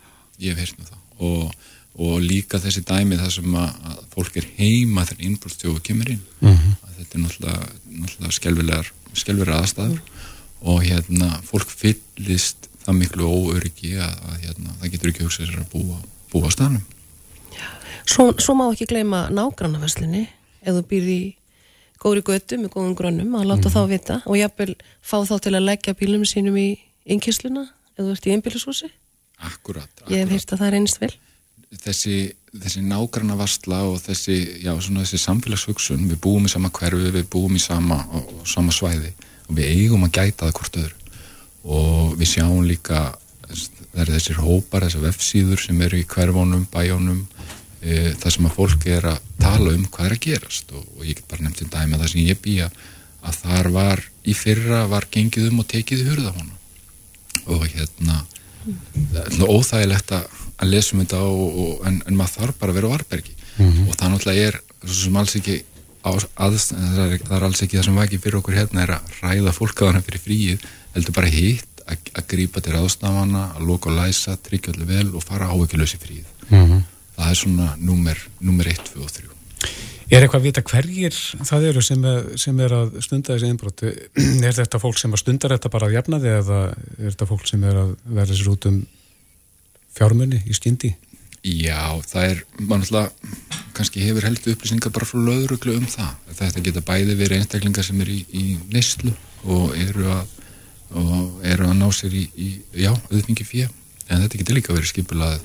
ég 0.42 0.54
hef 0.54 0.62
heyrt 0.64 0.80
um 0.80 0.90
það. 0.90 1.02
Og, 1.30 1.72
og 2.06 2.16
líka 2.24 2.60
þessi 2.60 2.84
dæmi 2.88 3.20
þar 3.20 3.34
sem 3.38 3.58
að, 3.62 3.80
að 3.92 4.04
fólk 4.16 4.40
er 4.42 4.50
heima 4.58 5.06
þegar 5.08 5.30
innbrotstjóðu 5.30 5.84
kemur 5.86 6.12
inn. 6.16 6.24
Mhm. 6.42 6.76
að 6.84 7.00
þetta 7.00 7.18
er 7.18 7.26
náttúrulega, 7.26 7.70
náttúrulega 8.02 8.40
skelvilegar 8.40 8.92
skelvilegar 9.16 9.62
aðstæður. 9.62 10.02
Og 10.66 10.82
hérna 10.84 11.30
fólk 11.46 11.70
fyllist 11.70 12.70
það 12.86 13.00
miklu 13.00 13.30
óöryggi 13.30 13.96
að, 14.02 14.14
að 14.30 14.44
hérna, 14.46 14.76
það 14.82 14.92
getur 14.94 15.12
ekki 15.12 15.26
hugsað 15.26 15.50
sér 15.50 15.62
að 15.62 15.72
búa, 15.74 15.98
búa 16.32 16.50
á 16.50 16.52
stanum 16.54 16.84
Svo, 18.06 18.30
svo 18.38 18.54
má 18.54 18.68
ekki 18.70 18.86
gleyma 18.90 19.26
nágrannaverslinni 19.34 20.28
ef 20.62 20.76
þú 20.78 20.84
býrði 20.90 21.16
í 21.18 21.30
góðri 22.02 22.22
götu 22.28 22.60
með 22.62 22.76
góðum 22.76 22.98
grönnum 22.98 23.38
að 23.40 23.48
láta 23.50 23.72
þá 23.74 23.80
vita. 23.90 24.18
Og 24.30 24.38
jafnvel 24.38 24.76
fá 25.02 25.18
þá 25.26 25.36
til 25.42 25.56
að 25.56 25.66
leggja 25.66 25.96
bílum 25.98 26.26
sínum 26.30 26.58
í 26.62 26.68
innkýrsluna 27.10 27.66
ef 27.96 28.04
þú 28.04 28.12
ert 28.14 28.28
í 28.28 28.36
einbílushúsi. 28.36 28.92
Akkurat, 29.40 29.90
Ég 30.08 30.24
hef 30.24 30.26
akkurat. 30.26 30.32
heyrt 30.32 30.54
að 30.54 30.60
það 30.62 30.68
er 30.68 30.78
einst 30.80 31.00
vel. 31.02 31.14
þessi, 31.86 32.18
þessi 32.64 32.82
nágranna 32.88 33.36
varsla 33.36 33.82
og 33.90 33.98
þessi, 34.00 34.38
já, 34.64 34.72
svona 34.80 35.04
þessi 35.04 35.20
samfélagshugsun, 35.26 36.06
við 36.08 36.20
búum 36.24 36.46
í 36.48 36.52
sama 36.52 36.70
hverfi, 36.72 37.12
við 37.12 37.26
búum 37.34 37.56
í 37.58 37.60
sama, 37.60 37.98
á, 38.08 38.18
á 38.22 38.44
sama 38.48 38.72
svæði 38.72 39.12
og 39.50 39.56
við 39.58 39.66
eigum 39.74 40.06
að 40.08 40.14
gæta 40.16 40.46
það 40.48 40.56
hvort 40.60 40.80
öðru 40.80 40.96
og 41.66 42.16
við 42.20 42.30
sjáum 42.32 42.64
líka 42.66 43.02
það 43.50 44.02
eru 44.06 44.14
þessir 44.16 44.40
hópar, 44.42 44.86
þessar 44.86 45.04
vefsíður 45.10 45.62
sem 45.62 45.82
eru 45.82 46.00
í 46.00 46.06
hverfónum, 46.10 46.66
bæjónum 46.72 47.22
e, 47.82 48.14
það 48.18 48.32
sem 48.38 48.48
að 48.50 48.56
fólk 48.56 48.88
er 48.88 49.08
að 49.12 49.20
tala 49.42 49.74
um 49.76 49.86
hvað 49.90 50.06
er 50.10 50.16
að 50.16 50.24
gerast 50.26 50.72
og, 50.76 50.86
og 50.98 51.06
ég 51.06 51.20
get 51.20 51.28
bara 51.30 51.46
nefnt 51.46 51.62
um 51.66 51.72
dæmi 51.74 51.96
að 51.98 52.06
það 52.06 52.12
sem 52.14 52.26
ég 52.30 52.42
býja 52.46 52.70
að 53.26 53.40
þar 53.42 53.70
var 53.76 54.04
í 54.26 54.34
fyrra 54.38 54.86
var 54.90 55.08
gengið 55.12 55.50
um 55.52 55.62
og 55.64 55.68
tekið 55.74 56.02
í 56.06 56.08
hurða 56.10 56.34
honum 56.38 56.54
og 57.52 57.66
hérna 57.74 58.22
svona 58.66 59.52
óþægilegt 59.52 60.12
að, 60.18 60.26
að 60.62 60.72
lesa 60.74 60.96
um 60.96 61.04
þetta 61.04 61.22
og, 61.28 61.60
og, 61.64 61.88
en, 61.90 62.02
en 62.08 62.18
maður 62.18 62.40
þarf 62.40 62.60
bara 62.60 62.74
að 62.74 62.80
vera 62.80 62.90
á 62.90 62.94
varbergi 62.96 63.36
mm 63.36 63.70
-hmm. 63.70 63.88
og 63.90 64.00
það 64.00 64.12
náttúrulega 64.14 64.48
er 64.48 64.60
sem 64.96 65.20
alls 65.22 65.36
ekki 65.40 65.58
að, 66.06 66.26
það, 66.38 66.58
er, 67.06 67.22
það 67.28 67.38
er 67.38 67.48
alls 67.50 67.64
ekki 67.66 67.80
það 67.80 67.88
sem 67.90 68.02
ekki 68.06 68.22
fyrir 68.24 68.40
okkur 68.40 68.60
hérna 68.60 68.84
er 68.84 68.98
að 68.98 69.16
ræða 69.22 69.56
fólk 69.56 69.82
á 69.82 69.90
hana 69.90 70.04
fyrir 70.06 70.26
fríið 70.26 70.68
heldur 70.96 71.18
bara 71.18 71.32
hitt 71.32 71.86
að, 71.86 72.12
að 72.18 72.28
grípa 72.34 72.62
til 72.62 72.76
aðstafana, 72.80 73.46
að 73.58 73.70
loka 73.70 73.90
og 73.92 73.98
læsa 74.00 74.38
tryggja 74.38 74.74
allir 74.74 74.90
vel 74.90 75.08
og 75.14 75.24
fara 75.24 75.52
áveikilösi 75.52 76.02
fríið 76.02 76.28
mm 76.50 76.66
-hmm. 76.66 76.82
það 77.18 77.30
er 77.30 77.36
svona 77.36 77.76
nummer 77.80 78.18
1, 78.68 78.92
2 78.94 79.02
og 79.02 79.12
3 79.12 79.35
Er 80.06 80.22
eitthvað 80.22 80.38
að 80.38 80.46
vita 80.46 80.62
hverjir 80.62 81.16
það 81.50 81.64
eru 81.72 81.82
sem 81.82 82.04
er, 82.06 82.26
sem 82.38 82.60
er 82.62 82.74
að 82.78 83.00
stunda 83.02 83.34
þessi 83.34 83.48
einbróti? 83.50 83.94
Er 84.46 84.54
þetta 84.54 84.82
fólk 84.82 85.00
sem 85.02 85.16
stundar 85.18 85.56
þetta 85.56 85.72
bara 85.74 85.90
að 85.90 85.96
jafna 85.98 86.20
þig 86.22 86.36
eða 86.44 86.60
er 86.76 87.08
þetta 87.08 87.28
fólk 87.32 87.50
sem 87.50 87.66
er 87.66 87.80
að 87.82 87.96
verða 88.06 88.38
sér 88.38 88.52
út 88.52 88.68
um 88.70 88.78
fjármunni 89.98 90.44
í 90.46 90.58
skyndi? 90.58 90.94
Já, 91.46 91.98
það 92.06 92.28
er, 92.28 92.44
mann 92.62 92.86
alltaf 92.86 93.12
kannski 93.76 94.02
hefur 94.06 94.26
heldur 94.26 94.56
upplýsingar 94.56 94.94
bara 94.94 95.10
frá 95.10 95.20
löðruglu 95.22 95.76
um 95.78 95.90
það. 95.90 96.14
Þetta 96.38 96.64
geta 96.66 96.86
bæði 96.86 97.18
verið 97.20 97.42
einstaklingar 97.42 97.86
sem 97.86 98.00
er 98.02 98.14
í, 98.14 98.22
í 98.34 98.46
neyslu 98.74 99.12
og 99.44 99.76
eru 99.78 100.08
að, 100.14 100.32
og 101.02 101.44
eru 101.46 101.68
að 101.70 101.76
ná 101.82 101.86
sér 101.94 102.16
í, 102.18 102.24
í 102.34 102.48
já, 102.86 102.92
auðvingi 103.12 103.46
fyrir. 103.46 103.74
En 104.06 104.22
þetta 104.22 104.42
getur 104.42 104.58
líka 104.60 104.74
verið 104.74 104.90
skipulað, 104.94 105.38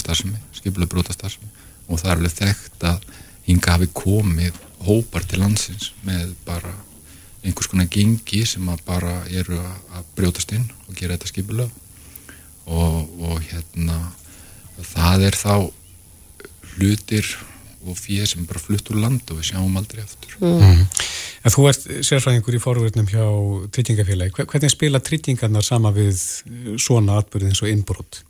starfsemi, 0.00 0.40
skipulað 0.56 0.92
bróta 0.92 1.16
starfsemi 1.16 1.48
og 1.88 2.00
það 2.00 2.10
er 2.10 2.18
alveg 2.18 2.34
þekkt 2.38 2.84
að 2.88 3.06
hinga 3.46 3.76
hafi 3.76 3.90
komið 3.96 4.58
hópar 4.86 5.26
til 5.28 5.42
landsins 5.42 5.92
með 6.06 6.34
bara 6.46 6.72
einhvers 7.42 7.70
konar 7.70 7.90
gengi 7.90 8.42
sem 8.46 8.66
að 8.70 8.82
bara 8.86 9.14
eru 9.30 9.58
að 9.58 10.10
brjótast 10.16 10.54
inn 10.54 10.66
og 10.86 10.98
gera 10.98 11.16
þetta 11.16 11.30
skipulega 11.30 11.70
og, 12.66 13.08
og 13.18 13.40
hérna 13.48 13.98
það 14.92 15.26
er 15.28 15.38
þá 15.38 15.54
hlutir 16.76 17.26
og 17.82 17.98
fyrir 17.98 18.28
sem 18.30 18.46
bara 18.46 18.62
flutt 18.62 18.90
úr 18.92 19.00
land 19.02 19.30
og 19.32 19.40
við 19.40 19.50
sjáum 19.50 19.78
aldrei 19.78 20.04
aftur 20.04 20.36
mm. 20.38 20.60
Mm. 20.62 20.84
En 21.42 21.50
þú 21.50 21.64
ert 21.66 21.86
sérfræðingur 22.06 22.54
í 22.54 22.62
forverðnum 22.62 23.08
hjá 23.10 23.24
tryggingafélagi, 23.74 24.44
hvernig 24.46 24.70
spila 24.70 25.00
tryggingarnar 25.02 25.66
sama 25.66 25.90
við 25.94 26.20
svona 26.78 27.16
atbyrðið 27.18 27.50
eins 27.50 27.62
og 27.64 27.72
innbrot? 27.72 28.20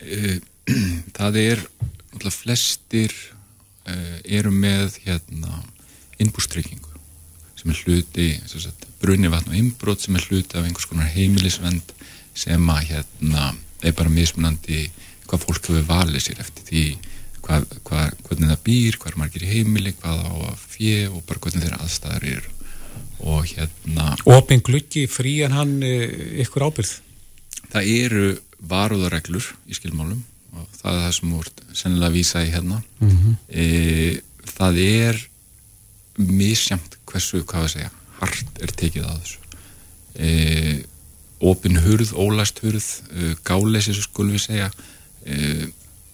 Eh, 0.00 0.38
það 1.18 1.40
er 1.42 1.64
flestir 2.32 3.12
eru 4.24 4.52
með 4.54 5.00
hérna 5.06 5.62
innbústryggingu 6.18 6.94
sem 7.58 7.72
er 7.72 7.82
hluti 7.84 8.28
brunni 9.02 9.30
vatn 9.30 9.52
og 9.52 9.58
innbrot 9.58 10.02
sem 10.02 10.16
er 10.18 10.26
hluti 10.28 10.58
af 10.58 10.66
einhvers 10.66 10.88
konar 10.90 11.10
heimilisvend 11.12 11.94
sem 12.38 12.70
að 12.70 12.92
hérna 12.92 13.52
er 13.82 13.94
bara 13.98 14.12
mismunandi 14.12 14.88
hvað 15.28 15.44
fólk 15.44 15.70
hefur 15.70 15.88
valið 15.88 16.24
sér 16.24 16.42
eftir 16.42 16.66
því 16.68 16.84
hvað, 17.44 17.66
hvað, 17.86 18.14
hvernig 18.26 18.52
það 18.52 18.62
býr, 18.66 18.98
hvað 18.98 19.12
er 19.12 19.18
margir 19.22 19.46
í 19.46 19.50
heimili 19.52 19.94
hvað 19.98 20.22
á 20.26 20.34
að 20.52 20.64
fjö 20.74 20.96
og 21.10 21.20
bara 21.28 21.42
hvernig 21.44 21.64
þeirra 21.64 21.82
aðstæðar 21.84 22.28
eru 22.34 22.54
og 23.18 23.46
hérna 23.50 24.14
Opin 24.30 24.62
gluggi 24.64 25.06
frí 25.10 25.38
en 25.46 25.54
hann 25.56 25.78
eh, 25.86 26.42
ykkur 26.44 26.68
ábyrð? 26.68 26.92
Það 27.72 27.92
eru 27.94 28.26
varuðareglur 28.70 29.46
í 29.68 29.78
skilmálum 29.78 30.22
og 30.58 30.78
það 30.80 30.92
er 30.94 31.02
það 31.06 31.16
sem 31.18 31.34
úr 31.38 31.50
sennilega 31.72 32.10
að 32.10 32.16
vísa 32.18 32.44
í 32.44 32.52
hérna 32.52 32.82
mm 33.00 33.10
-hmm. 33.10 33.34
e, 33.48 34.20
það 34.58 34.80
er 34.84 35.24
misjamt 36.18 36.98
hversu, 37.06 37.42
hvað 37.44 37.66
við 37.66 37.74
segja 37.76 37.90
hart 38.18 38.62
er 38.62 38.72
tekið 38.82 39.04
að 39.06 39.18
þessu 39.22 39.38
e, 40.18 40.30
opin 41.38 41.78
hurð, 41.78 42.12
ólæst 42.18 42.62
hurð 42.64 42.86
e, 43.14 43.34
gáleysi, 43.46 43.94
svo 43.94 44.02
skulum 44.08 44.34
við 44.34 44.46
segja 44.48 44.70
e, 45.24 45.68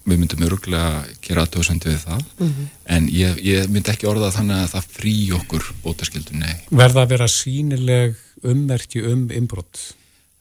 við 0.05 0.21
myndum 0.21 0.45
öruglega 0.45 1.01
gera 1.25 1.45
aðtöðsandi 1.45 1.89
við 1.89 2.01
það 2.05 2.21
mm 2.21 2.47
-hmm. 2.47 2.67
en 2.95 3.09
ég, 3.09 3.39
ég 3.41 3.69
myndi 3.69 3.91
ekki 3.91 4.07
orða 4.07 4.31
þannig 4.31 4.61
að 4.61 4.71
það 4.75 4.91
frí 4.97 5.15
okkur 5.39 5.73
bótaskildu, 5.83 6.37
nei 6.37 6.55
Verða 6.69 7.05
að 7.05 7.09
vera 7.15 7.27
sínileg 7.27 8.15
ummerki 8.43 9.01
um 9.01 9.29
inbrott? 9.31 9.95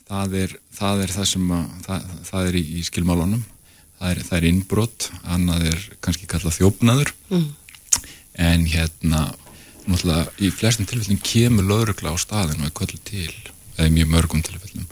Það 0.05 0.37
er 0.43 0.57
það, 0.77 1.03
er 1.03 1.11
það 1.17 1.29
sem 1.31 1.51
að, 1.51 1.67
það, 1.87 2.15
það 2.29 2.49
er 2.49 2.55
í, 2.61 2.65
í 2.79 2.83
skilmálunum 2.85 3.45
það 3.99 4.11
er, 4.11 4.21
það 4.29 4.37
er 4.39 4.49
innbrott, 4.51 5.09
annað 5.25 5.69
er 5.73 5.87
kannski 6.05 6.29
kallað 6.31 6.59
þjófnaður. 6.61 7.15
Mm. 7.31 7.47
en 8.35 8.65
hérna 8.67 9.21
náttúrulega 9.85 10.33
í 10.43 10.49
flestum 10.51 10.87
tilfellum 10.91 11.21
kemur 11.23 11.67
löðrugla 11.69 12.15
á 12.15 12.19
staðinu 12.19 12.65
og 12.65 12.71
er 12.71 12.75
kvöldu 12.75 12.99
til 13.07 13.35
eða 13.77 13.93
mjög 13.95 14.09
mörgum 14.11 14.43
tilfellum. 14.43 14.89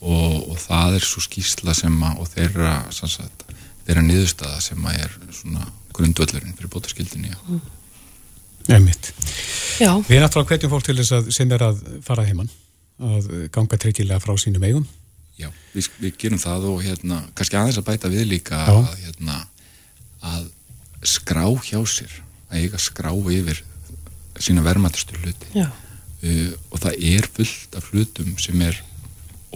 Og, 0.00 0.48
og 0.50 0.56
það 0.58 0.96
er 0.96 1.04
svo 1.04 1.22
skýrsla 1.22 1.74
sem 1.76 1.96
að 2.08 2.22
og 2.22 2.30
þeirra, 2.32 2.72
sannsagt, 2.96 3.44
þeirra 3.84 4.02
niðurstaða 4.06 4.62
sem 4.64 4.88
að 4.88 5.04
er 5.04 5.16
svona 5.36 5.68
grundvöldurinn 5.96 6.56
fyrir 6.56 6.72
bótaskildinni 6.72 7.34
mm. 7.34 7.60
Nefnitt 8.70 9.12
Við 9.80 10.16
erum 10.16 10.24
náttúrulega 10.24 10.54
hvetjum 10.54 10.72
fólk 10.72 10.86
til 10.86 10.96
þess 11.00 11.16
að 11.16 11.30
sem 11.34 11.52
er 11.56 11.64
að 11.66 11.82
fara 12.06 12.26
heimann 12.28 12.50
að 13.00 13.30
ganga 13.54 13.78
treytilega 13.80 14.20
frá 14.22 14.34
sínum 14.40 14.64
eigum 14.68 14.86
Já, 15.40 15.48
við, 15.72 15.88
við 16.02 16.16
gerum 16.20 16.40
það 16.42 16.66
og 16.70 16.82
hérna, 16.84 17.20
kannski 17.38 17.58
aðeins 17.58 17.80
að 17.80 17.86
bæta 17.88 18.10
við 18.12 18.26
líka 18.28 18.60
að, 18.68 18.90
hérna, 19.04 19.38
að 20.26 20.48
skrá 21.08 21.46
hjá 21.64 21.78
sér, 21.88 22.16
að 22.50 22.64
eiga 22.64 22.80
skrá 22.82 23.10
yfir 23.14 23.62
sína 24.40 24.64
vermaðastu 24.64 25.16
hluti. 25.20 25.52
Uh, 26.20 26.52
og 26.68 26.82
það 26.82 27.04
er 27.14 27.28
fullt 27.32 27.76
af 27.78 27.88
hlutum 27.92 28.34
sem 28.40 28.60
er 28.64 28.76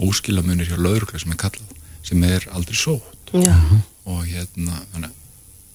óskilamunir 0.01 0.69
hjá 0.69 0.79
lauruglega 0.79 1.21
sem 1.21 1.35
er 1.35 1.41
kallað, 1.43 1.75
sem 2.05 2.25
er 2.25 2.47
aldrei 2.55 2.77
sótt. 2.79 3.11
Já. 3.35 3.55
og 4.05 4.21
hérna, 4.29 4.77
þannig, 4.93 5.13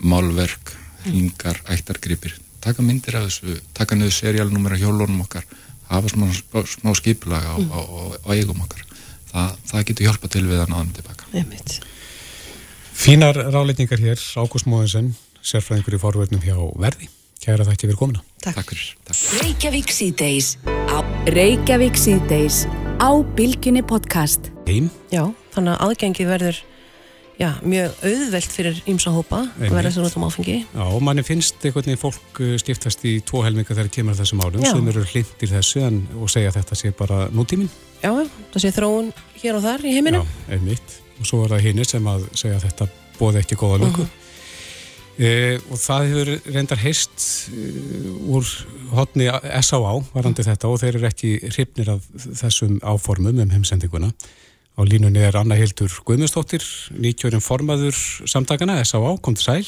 málverk, 0.07 0.71
hingar, 1.05 1.59
ættargripir, 1.69 2.37
taka 2.63 2.83
myndir 2.85 3.19
af 3.19 3.27
þessu, 3.27 3.57
taka 3.77 3.99
niður 3.99 4.15
seriálnúmer 4.17 4.77
af 4.77 4.83
hjólunum 4.85 5.25
okkar, 5.25 5.45
hafa 5.91 6.13
smá, 6.13 6.29
smá 6.71 6.95
skiplaga 6.97 7.53
á, 7.53 7.59
á, 7.59 7.81
á, 7.83 8.03
á 8.23 8.29
eigum 8.37 8.63
okkar 8.63 8.87
það, 9.31 9.57
það 9.71 9.87
getur 9.91 10.09
hjálpa 10.09 10.31
til 10.35 10.45
við 10.49 10.63
að 10.65 10.75
náðum 10.75 10.93
tilbaka 10.99 11.31
Einmitt. 11.33 11.79
Fínar 13.01 13.39
ráleitingar 13.55 14.03
hér 14.03 14.21
Ágúst 14.37 14.69
Móðinsen, 14.69 15.15
sérfræðingur 15.41 15.97
í 15.97 16.03
forverðnum 16.03 16.45
hjá 16.45 16.57
Verði. 16.81 17.09
Kæra 17.41 17.65
þakki 17.65 17.89
fyrir 17.89 17.97
komina 17.97 18.21
Takk, 18.45 18.59
Takk 18.59 18.75
fyrir 18.75 18.89
Takk. 19.09 19.21
Reykjavík 19.41 19.95
síðdeis 19.97 20.51
á 20.69 21.01
Reykjavík 21.33 21.97
síðdeis 21.97 22.67
á 23.01 23.11
Bilginni 23.37 23.81
podcast. 23.81 24.51
Heim. 24.69 24.91
Já, 25.09 25.25
þannig 25.55 25.73
að 25.73 25.87
aðgengi 25.87 26.29
verður 26.29 26.61
Já, 27.41 27.55
mjög 27.65 27.95
auðvelt 28.05 28.53
fyrir 28.53 28.79
ímsa 28.91 29.11
hópa 29.15 29.39
að 29.49 29.71
vera 29.73 29.89
þessu 29.89 30.03
náttúrulega 30.05 30.29
áfengi. 30.29 30.57
Já, 30.75 30.83
og 30.85 31.05
manni 31.07 31.23
finnst 31.25 31.63
einhvern 31.65 31.87
veginn 31.87 32.01
fólk 32.01 32.41
uh, 32.45 32.51
skiptast 32.61 33.05
í 33.09 33.15
tvo 33.25 33.41
helminga 33.47 33.73
þegar 33.73 33.89
kemur 33.95 34.19
þessum 34.19 34.43
árum 34.45 34.61
Já. 34.61 34.75
sem 34.75 34.91
eru 34.93 35.05
hlindir 35.09 35.53
þessu 35.55 35.81
en, 35.87 36.03
og 36.21 36.29
segja 36.29 36.51
þetta 36.53 36.77
sé 36.77 36.91
bara 36.99 37.21
nútíminn. 37.33 37.71
Já, 38.03 38.11
það 38.53 38.65
sé 38.67 38.73
þróun 38.77 39.09
hér 39.41 39.57
og 39.57 39.65
þar 39.65 39.87
í 39.89 39.95
heiminu. 39.97 40.21
Já, 40.21 40.51
einmitt. 40.59 40.99
Og 41.17 41.31
svo 41.31 41.41
er 41.47 41.55
það 41.55 41.65
hinn 41.71 41.81
sem 41.89 42.11
að 42.13 42.27
segja 42.43 42.59
að 42.59 42.67
þetta 42.67 42.89
bóði 43.17 43.41
ekki 43.41 43.59
góða 43.63 43.81
lungu. 43.87 44.05
Uh 44.05 44.11
-huh. 44.11 44.37
e, 45.17 45.33
og 45.71 45.81
það 45.81 46.07
hefur 46.11 46.53
reyndar 46.59 46.83
heist 46.85 47.25
e, 47.49 47.73
úr 48.37 48.53
hodni 48.93 49.31
S.A.A. 49.65 49.97
varandi 50.13 50.45
þetta 50.45 50.69
og 50.69 50.85
þeir 50.85 51.01
eru 51.01 51.09
ekki 51.09 51.33
hrifnir 51.49 51.95
af 51.97 52.05
þessum 52.45 52.77
áformum 52.85 53.41
um 53.41 53.57
heimsendinguna. 53.57 54.13
Á 54.79 54.81
línunni 54.87 55.23
er 55.27 55.37
Anna 55.37 55.59
Hildur 55.59 55.93
Guðmundsdóttir, 56.07 56.65
nýtjörinn 56.95 57.45
formaður 57.45 57.97
samtakana, 58.31 58.79
S.A.A. 58.85 59.17
kom 59.23 59.37
til 59.37 59.47
sæl. 59.47 59.67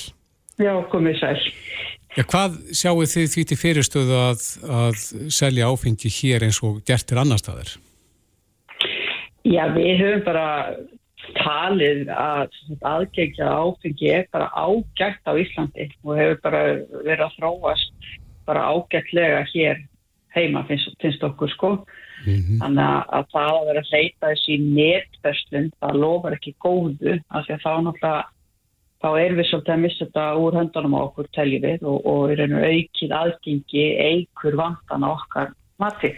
Já, 0.62 0.72
komið 0.92 1.18
sæl. 1.20 1.38
Já, 2.12 2.24
hvað 2.28 2.58
sjáu 2.76 3.06
þið 3.08 3.28
því 3.32 3.44
til 3.48 3.56
fyrirstöðu 3.56 4.16
að, 4.20 4.42
að 4.68 4.98
selja 5.32 5.70
áfengi 5.72 6.12
hér 6.12 6.44
eins 6.46 6.60
og 6.64 6.82
gert 6.88 7.06
til 7.08 7.20
annar 7.20 7.40
staðir? 7.40 7.72
Já, 9.48 9.64
við 9.74 10.02
höfum 10.02 10.26
bara 10.26 10.48
talið 11.38 12.10
að 12.12 12.52
aðgengja 12.84 13.48
áfengi 13.48 14.10
er 14.12 14.26
bara 14.34 14.50
ágætt 14.52 15.24
á 15.24 15.32
Íslandi 15.40 15.88
og 16.04 16.18
hefur 16.18 16.38
bara 16.44 16.62
verið 16.92 17.24
að 17.26 17.38
þróast 17.38 18.12
bara 18.46 18.68
ágættlega 18.74 19.42
hér 19.52 19.82
heima 20.36 20.64
finnst, 20.68 20.92
finnst 21.00 21.24
okkur 21.24 21.50
sko. 21.52 21.72
Mm 22.22 22.36
-hmm. 22.36 22.60
Þannig 22.62 22.92
að 23.18 23.26
það 23.32 23.50
að 23.56 23.66
vera 23.68 23.82
að 23.82 23.92
leita 23.96 24.30
þessi 24.32 24.58
netverslun, 24.62 25.72
það 25.80 25.98
lofar 26.04 26.36
ekki 26.38 26.54
góðu, 26.64 27.18
af 27.30 27.46
því 27.46 27.54
að 27.56 27.64
þá 27.64 27.72
náttúrulega, 27.86 28.22
þá 29.02 29.08
er 29.24 29.34
við 29.38 29.48
svolítið 29.50 29.74
að 29.74 29.82
missa 29.82 30.04
þetta 30.04 30.24
úr 30.38 30.56
höndunum 30.58 30.94
á 30.94 31.00
okkur 31.02 31.28
teljið 31.34 31.66
við 31.66 31.80
og, 31.90 31.98
og 32.06 32.30
er 32.30 32.44
einu 32.44 32.62
aukið 32.62 33.16
aðgengi 33.22 33.86
eigur 33.98 34.56
vandan 34.56 35.06
á 35.06 35.08
okkar 35.10 35.48
mati. 35.78 36.12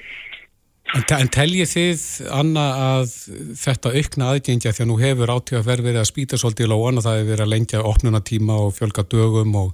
En, 0.93 1.03
te- 1.09 1.17
en 1.17 1.31
teljið 1.33 1.71
þið, 1.71 2.03
Anna, 2.37 2.65
að 3.01 3.15
þetta 3.57 3.95
aukna 3.97 4.29
aðgengja 4.35 4.75
því 4.75 4.85
að 4.85 4.91
nú 4.91 4.99
hefur 5.01 5.33
átíð 5.33 5.59
að 5.63 5.71
verið 5.71 6.01
að 6.03 6.11
spýta 6.11 6.39
svolítið 6.39 6.67
í 6.67 6.71
lóan 6.75 7.01
og 7.01 7.07
það 7.07 7.17
hefur 7.19 7.31
verið 7.33 7.47
að 7.47 7.53
lengja 7.55 7.81
opnunatíma 7.89 8.59
og 8.67 8.75
fjölga 8.77 9.07
dögum 9.09 9.57
og, 9.63 9.73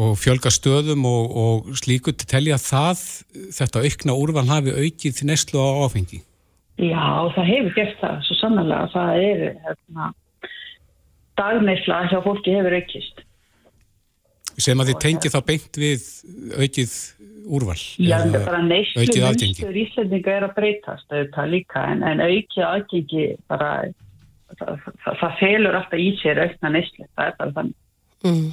og 0.00 0.16
fjölga 0.16 0.50
stöðum 0.52 1.04
og, 1.08 1.34
og 1.36 1.72
slíku, 1.76 2.14
teljið 2.16 2.56
að 2.56 2.64
það, 2.64 3.02
þetta 3.58 3.82
aukna 3.86 4.16
úrval 4.16 4.46
hafi 4.48 4.72
aukið 4.72 5.24
neslu 5.28 5.60
á 5.60 5.68
áfengi? 5.84 6.22
Já, 6.80 7.04
það 7.34 7.50
hefur 7.50 7.74
gert 7.76 7.98
það, 8.00 8.22
svo 8.26 8.38
sannlega 8.40 8.86
það 8.94 9.24
er 9.26 9.42
hérna, 9.66 10.06
dagneisla 11.38 12.04
hjá 12.08 12.20
fólki 12.24 12.54
hefur 12.56 12.78
aukist. 12.78 13.26
Sem 14.60 14.80
að 14.80 14.92
þið 14.92 15.02
tengið 15.04 15.34
þá 15.34 15.40
beint 15.48 15.78
við 15.80 16.06
aukið 16.56 16.96
úrval? 17.52 17.78
Já, 18.00 18.16
eða 18.22 18.42
bara 18.46 18.62
neyslu 18.64 19.04
aukið 19.04 19.28
aðgengi? 19.28 19.68
Íslandinga 19.82 20.38
er 20.38 20.48
að 20.48 20.56
breytast 20.56 21.12
auðvitað 21.12 21.52
líka 21.52 21.84
en, 21.92 22.02
en 22.06 22.24
aukið 22.24 22.64
aðgengi 22.68 23.28
bara, 23.52 23.70
það, 24.56 24.82
það, 25.04 25.20
það 25.20 25.38
felur 25.42 25.78
alltaf 25.82 26.00
í 26.00 26.10
sér 26.22 26.42
aukna 26.46 26.72
neyslu, 26.78 27.08
það 27.12 27.28
er 27.28 27.38
bara 27.40 27.56
þannig. 27.60 27.78
Mm. 28.22 28.50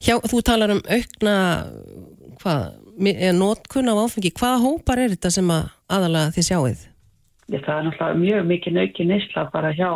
Hjá, 0.00 0.16
þú 0.24 0.40
talar 0.46 0.74
um 0.76 0.80
aukna 0.88 1.34
hvað, 2.40 2.62
eh, 3.10 3.32
notkun 3.36 3.90
á 3.92 3.94
áfengi, 4.00 4.32
hvaða 4.32 4.62
hópar 4.64 5.02
er 5.02 5.14
þetta 5.14 5.30
sem 5.34 5.52
að 5.52 5.70
aðalega 5.92 6.34
þið 6.36 6.48
sjáið? 6.48 6.82
Ég, 7.50 7.62
það 7.66 7.76
er 7.76 7.86
náttúrulega 7.88 8.20
mjög 8.24 8.44
mikið 8.50 8.82
aukin 8.84 9.10
neysla 9.10 9.46
bara 9.52 9.72
hjá 9.76 9.90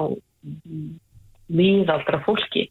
miðaldra 1.54 2.20
fólki 2.24 2.66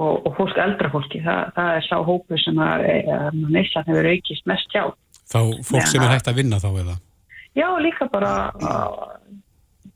og, 0.00 0.26
og 0.26 0.32
fólk 0.38 0.58
eldra 0.60 0.90
fólki, 0.92 1.20
það, 1.24 1.52
það 1.56 1.76
er 1.76 1.86
sá 1.86 1.96
hópu 2.04 2.40
sem 2.40 2.58
að, 2.64 2.86
að 3.14 3.38
neyslan 3.52 3.86
hefur 3.88 4.10
aukist 4.10 4.50
mest 4.50 4.74
hjá. 4.74 4.84
Þá 5.30 5.40
fólk 5.68 5.88
sem 5.88 6.02
er 6.02 6.14
hægt 6.14 6.30
að 6.30 6.40
vinna 6.40 6.60
þá 6.60 6.70
eða? 6.72 6.96
Já, 7.56 7.66
líka 7.82 8.06
bara 8.10 8.52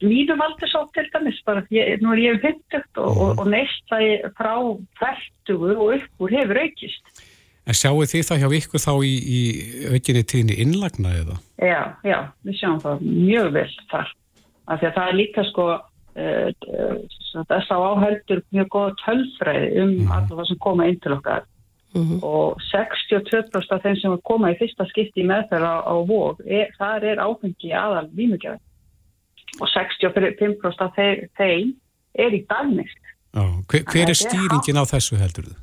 mínum 0.03 0.43
aldursótt 0.43 0.91
til 0.97 1.07
dæmis, 1.13 1.39
bara 1.47 1.63
ég, 1.75 2.03
nú 2.03 2.15
er 2.15 2.23
ég 2.23 2.43
50 2.43 2.99
og, 2.99 3.09
og, 3.13 3.39
og 3.43 3.47
neysla 3.53 4.01
í- 4.03 4.25
frá 4.39 4.55
20 5.47 5.77
og 5.77 5.95
upp 5.99 6.27
úr 6.27 6.35
hefur 6.35 6.61
aukist. 6.65 7.25
En 7.65 7.77
sjáu 7.77 8.05
þið 8.05 8.27
það 8.29 8.43
hjá 8.43 8.51
ykkur 8.59 8.83
þá 8.83 8.93
í, 9.09 9.15
í 9.15 9.41
aukinni 9.95 10.23
tíðinni 10.29 10.59
innlagna 10.61 11.15
eða? 11.23 11.39
Já, 11.57 11.81
já, 12.05 12.19
við 12.45 12.61
sjáum 12.61 12.83
það 12.83 13.07
mjög 13.09 13.51
vel 13.57 13.71
þar. 13.93 14.13
Af 14.65 14.81
því 14.81 14.89
að 14.89 14.97
það 14.99 15.09
er 15.09 15.19
líka 15.21 15.45
sko, 15.49 15.67
þess 16.15 17.73
að 17.73 17.87
áhældur 17.89 18.45
mjög 18.55 18.69
góða 18.75 18.93
tölfræði 19.03 19.73
um 19.81 19.91
mm. 19.95 20.13
alltaf 20.13 20.39
það 20.39 20.51
sem 20.51 20.63
koma 20.67 20.89
inn 20.91 21.01
til 21.01 21.17
okkar. 21.17 21.49
Og 21.95 22.61
62% 22.73 23.73
af 23.73 23.83
þeim 23.85 23.99
sem 24.01 24.15
koma 24.27 24.51
í 24.51 24.59
fyrsta 24.59 24.87
skipti 24.91 25.23
í 25.23 25.29
meðferð 25.29 25.65
á, 25.65 25.77
á 25.87 25.95
vóg, 26.05 26.41
er, 26.45 26.73
þar 26.79 27.07
er 27.13 27.23
áfengi 27.23 27.71
aðal 27.71 28.09
vímugjafi. 28.13 28.61
Og 29.61 29.71
65% 29.71 30.83
af 30.83 30.97
þeir, 30.97 31.27
þeim 31.39 31.75
er 32.19 32.35
í 32.35 32.41
dagnist. 32.51 33.01
Já, 33.35 33.45
hver, 33.71 33.85
hver 33.91 34.11
er 34.11 34.19
stýringin 34.19 34.79
á 34.79 34.85
þessu 34.87 35.19
heldur 35.19 35.51
þið? 35.51 35.61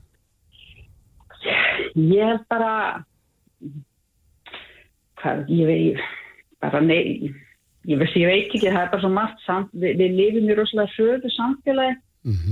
Ég 1.91 2.23
held 2.23 2.43
bara 2.51 2.73
hvað, 5.21 5.47
ég 5.51 5.67
veit 5.69 6.03
bara 6.61 6.81
nei 6.83 7.31
ég 7.89 7.97
veist, 7.97 8.15
ég 8.19 8.29
veit 8.29 8.47
ekki, 8.47 8.67
það 8.67 8.83
er 8.83 8.93
bara 8.93 9.03
svo 9.03 9.11
margt 9.13 9.43
samt, 9.45 9.71
við, 9.73 9.97
við 10.01 10.17
lifum 10.19 10.49
í 10.51 10.57
rosalega 10.57 10.93
söðu 10.95 11.33
samfélagi 11.35 11.97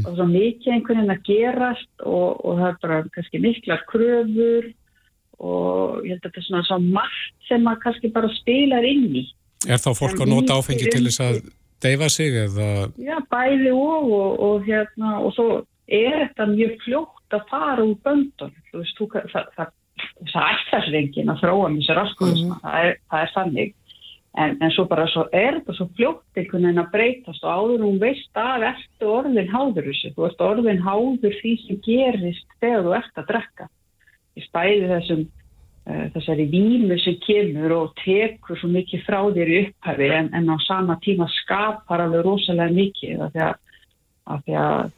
og 0.07 0.15
svo 0.17 0.25
mikið 0.25 0.73
einhvern 0.73 0.97
veginn 0.97 1.13
að 1.13 1.25
gerast 1.27 1.91
og, 2.01 2.39
og 2.41 2.57
það 2.57 2.69
er 2.69 2.77
bara 2.81 3.01
kannski 3.13 3.41
miklar 3.43 3.83
kröfur 3.91 4.69
og 5.39 6.07
ég 6.07 6.15
held 6.15 6.23
að 6.23 6.25
þetta 6.25 6.41
er 6.41 6.47
svona 6.47 6.63
svo 6.65 6.79
margt 6.87 7.49
sem 7.49 7.69
að 7.69 7.83
kannski 7.83 8.11
bara 8.15 8.31
spilar 8.39 8.87
inn 8.89 9.05
í 9.13 9.27
Er 9.67 9.81
þá 9.81 9.89
fólk 9.97 10.21
að 10.23 10.29
nota 10.31 10.55
áfengi 10.55 10.87
til 10.87 11.03
þess 11.09 11.23
að 11.23 11.39
deyfa 11.83 12.07
sig 12.11 12.37
eða? 12.45 12.69
Já, 12.99 13.17
bæði 13.31 13.73
og, 13.75 14.11
og, 14.15 14.37
og 14.45 14.67
hérna, 14.67 15.17
og 15.19 15.33
svo 15.35 15.47
er 15.89 16.15
þetta 16.21 16.47
mjög 16.53 16.77
fljótt 16.85 17.35
að 17.35 17.43
fara 17.49 17.83
úr 17.83 17.97
böndun. 18.05 18.53
Þú 18.69 18.83
veist, 18.83 18.95
þú, 18.95 19.09
það, 19.33 19.49
það, 19.57 19.73
það 20.31 20.53
ætlar 20.53 20.85
sér 20.85 20.97
enginn 21.01 21.33
að 21.33 21.43
þróa 21.43 21.71
með 21.73 21.85
sér 21.87 21.99
raskulisma, 21.99 22.59
það, 22.63 22.85
er, 22.85 22.97
það 23.11 23.25
er 23.25 23.35
þannig. 23.35 23.75
En, 24.39 24.53
en 24.61 24.71
svo 24.71 24.85
bara 24.87 25.07
svo 25.09 25.25
er 25.35 25.57
þetta 25.57 25.75
svo 25.75 25.87
fljótt 25.97 26.37
einhvern 26.37 26.67
veginn 26.67 26.83
að 26.83 26.91
breytast 26.93 27.43
og 27.43 27.49
áður 27.49 27.83
hún 27.87 27.97
veist 27.99 28.39
að 28.39 28.67
ertu 28.69 29.09
orðin 29.09 29.51
háður 29.51 29.89
þessu. 29.89 30.13
Þú 30.15 30.27
ert 30.29 30.43
orðin 30.45 30.83
háður 30.85 31.35
því 31.41 31.53
sem 31.65 31.81
gerist 31.83 32.57
þegar 32.61 32.85
þú 32.85 32.95
ert 32.99 33.19
að 33.19 33.29
drekka. 33.33 33.67
Í 34.37 34.45
spæði 34.45 34.91
þessum 34.93 35.25
þessari 36.13 36.45
vímu 36.51 36.97
sem 37.01 37.17
kemur 37.23 37.73
og 37.75 37.97
tekur 38.03 38.59
svo 38.59 38.69
mikið 38.73 39.03
frá 39.07 39.19
þér 39.33 39.51
í 39.51 39.59
upphafi 39.63 40.11
en, 40.13 40.29
en 40.37 40.53
á 40.53 40.57
sama 40.65 40.99
tíma 41.03 41.27
skapar 41.33 42.05
alveg 42.05 42.25
rosalega 42.25 42.75
mikið 42.75 43.25
af 43.25 43.35
því 43.35 43.43
að, 43.47 43.59
af 44.35 44.41
því 44.45 44.57
að, 44.63 44.91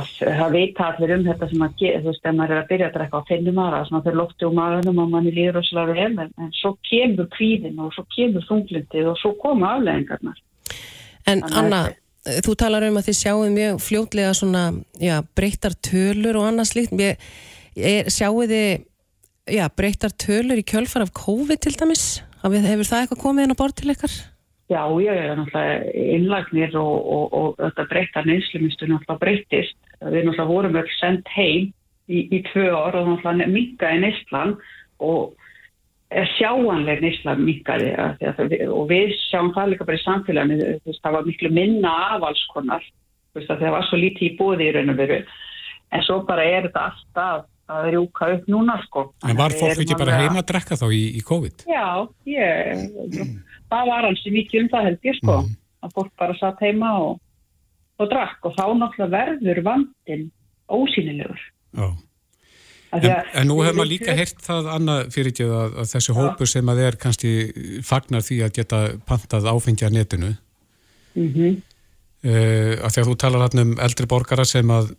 að 0.00 0.08
það 0.40 0.56
vita 0.56 0.88
allir 0.90 1.14
um 1.16 1.26
þetta 1.28 1.50
sem 1.52 1.66
að 1.66 1.84
þú 1.84 2.08
veist, 2.10 2.24
ef 2.24 2.38
maður 2.38 2.56
er 2.56 2.62
að 2.62 2.70
byrja 2.72 2.88
að 2.88 2.96
drekka 2.98 3.20
á 3.24 3.28
finnum 3.30 3.60
aðra, 3.64 3.84
svona 3.88 4.06
þeir 4.06 4.18
lótti 4.20 4.48
úr 4.48 4.56
maðunum 4.58 5.04
og 5.04 5.12
manni 5.14 5.36
líður 5.36 5.60
rosalega 5.60 6.00
vel, 6.00 6.24
en, 6.26 6.34
en 6.42 6.50
svo 6.60 6.74
kemur 6.90 7.30
kvíðin 7.36 7.80
og 7.80 7.94
svo 7.96 8.04
kemur 8.16 8.48
þunglindið 8.50 9.12
og 9.12 9.22
svo 9.22 9.32
koma 9.40 9.76
afleðingarnar. 9.76 10.42
En 11.26 11.40
Þannig 11.42 11.56
að 11.56 11.62
Anna, 11.62 11.80
þú 12.44 12.56
talar 12.58 12.86
um 12.86 12.98
að 13.00 13.08
þið 13.08 13.18
sjáum 13.20 13.56
mjög 13.56 13.80
fljótlega 13.86 14.34
svona, 14.36 14.66
já, 15.00 15.16
breyttar 15.38 15.74
tölur 15.84 16.38
og 16.40 16.50
annað 16.50 16.70
slíkt. 16.72 16.94
Ég, 17.00 17.26
er, 17.76 18.10
sjáu 18.12 18.44
þið, 18.44 18.86
já, 19.50 19.66
breyttar 19.70 20.14
tölur 20.18 20.58
í 20.58 20.64
kjölfar 20.66 21.06
af 21.06 21.12
COVID 21.16 21.62
til 21.62 21.76
dæmis? 21.78 22.06
Hefur 22.42 22.86
það 22.86 23.00
eitthvað 23.02 23.22
komið 23.22 23.46
inn 23.46 23.54
á 23.54 23.60
bort 23.60 23.76
til 23.78 23.92
ykkar? 23.94 24.14
Já, 24.66 24.82
ég 24.98 25.14
er 25.14 25.36
náttúrulega 25.38 25.92
innlagnir 26.16 26.76
og, 26.78 26.94
og, 27.16 27.34
og 27.38 27.58
þetta 27.60 27.86
breytta 27.90 28.22
neyslumistu 28.26 28.88
náttúrulega 28.90 29.22
breytist. 29.22 29.78
Við 30.02 30.26
náttúrulega 30.26 30.50
vorum 30.50 30.78
öll 30.82 30.92
sendt 30.98 31.30
heim 31.36 31.70
í, 32.10 32.26
í 32.34 32.42
tvö 32.50 32.68
ár 32.74 32.98
og 32.98 33.12
náttúrulega 33.12 33.52
minga 33.52 33.92
í 33.94 34.02
neyslan 34.02 34.56
og 35.02 35.36
er 36.10 36.28
sjáanleg 36.36 37.02
neysla 37.02 37.34
mingaði 37.38 37.90
og 38.70 38.86
við 38.90 39.14
sjáum 39.26 39.52
það 39.56 39.72
líka 39.72 39.86
bara 39.88 39.98
í 39.98 40.04
samfélaginu, 40.04 40.68
það 41.02 41.16
var 41.16 41.26
miklu 41.26 41.50
minna 41.50 41.94
af 42.14 42.26
alls 42.28 42.44
konar, 42.52 42.84
það 43.34 43.66
var 43.74 43.86
svo 43.88 43.98
lítið 43.98 44.28
í 44.28 44.36
bóði 44.38 44.68
í 44.68 44.74
raun 44.76 44.94
og 44.94 45.00
veru, 45.00 45.18
en 45.90 46.04
svo 46.06 46.20
bara 46.28 46.46
er 46.46 46.68
þetta 46.68 46.84
alltaf 46.90 47.48
að 47.72 47.88
rjúka 47.92 48.28
upp 48.36 48.48
núna, 48.52 48.76
sko. 48.86 49.04
En 49.26 49.36
var 49.38 49.54
Við 49.54 49.62
fólk 49.64 49.82
ekki 49.84 49.98
bara 49.98 50.18
heima 50.22 50.40
að 50.42 50.48
drekka 50.52 50.78
þá 50.78 50.86
í, 50.94 51.02
í 51.18 51.22
COVID? 51.26 51.64
Já, 51.66 51.86
ég, 52.30 52.82
það 53.72 53.92
var 53.92 54.08
alls 54.10 54.24
mikið 54.30 54.62
um 54.62 54.68
það 54.74 54.88
held 54.90 55.08
ég 55.10 55.18
sko, 55.20 55.38
að 55.82 55.94
fólk 55.98 56.12
bara 56.22 56.36
satt 56.38 56.62
heima 56.62 56.92
og, 57.02 57.20
og 57.98 58.10
drakk 58.12 58.46
og 58.46 58.54
þá 58.58 58.64
náttúrulega 58.78 59.12
verður 59.16 59.62
vandin 59.66 60.26
ósýnilegur. 60.70 61.42
Já. 61.76 61.88
En, 62.96 63.02
en 63.34 63.48
nú 63.50 63.56
hefur 63.60 63.76
maður 63.80 63.90
líka 63.90 64.14
heyrt 64.16 64.38
það 64.46 64.68
annað 64.72 65.00
fyrir 65.12 65.32
ekki 65.32 65.46
að, 65.50 65.72
að 65.82 65.88
þessi 65.90 66.14
hópur 66.16 66.48
sem 66.48 66.70
að 66.70 66.82
er 66.86 66.96
kannski 67.02 67.32
fagnar 67.84 68.22
því 68.24 68.36
að 68.46 68.52
geta 68.60 68.78
pantað 69.10 69.48
áfengja 69.52 69.90
netinu 69.92 70.36
Mhm. 71.16 71.62
uh, 72.28 72.72
að 72.84 72.90
því 72.92 73.00
að 73.02 73.08
þú 73.08 73.14
talar 73.22 73.44
hann 73.46 73.62
um 73.62 73.70
eldri 73.80 74.06
borgara 74.10 74.44
sem 74.44 74.68
að, 74.68 74.90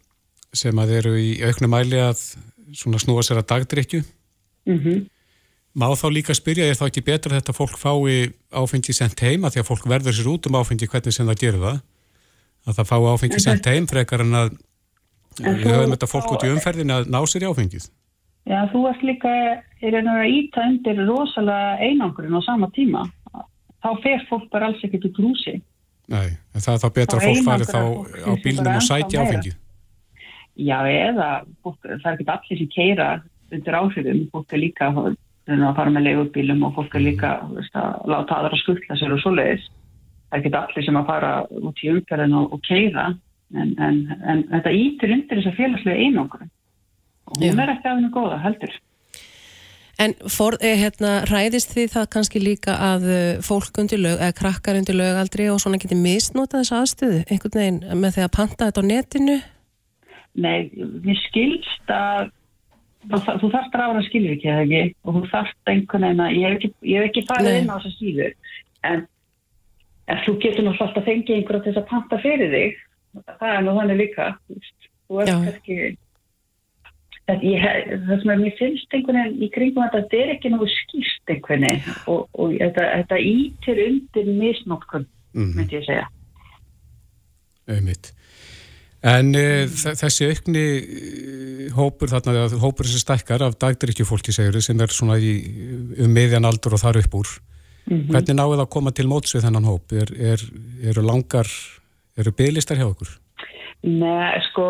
sem 0.51 0.79
að 0.81 0.93
eru 0.97 1.11
í 1.21 1.27
auknum 1.45 1.69
mæli 1.75 1.99
að 2.01 2.23
svona 2.73 2.99
snúa 2.99 3.23
sér 3.23 3.39
að 3.41 3.47
dagdrykju 3.53 4.03
Mhm. 4.67 5.05
má 5.77 5.87
þá 5.95 6.07
líka 6.11 6.33
spyrja, 6.35 6.65
er 6.67 6.75
þá 6.75 6.87
ekki 6.89 7.03
betra 7.05 7.31
að 7.37 7.41
þetta 7.41 7.53
fólk 7.55 7.77
fái 7.77 8.33
áfengi 8.51 8.93
sendt 8.93 9.19
heim 9.21 9.41
að 9.45 9.53
því 9.55 9.59
að 9.61 9.67
fólk 9.69 9.85
verður 9.87 10.13
sér 10.17 10.27
út 10.33 10.47
um 10.47 10.57
áfengi 10.59 10.87
hvernig 10.89 11.13
sem 11.13 11.27
það 11.27 11.39
gerir 11.39 11.61
það 11.61 11.81
að 12.67 12.75
það 12.75 12.89
fái 12.89 13.05
áfengi 13.13 13.33
En 13.33 13.45
sendt 13.45 13.65
heim 13.71 13.87
frekar 13.87 14.21
en 14.21 14.33
að 14.33 14.57
við 15.37 15.63
höfum 15.69 15.93
þetta 15.95 16.09
fólk 16.11 16.31
út 16.33 16.43
í 16.43 16.51
umferðin 16.51 16.91
að 16.97 17.07
ná 17.13 17.19
sér 17.29 17.45
í 17.45 17.49
áfengið 17.51 17.89
Já, 18.47 18.63
þú 18.71 18.81
ert 18.89 19.01
líka 19.03 19.31
í 19.83 19.89
raun 19.91 20.07
og 20.07 20.17
að 20.23 20.31
íta 20.31 20.61
undir 20.63 20.99
rosalega 21.05 21.79
einangurinn 21.83 22.31
á 22.39 22.41
sama 22.47 22.67
tíma. 22.71 23.01
Þá 23.83 23.89
fer 24.01 24.21
fólk 24.29 24.49
bara 24.49 24.67
alls 24.71 24.79
ekkert 24.87 25.03
í 25.03 25.11
grúsi. 25.11 25.61
Nei, 26.07 26.29
en 26.55 26.61
það 26.63 26.73
er 26.73 26.79
þá 26.79 26.89
betra 26.95 27.19
Þá 27.19 27.21
að 27.21 27.27
fólk 27.27 27.43
fari 27.43 27.65
einangrar 27.67 27.73
þá 27.75 27.81
á 28.23 28.31
bílnum 28.43 28.67
og 28.71 28.71
ennþá 28.79 28.87
sækja 28.87 29.19
meira. 29.19 29.27
áfengi 29.27 29.51
Já, 30.57 30.77
eða 30.89 31.29
fólk, 31.61 31.77
það 31.85 32.07
er 32.09 32.15
ekki 32.15 32.29
allir 32.33 32.59
sem 32.61 32.69
keira 32.73 33.07
undir 33.53 33.77
áhrifum. 33.77 34.23
Fólk 34.33 34.53
er 34.55 34.63
líka 34.63 34.89
að 34.89 35.15
fara 35.77 35.93
með 35.93 36.07
leigubílum 36.09 36.65
og 36.67 36.75
fólk 36.79 36.97
er 36.97 37.05
líka 37.05 37.35
veist, 37.51 37.75
að 37.77 38.09
láta 38.09 38.39
aðra 38.39 38.59
skuttla 38.59 38.97
sér 38.97 39.13
og 39.15 39.21
svoleiðis. 39.21 39.69
Það 40.27 40.37
er 40.37 40.41
ekki 40.41 40.57
allir 40.59 40.87
sem 40.87 40.99
að 40.99 41.09
fara 41.11 41.31
út 41.61 41.83
í 41.83 41.91
umferðin 41.93 42.35
og, 42.39 42.57
og 42.57 42.63
keira. 42.65 43.07
En, 43.55 43.71
en, 43.79 44.01
en 44.27 44.43
þetta 44.49 44.73
ítir 44.75 45.13
undir 45.15 45.39
þess 45.39 45.53
að 45.53 45.59
félagslega 45.61 46.03
einangurinn. 46.03 46.51
Og 47.27 47.39
hún 47.39 47.47
Já. 47.47 47.63
er 47.63 47.73
ekki 47.75 47.87
af 47.87 47.95
hennu 47.95 48.11
góða, 48.15 48.39
heldur. 48.43 48.73
En 49.97 50.13
for, 50.29 50.57
eh, 50.61 50.77
hérna, 50.77 51.23
ræðist 51.25 51.71
þið 51.73 51.93
það 51.95 52.09
kannski 52.13 52.41
líka 52.41 52.75
að 52.77 53.05
eh, 53.09 53.39
fólk 53.41 53.79
undir 53.81 54.01
lög, 54.01 54.19
eða 54.19 54.35
krakkar 54.37 54.77
undir 54.77 54.97
lögaldri 54.97 55.47
og 55.49 55.61
svona 55.63 55.79
geti 55.81 55.97
misnotað 55.97 56.61
þessa 56.61 56.81
aðstöðu 56.83 57.21
einhvern 57.25 57.55
veginn 57.57 58.01
með 58.03 58.17
því 58.17 58.25
að 58.25 58.35
panta 58.35 58.67
þetta 58.67 58.83
á 58.83 58.89
netinu? 58.91 59.37
Nei, 60.37 60.69
mér 60.77 61.17
skilst 61.25 61.89
að 61.89 62.27
þú, 63.09 63.19
þa- 63.25 63.37
þú 63.41 63.47
þarft 63.55 63.77
ráðan 63.81 64.05
skilur 64.05 64.33
ekki 64.35 64.49
eða 64.53 64.65
ekki? 64.67 64.95
Og 65.05 65.15
þú 65.15 65.21
þarft 65.31 65.71
einhvern 65.73 66.05
veginn 66.07 66.25
að 66.25 66.35
ég 66.37 66.47
hef 66.47 66.57
ekki, 66.59 66.69
ég 66.91 66.97
hef 67.01 67.07
ekki 67.09 67.23
farið 67.29 67.59
inn 67.61 67.71
á 67.73 67.77
þessa 67.77 67.93
síður 67.97 68.33
en, 68.91 69.05
en 70.07 70.19
þú 70.25 70.35
getur 70.43 70.63
náttúrulega 70.67 70.87
alltaf 70.87 71.07
fengið 71.09 71.37
einhverja 71.39 71.63
til 71.63 71.71
þess 71.73 71.81
að 71.81 71.89
panta 71.93 72.19
fyrir 72.21 72.51
þig. 72.53 72.75
Það 73.39 73.55
er 73.57 73.63
nú 73.65 73.73
þannig 73.79 73.97
líka 74.03 74.27
þú 74.45 74.57
veist, 74.59 74.89
þú 75.07 75.23
kannski 75.47 75.77
það, 77.27 77.41
ég, 77.43 77.65
það 78.07 78.21
sem 78.21 78.33
er 78.35 78.41
mér 78.43 78.55
finnst 78.59 78.93
einhvern 78.93 79.17
veginn 79.23 79.41
í 79.47 79.49
kringum 79.57 79.83
þetta 79.87 80.01
þetta 80.03 80.19
er 80.21 80.33
ekki 80.35 80.51
náðu 80.53 80.67
skýrt 80.75 81.33
einhvern 81.33 81.65
veginn. 81.67 81.97
Og, 82.13 82.21
og 82.37 82.53
þetta, 82.61 82.85
þetta 83.01 83.17
ítir 83.33 83.83
undir 83.87 84.29
misnotkun 84.37 85.07
Mhm. 85.37 85.53
myndi 85.57 85.75
ég 85.81 85.83
segja. 85.85 86.05
Einmitt. 87.67 88.13
En 89.07 89.33
uh, 89.37 89.65
þessi 89.71 90.29
aukni 90.31 90.63
uh, 90.81 91.67
hópur 91.77 92.11
þarna, 92.11 92.47
hópur 92.61 92.89
sem 92.89 93.03
stækkar 93.03 93.45
af 93.45 93.59
dagdrykkjufólki 93.61 94.35
segjur 94.35 94.63
sem 94.65 94.79
er 94.83 94.93
svona 94.93 95.19
í, 95.21 95.35
um 96.03 96.11
miðjan 96.15 96.47
aldur 96.47 96.75
og 96.77 96.83
þar 96.83 97.03
upp 97.03 97.21
úr. 97.21 97.37
Hvernig 97.87 98.35
náðu 98.35 98.57
það 98.57 98.65
að 98.65 98.73
koma 98.73 98.91
til 98.91 99.07
móts 99.07 99.35
við 99.35 99.45
þennan 99.45 99.69
hóp? 99.69 99.93
Er, 99.95 100.11
er, 100.33 100.43
eru 100.91 101.05
langar, 101.05 101.47
eru 102.19 102.33
bygglistar 102.35 102.79
hjá 102.79 102.89
okkur? 102.89 103.13
Nei, 103.87 104.39
sko, 104.49 104.65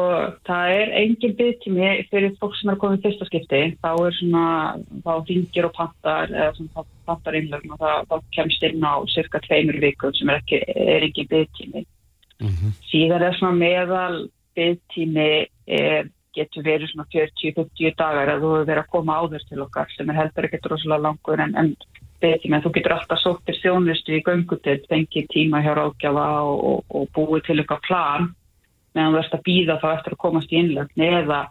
það 0.46 0.72
er 0.76 0.90
engin 1.00 1.34
byggtími 1.40 1.92
fyrir 2.12 2.34
fólk 2.42 2.58
sem 2.60 2.70
er 2.70 2.78
í 2.78 3.02
fyrsta 3.06 3.26
skipti. 3.30 3.62
Þá 3.82 3.90
er 3.96 4.18
svona, 4.20 4.48
þá 5.06 5.12
ringir 5.30 5.66
og 5.70 5.74
pantar, 5.78 6.34
eða 6.34 6.52
svona 6.60 6.86
pantar 7.08 7.38
innlögn 7.40 7.74
og 7.74 7.82
það, 7.82 8.04
þá 8.12 8.34
kemst 8.38 8.66
inn 8.68 8.84
á 8.84 8.96
cirka 9.16 9.42
tveimur 9.48 9.80
vikum 9.82 10.14
sem 10.18 10.30
er 10.30 10.44
ekki, 10.44 10.60
er 10.76 11.08
engin 11.08 11.32
byggtími. 11.32 11.86
Síðan 12.92 13.26
er 13.26 13.38
svona 13.38 13.58
meðal 13.58 14.18
byggtími 14.58 15.30
er, 15.66 16.10
getur 16.38 16.66
verið 16.66 16.92
svona 16.92 17.08
40-50 17.14 17.96
dagar 17.98 18.34
að 18.34 18.44
þú 18.44 18.52
hefur 18.54 18.68
verið 18.70 18.84
að 18.84 18.92
koma 18.94 19.20
áður 19.22 19.46
til 19.50 19.62
okkar 19.66 19.94
sem 19.96 20.10
er 20.12 20.20
heldur 20.20 20.48
ekkert 20.48 20.70
rosalega 20.72 21.06
langur 21.08 21.46
en, 21.46 21.56
en. 21.58 21.72
En 22.18 22.62
þú 22.64 22.72
getur 22.74 22.96
alltaf 22.96 23.20
sóttir 23.22 23.60
þjónustu 23.62 24.16
í 24.18 24.24
göngutild, 24.26 24.88
fengið 24.90 25.28
tíma 25.30 25.60
hjá 25.62 25.76
ráðgjafa 25.78 26.24
og, 26.50 26.64
og, 26.66 26.80
og 26.90 27.12
búið 27.14 27.44
til 27.46 27.60
eitthvað 27.62 27.84
plan 27.86 28.32
meðan 28.98 29.14
þú 29.14 29.20
ert 29.22 29.36
að 29.38 29.44
býða 29.46 29.76
þá 29.84 29.88
eftir 29.92 30.16
að 30.16 30.22
komast 30.24 30.54
í 30.54 30.58
innlögn 30.58 31.04
eða, 31.08 31.44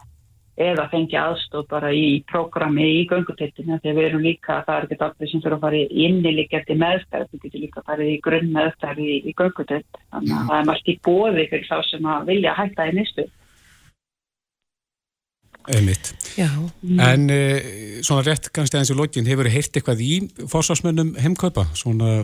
eða 0.57 0.87
fengja 0.89 1.23
aðstóð 1.29 1.67
bara 1.69 1.91
í 1.93 2.23
prógrami 2.31 2.85
í 2.97 3.01
göngutiltinu 3.11 3.77
þegar 3.83 3.97
við 3.99 4.07
erum 4.09 4.23
líka, 4.25 4.55
það 4.65 4.77
er 4.79 4.85
ekki 4.87 4.97
allir 5.07 5.29
sem 5.31 5.41
fyrir 5.43 5.55
að 5.57 5.65
fara 5.67 5.77
í 5.81 6.03
inniligjandi 6.07 6.77
meðstæð, 6.81 7.25
þú 7.31 7.41
getur 7.43 7.61
líka 7.65 7.81
að 7.83 7.89
fara 7.91 8.07
í 8.09 8.15
grunn 8.25 8.49
meðstæð 8.55 9.01
í, 9.05 9.11
í 9.29 9.33
göngutilt 9.37 9.99
þannig 10.11 10.33
að 10.39 10.47
það 10.49 10.59
er 10.61 10.69
margt 10.71 10.89
í 10.89 10.97
bóði 11.05 11.47
fyrir 11.51 11.67
þá 11.69 11.77
sem 11.91 12.09
að 12.15 12.31
vilja 12.31 12.55
hætta 12.57 12.87
í 12.89 12.95
mistu. 12.97 13.27
Einmitt. 15.67 16.13
Já, 16.39 16.47
En 17.03 17.25
uh, 17.27 17.57
svona 18.05 18.23
rétt 18.23 18.47
kannski 18.55 18.77
aðeins 18.77 18.93
í 18.93 18.95
lokin, 18.95 19.27
hefur 19.27 19.49
þið 19.49 19.55
heyrt 19.57 19.75
eitthvað 19.81 20.03
í 20.05 20.13
fórsvarsmönnum 20.47 21.09
heimkaupa? 21.19 21.65
Svona, 21.75 22.21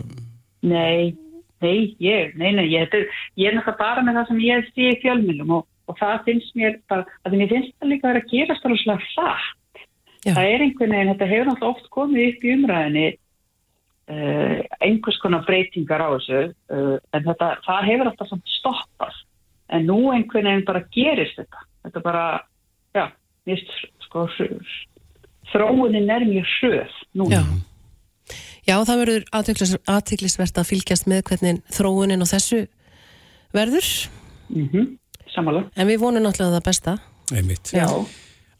Nei, 0.64 1.12
nei, 1.60 1.92
ég, 2.00 2.32
nei, 2.40 2.54
nei, 2.56 2.64
ég, 2.72 2.86
þetta 2.88 3.02
er- 3.02 3.18
ég 3.42 3.50
er 3.50 3.58
náttúrulega 3.58 3.82
bara 3.82 4.04
með 4.06 4.16
það 4.16 4.30
sem 4.30 4.38
ég 4.46 4.70
sé 4.72 4.86
í 4.94 5.00
fjölmjölum 5.02 5.52
og, 5.58 5.66
og 5.88 5.98
það 5.98 6.22
finnst 6.28 6.56
mér 6.58 6.78
bara, 6.90 7.04
að 7.26 7.36
mér 7.38 7.52
finnst 7.52 7.74
það 7.78 7.90
líka 7.90 8.08
að 8.08 8.14
vera 8.14 8.22
að 8.54 8.80
slag 8.82 9.04
hratt. 9.10 9.82
Já. 10.24 10.32
Það 10.32 10.48
er 10.48 10.64
einhvern 10.64 10.96
veginn, 10.96 11.12
þetta 11.12 11.28
hefur 11.32 11.50
náttúrulega 11.50 11.74
oft 11.74 11.90
komið 11.92 12.28
upp 12.30 12.44
í 12.44 12.54
umræðinni 12.54 13.04
uh, 14.14 14.56
einhvers 14.86 15.20
konar 15.20 15.44
breytingar 15.44 16.04
á 16.04 16.08
þessu, 16.14 16.40
uh, 16.72 16.96
en 17.12 17.28
þetta, 17.28 17.50
það 17.66 17.90
hefur 17.90 18.10
alltaf 18.10 18.32
samt 18.32 18.56
stoppað. 18.56 19.20
En 19.74 19.86
nú 19.88 19.98
einhvern 20.14 20.48
veginn 20.48 20.66
bara 20.68 20.84
gerist 20.94 21.36
þetta. 21.40 21.68
Þetta 21.84 22.04
bara, 22.04 22.24
já, 22.96 23.04
finnst, 23.44 23.76
sko, 24.06 24.26
þróunin 25.52 26.10
er 26.12 26.26
mjög 26.28 26.50
hröð 26.58 26.98
núna. 27.20 27.40
já. 27.40 27.70
Já, 28.64 28.78
það 28.88 29.00
verður 29.02 29.24
athyglisvert 29.92 30.56
að 30.56 30.68
fylgjast 30.70 31.08
með 31.10 31.26
hvernig 31.28 31.58
þróunin 31.68 32.24
og 32.24 32.30
þessu 32.30 32.62
verður, 33.52 33.88
Mm 34.48 34.98
Samanlega. 35.34 35.70
en 35.76 35.88
við 35.88 35.98
vonum 36.04 36.22
náttúrulega 36.24 36.58
það 36.60 36.64
besta. 36.70 36.96
einmitt. 37.34 37.72
Já. 37.74 37.86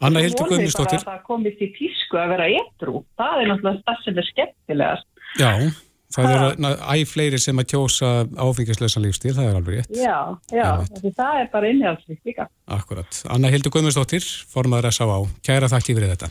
Anna 0.05 0.20
Hildur 0.20 0.49
Guðmundsdóttir. 0.51 1.01
bara 1.05 1.16
að 1.16 1.20
það 1.20 1.27
komist 1.27 1.61
í 1.64 1.68
tísku 1.79 2.18
að 2.20 2.29
vera 2.35 2.47
étrú. 2.51 3.05
Það 3.18 3.41
er 3.43 3.47
náttúrulega 3.53 3.83
það 3.89 4.05
sem 4.05 4.18
er 4.18 4.27
skemmtilegast. 4.31 5.07
Já, 5.39 5.51
það 6.14 6.31
eru 6.35 6.49
na- 6.61 6.77
æ 6.93 7.05
fleiri 7.09 7.39
sem 7.41 7.57
að 7.57 7.68
kjósa 7.72 8.11
áfengislösan 8.37 9.03
lífstíl, 9.07 9.33
það 9.35 9.49
er 9.51 9.57
alveg 9.61 9.75
rétt. 9.79 9.91
Já, 9.97 10.18
já, 10.53 10.68
það 11.16 11.41
er 11.41 11.49
bara 11.53 11.66
innhjálpsvíkt 11.72 12.25
líka. 12.27 12.49
Akkurat. 12.68 13.22
Anna 13.31 13.49
Hildur 13.49 13.70
Guðmundsdóttir, 13.70 14.22
formaður 14.53 14.91
S.A.A. 14.93 15.18
Kæra 15.43 15.68
þakki 15.72 15.95
fyrir 15.97 16.12
þetta. 16.16 16.31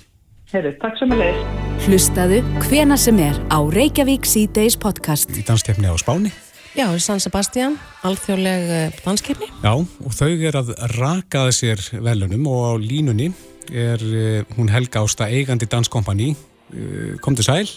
Herru, 0.53 0.71
takk 0.79 0.97
sem 0.99 1.09
að 1.09 1.23
leiðist. 1.23 1.87
Hlustaðu 1.87 2.41
hvena 2.69 2.97
sem 2.97 3.17
er 3.19 3.33
á 3.49 3.57
Reykjavík 3.73 4.25
C-Days 4.29 4.77
podcast. 4.77 5.29
Í 5.33 5.41
danskefni 5.47 5.89
á 5.89 5.95
Spáni. 5.97 6.29
Já, 6.73 6.87
San 6.97 7.19
Sebastian, 7.21 7.75
alþjóðleg 8.01 8.63
eh, 8.73 8.95
danskeppni. 9.05 9.45
Já, 9.61 9.73
og 9.77 10.15
þau 10.17 10.29
er 10.33 10.55
að 10.57 10.71
raka 10.95 11.43
að 11.45 11.51
sér 11.59 11.83
velunum 12.01 12.47
og 12.49 12.63
á 12.65 12.73
línunni 12.81 13.27
er 13.69 14.01
uh, 14.01 14.55
hún 14.57 14.71
Helga 14.73 15.03
Ásta 15.05 15.29
eigandi 15.29 15.69
danskompani. 15.69 16.31
Uh, 16.73 17.13
Komdu 17.21 17.45
sæl. 17.45 17.69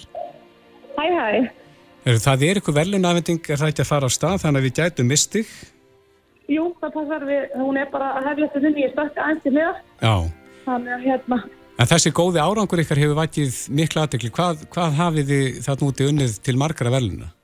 Hæ, 0.96 1.04
hæ. 1.12 1.28
Er, 2.06 2.18
það 2.24 2.46
er 2.48 2.58
eitthvað 2.58 2.80
velunafending, 2.80 3.44
er 3.44 3.60
það 3.60 3.74
ekki 3.74 3.84
að 3.84 3.90
fara 3.92 4.08
á 4.08 4.16
stað, 4.16 4.40
þannig 4.46 4.62
að 4.62 4.66
við 4.66 4.74
gætum 4.80 5.12
mistið. 5.12 5.52
Jú, 6.56 6.66
það 6.80 6.96
passar 6.96 7.28
við, 7.28 7.46
hún 7.60 7.78
er 7.82 7.92
bara 7.92 8.10
að 8.16 8.32
þetta 8.32 8.64
sinni, 8.64 8.86
ég 8.86 8.96
stakka 8.96 9.28
aðeins 9.28 9.44
til 9.44 9.54
með 9.58 9.80
Já. 10.00 10.14
þannig 10.64 10.96
að 10.96 11.08
hérna, 11.10 11.42
En 11.76 11.88
þessi 11.90 12.08
góði 12.16 12.40
árangur 12.40 12.80
ykkar 12.80 12.96
hefur 13.02 13.18
vakið 13.18 13.56
mikla 13.76 14.06
aðtekli. 14.06 14.30
Hvað, 14.32 14.62
hvað 14.72 14.94
hafið 14.96 15.32
þið 15.32 15.58
þarna 15.66 15.88
úti 15.90 16.06
unnið 16.08 16.38
til 16.46 16.54
margara 16.56 16.92
veluna? 16.94 17.35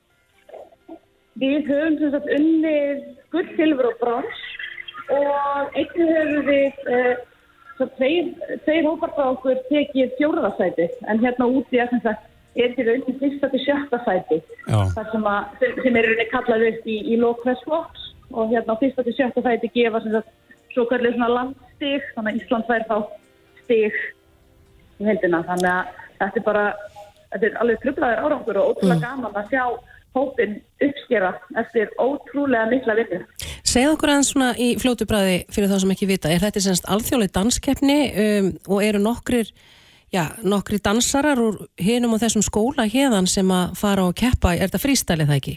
Við 1.40 1.68
höfum 1.68 1.98
sem 2.00 2.12
sagt 2.14 2.32
unnið 2.36 3.04
gull, 3.32 3.46
silfur 3.56 3.90
og 3.90 4.00
brons 4.00 4.42
og 5.12 5.78
einnig 5.78 6.10
höfum 6.10 6.48
við 6.48 6.82
uh, 6.96 7.14
svo 7.76 7.88
tveir, 7.96 8.84
hópar 8.86 9.14
frá 9.16 9.24
okkur 9.30 9.62
tekið 9.70 10.12
fjóraðarsæti 10.18 10.90
en 11.08 11.22
hérna 11.24 11.48
úti 11.48 11.80
er 11.80 11.90
sem 11.92 12.02
sagt 12.04 12.28
er 12.60 12.74
til 12.76 12.88
unnið 12.92 13.18
fyrsta 13.22 13.48
til 13.48 13.62
sjötta 13.64 13.98
sæti. 14.04 14.38
Sem, 14.68 15.24
að, 15.24 15.54
sem, 15.62 15.96
er 15.96 16.04
rauninni 16.04 16.26
kallað 16.28 16.66
upp 16.68 16.88
í, 16.88 16.98
í 17.14 17.16
lókvæðsflokks 17.20 18.08
og 18.32 18.52
hérna 18.52 18.76
á 18.76 18.80
fyrsta 18.82 19.04
til 19.06 19.16
sjötta 19.16 19.44
sæti 19.46 19.72
gefa 19.72 20.02
sem 20.04 20.18
sagt 20.18 20.34
svo 20.74 20.84
kallið 20.90 21.16
svona 21.16 21.30
landstig 21.32 22.04
þannig 22.16 22.34
að 22.34 22.42
Ísland 22.42 22.68
fær 22.68 22.84
þá 22.88 22.96
stig 23.62 23.96
í 25.00 25.08
heldina 25.08 25.42
þannig 25.48 25.72
að 25.72 25.96
þetta 26.20 26.40
er 26.40 26.46
bara 26.46 26.66
þetta 27.32 27.48
er 27.48 27.58
alveg 27.64 27.82
trublaður 27.82 28.22
árangur 28.26 28.60
og 28.60 28.70
ótrúlega 28.72 29.08
gaman 29.08 29.40
að 29.40 29.50
sjá 29.52 29.64
hópin 30.14 30.58
uppskera 30.82 31.32
eftir 31.56 31.90
ótrúlega 32.00 32.68
mikla 32.70 32.96
vinnu. 32.98 33.20
Segð 33.64 33.94
okkur 33.94 34.12
aðeins 34.12 34.32
svona 34.34 34.52
í 34.60 34.72
fljótu 34.80 35.06
bræði 35.08 35.36
fyrir 35.52 35.70
þá 35.70 35.78
sem 35.82 35.94
ekki 35.94 36.08
vita, 36.10 36.32
er 36.32 36.42
þetta 36.42 36.64
semst 36.64 36.88
alþjóðleg 36.92 37.32
danskeppni 37.32 37.98
um, 38.24 38.50
og 38.68 38.84
eru 38.84 39.00
nokkrir, 39.02 39.52
já, 40.12 40.24
nokkrir 40.44 40.82
dansarar 40.84 41.40
úr 41.40 41.62
hinum 41.80 42.16
og 42.16 42.22
þessum 42.22 42.44
skóla 42.44 42.88
hérðan 42.90 43.30
sem 43.30 43.48
að 43.54 43.76
fara 43.80 44.08
og 44.08 44.16
keppa, 44.18 44.56
er 44.56 44.68
þetta 44.68 44.82
frístælið 44.82 45.30
það 45.30 45.40
ekki? 45.40 45.54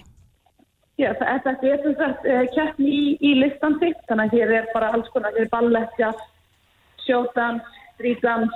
Já, 0.96 1.10
þetta 1.20 1.56
er 1.68 1.82
sem 1.84 1.98
sagt 2.00 2.30
uh, 2.30 2.46
keppni 2.56 2.94
í, 2.94 3.04
í 3.20 3.34
listan 3.42 3.76
sitt, 3.82 4.00
þannig 4.08 4.32
að 4.32 4.40
hér 4.40 4.56
er 4.62 4.72
bara 4.72 4.94
alls 4.96 5.12
konar, 5.12 5.36
hér 5.36 5.50
er 5.50 5.52
ballett, 5.52 6.00
jazz, 6.00 6.24
sjódans, 7.04 7.68
strídans, 7.98 8.56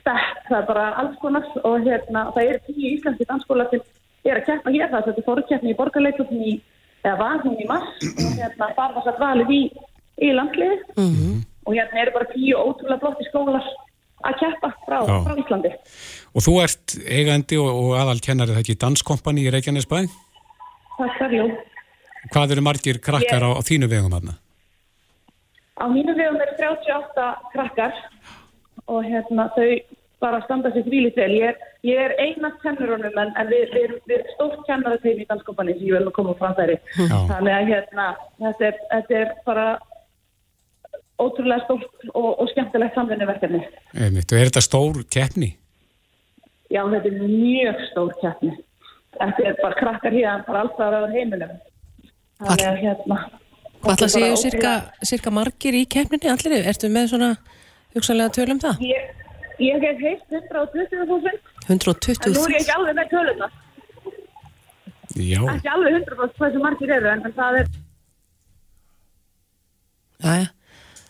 step, 0.00 0.40
það 0.48 0.58
er 0.62 0.66
bara 0.72 0.88
alls 1.02 1.20
konar 1.20 1.44
og 1.68 1.84
hérna, 1.84 2.30
það 2.32 2.54
eru 2.54 2.62
tíu 2.70 2.94
íslenski 2.94 3.28
dansskóla 3.28 3.68
sem 4.22 4.32
er 4.32 4.40
að 4.40 4.46
keppa 4.48 4.72
hér, 4.74 4.88
það 4.92 4.98
er 4.98 5.06
þetta 5.08 5.68
í 5.68 5.76
borgarleikum 5.78 6.32
í, 6.44 6.54
eða 7.04 7.16
var 7.20 7.42
hún 7.44 7.58
í 7.58 7.68
mars 7.68 8.08
og 8.08 8.32
hérna 8.38 8.70
var 8.76 8.96
það 9.04 9.20
valið 9.22 9.52
í, 9.54 9.60
í 10.26 10.32
landliði 10.34 10.78
og 11.68 11.76
hérna 11.76 12.02
eru 12.02 12.16
bara 12.16 12.32
tíu 12.32 12.56
ótrúlega 12.58 13.00
flotti 13.02 13.28
skólar 13.28 13.68
að 14.26 14.38
keppa 14.40 14.72
frá, 14.86 14.98
frá 15.06 15.34
Íslandi. 15.38 15.72
Og 16.34 16.44
þú 16.44 16.54
ert 16.64 16.96
eigandi 17.06 17.58
og, 17.60 17.68
og 17.70 17.94
aðal 18.00 18.18
kennari 18.24 18.56
það 18.56 18.64
ekki 18.64 18.78
danskompani 18.82 19.44
í 19.46 19.52
Reykjanesbæ. 19.54 20.00
Takk 20.98 21.18
fyrir, 21.20 21.38
jú. 21.38 21.58
Hvað 22.32 22.56
eru 22.56 22.64
margir 22.66 22.98
krakkar 23.04 23.46
á, 23.46 23.50
á 23.54 23.62
þínu 23.62 23.88
vegum 23.90 24.14
þarna? 24.16 24.34
Á 25.78 25.86
mínu 25.86 26.16
vegum 26.18 26.40
eru 26.42 26.56
38 26.58 27.28
krakkar 27.54 27.94
og 28.90 29.04
hérna 29.06 29.46
þau 29.54 29.68
bara 30.22 30.40
standa 30.44 30.70
sér 30.74 30.86
grílið 30.86 31.18
vel. 31.20 31.30
Ég 31.38 31.44
er, 31.52 31.58
ég 31.86 32.00
er 32.04 32.14
einast 32.24 32.58
kennurunum 32.64 33.18
en, 33.22 33.30
en 33.38 33.50
við, 33.52 33.68
við, 33.74 33.84
erum- 33.88 34.00
við 34.10 34.16
erum 34.18 34.32
stórt 34.34 34.64
kennarateim 34.66 35.20
í 35.22 35.26
danskompani 35.30 35.76
sem 35.76 35.86
ég 35.88 35.94
vil 35.98 36.04
nú 36.08 36.14
koma 36.16 36.34
frá 36.40 36.50
þeirri. 36.58 36.78
Þannig 36.98 37.54
að 37.54 37.70
hérna, 37.72 38.08
þetta 38.42 38.68
er, 38.70 38.80
þetta 38.94 39.18
er 39.22 39.32
bara 39.46 39.66
ótrúlega 41.18 41.64
stórt 41.66 42.08
og, 42.14 42.28
og 42.42 42.50
skemmtilegt 42.52 42.94
samvinnuverkefni. 42.98 43.62
Einmitt. 43.98 44.30
Og 44.32 44.38
er 44.38 44.50
þetta 44.50 44.62
stór 44.66 45.02
keppni? 45.10 45.52
Já, 46.70 46.82
þetta 46.92 47.08
er 47.10 47.20
mjög 47.22 47.84
stór 47.92 48.14
keppni. 48.22 48.54
Þetta 49.18 49.46
er 49.50 49.56
bara 49.62 49.78
krakkar 49.78 50.14
hérna, 50.14 50.44
bara 50.46 50.64
alltaf 50.66 50.94
á 50.94 51.00
heiminum. 51.14 51.54
Þannig 52.42 52.66
að 52.68 52.82
hérna... 52.84 53.20
Hvað 53.78 53.94
ætla 53.94 54.06
að 54.08 54.12
séu 54.16 54.36
cirka, 54.40 54.70
cirka 55.06 55.30
margir 55.30 55.76
í 55.78 55.84
keppninni 55.90 56.30
allir? 56.32 56.64
Ertu 56.66 56.88
með 56.90 57.12
svona 57.12 57.28
hugsanlega 57.94 58.34
tölum 58.34 58.58
það? 58.62 58.80
Ég, 58.82 59.12
ég 59.58 59.82
hef 59.84 60.02
heilt 60.02 60.24
120.000 60.30 60.98
en 60.98 61.08
nú 61.08 61.18
er 61.18 61.34
ég 61.34 61.40
120.000. 61.68 62.60
ekki 62.60 62.74
alveg 62.76 62.94
með 62.98 63.10
tölunar. 63.14 63.56
Já. 65.18 65.42
Ekki 65.54 65.72
alveg 65.74 65.98
100% 66.02 66.38
hversu 66.38 66.62
margir 66.62 66.94
eru, 66.98 67.10
en 67.12 67.36
það 67.36 67.60
er 67.62 67.70
Jæja, 70.18 70.46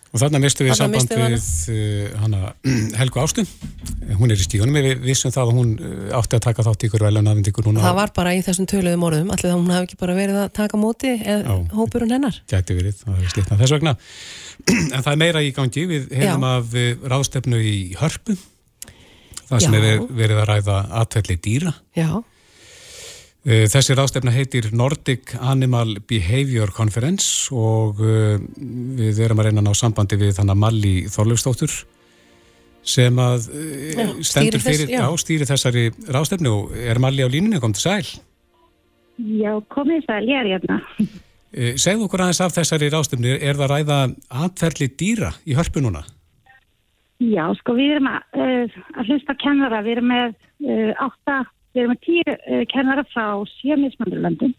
Og 0.09 0.22
þarna 0.22 0.38
mistum 0.40 0.64
við 0.64 0.72
Þarna 0.72 1.00
samband 1.02 1.11
við 1.20 1.48
uh, 1.74 2.20
hana, 2.22 2.38
Helgu 3.00 3.20
Ástu. 3.20 3.44
Hún 4.18 4.32
er 4.32 4.40
í 4.40 4.44
stígunum, 4.46 4.78
við 4.80 5.02
vissum 5.04 5.32
það 5.34 5.50
að 5.50 5.59
hún 5.59 5.72
uh, 5.76 6.14
átti 6.16 6.38
að 6.38 6.44
taka 6.46 6.64
þátt 6.64 6.86
ykkur 6.88 7.04
velunafindingur 7.04 7.68
núna. 7.68 7.82
það 7.84 7.98
var 7.98 8.12
bara 8.16 8.32
í 8.32 8.40
þessum 8.46 8.68
töluðum 8.72 9.04
orðum 9.11 9.32
allir 9.34 9.50
það 9.50 9.59
hún 9.59 9.74
hafi 9.74 9.88
ekki 9.90 9.98
bara 10.00 10.16
verið 10.16 10.40
að 10.44 10.48
taka 10.56 10.80
móti 10.80 11.12
eða 11.18 11.42
Já. 11.44 11.59
hópurinn 11.76 12.14
hennar 12.16 12.38
Gæti 12.48 12.78
verið, 12.78 13.02
það 13.04 13.18
er 13.20 13.34
slitnað 13.34 13.62
þess 13.64 13.76
vegna. 13.76 13.96
En 14.96 15.02
það 15.04 15.12
er 15.12 15.20
meira 15.20 15.44
í 15.44 15.52
gangi, 15.56 15.84
við 15.92 16.09
hefum 16.18 16.48
Já. 16.48 16.54
af 16.56 16.78
ráðstefnu 17.12 17.61
í 17.61 17.76
Hörpu. 18.00 18.38
Það 19.48 19.62
sem 19.64 19.76
Já. 19.76 19.84
er 19.92 20.02
verið 20.18 20.40
að 20.42 20.48
ræða 20.54 20.78
atvelli 21.04 21.36
dýra. 21.44 21.74
Já, 21.96 22.09
Þessi 23.47 23.95
ráðstefna 23.97 24.32
heitir 24.34 24.66
Nordic 24.76 25.30
Animal 25.41 25.95
Behavior 26.11 26.72
Conference 26.74 27.49
og 27.55 28.01
uh, 28.03 28.34
við 28.99 29.20
erum 29.24 29.39
að 29.41 29.49
reyna 29.49 29.62
að 29.62 29.68
ná 29.70 29.76
sambandi 29.78 30.18
við 30.20 30.34
þannig 30.41 30.59
Malli 30.59 30.93
Þorlaugstóttur 31.09 31.72
sem 32.89 33.20
að 33.22 33.47
uh, 33.53 33.62
Já, 33.95 34.05
stendur 34.26 34.59
þess- 34.61 34.66
fyrir, 34.68 34.91
já. 34.93 35.01
já, 35.07 35.22
stýri 35.22 35.49
þessari 35.49 35.84
ráðstefnu 36.12 36.53
og 36.57 36.74
er 36.82 37.01
Malli 37.01 37.24
á 37.24 37.28
línunni, 37.30 37.61
kom 37.62 37.72
til 37.76 37.84
sæl. 37.86 38.11
Já, 39.39 39.55
komið 39.72 40.05
sæl, 40.11 40.20
ég 40.28 40.43
er 40.43 40.51
hérna. 40.57 40.80
Segðu 41.80 42.05
okkur 42.09 42.22
aðeins 42.26 42.43
af 42.45 42.53
þessari 42.59 42.91
ráðstefnu, 42.93 43.32
er 43.39 43.57
það 43.57 43.64
að 43.64 43.72
ræða 43.72 43.99
atferli 44.45 44.91
dýra 45.01 45.30
í 45.49 45.57
hörpu 45.57 45.80
núna? 45.86 46.03
Já, 47.22 47.47
sko, 47.62 47.74
við 47.78 47.97
erum 47.97 48.11
að, 48.12 48.74
að 48.99 49.09
hlusta 49.09 49.34
kennara, 49.41 49.80
við 49.86 49.97
erum 49.97 50.12
með 50.12 50.34
uh, 50.34 50.93
átta, 51.09 51.39
við 51.78 51.84
erum 51.84 51.94
með 51.94 52.00
tíu 52.06 52.34
uh, 52.34 52.62
kennara 52.72 53.04
frá 53.12 53.26
sjö 53.54 53.78
mismöndurlöndum. 53.78 54.54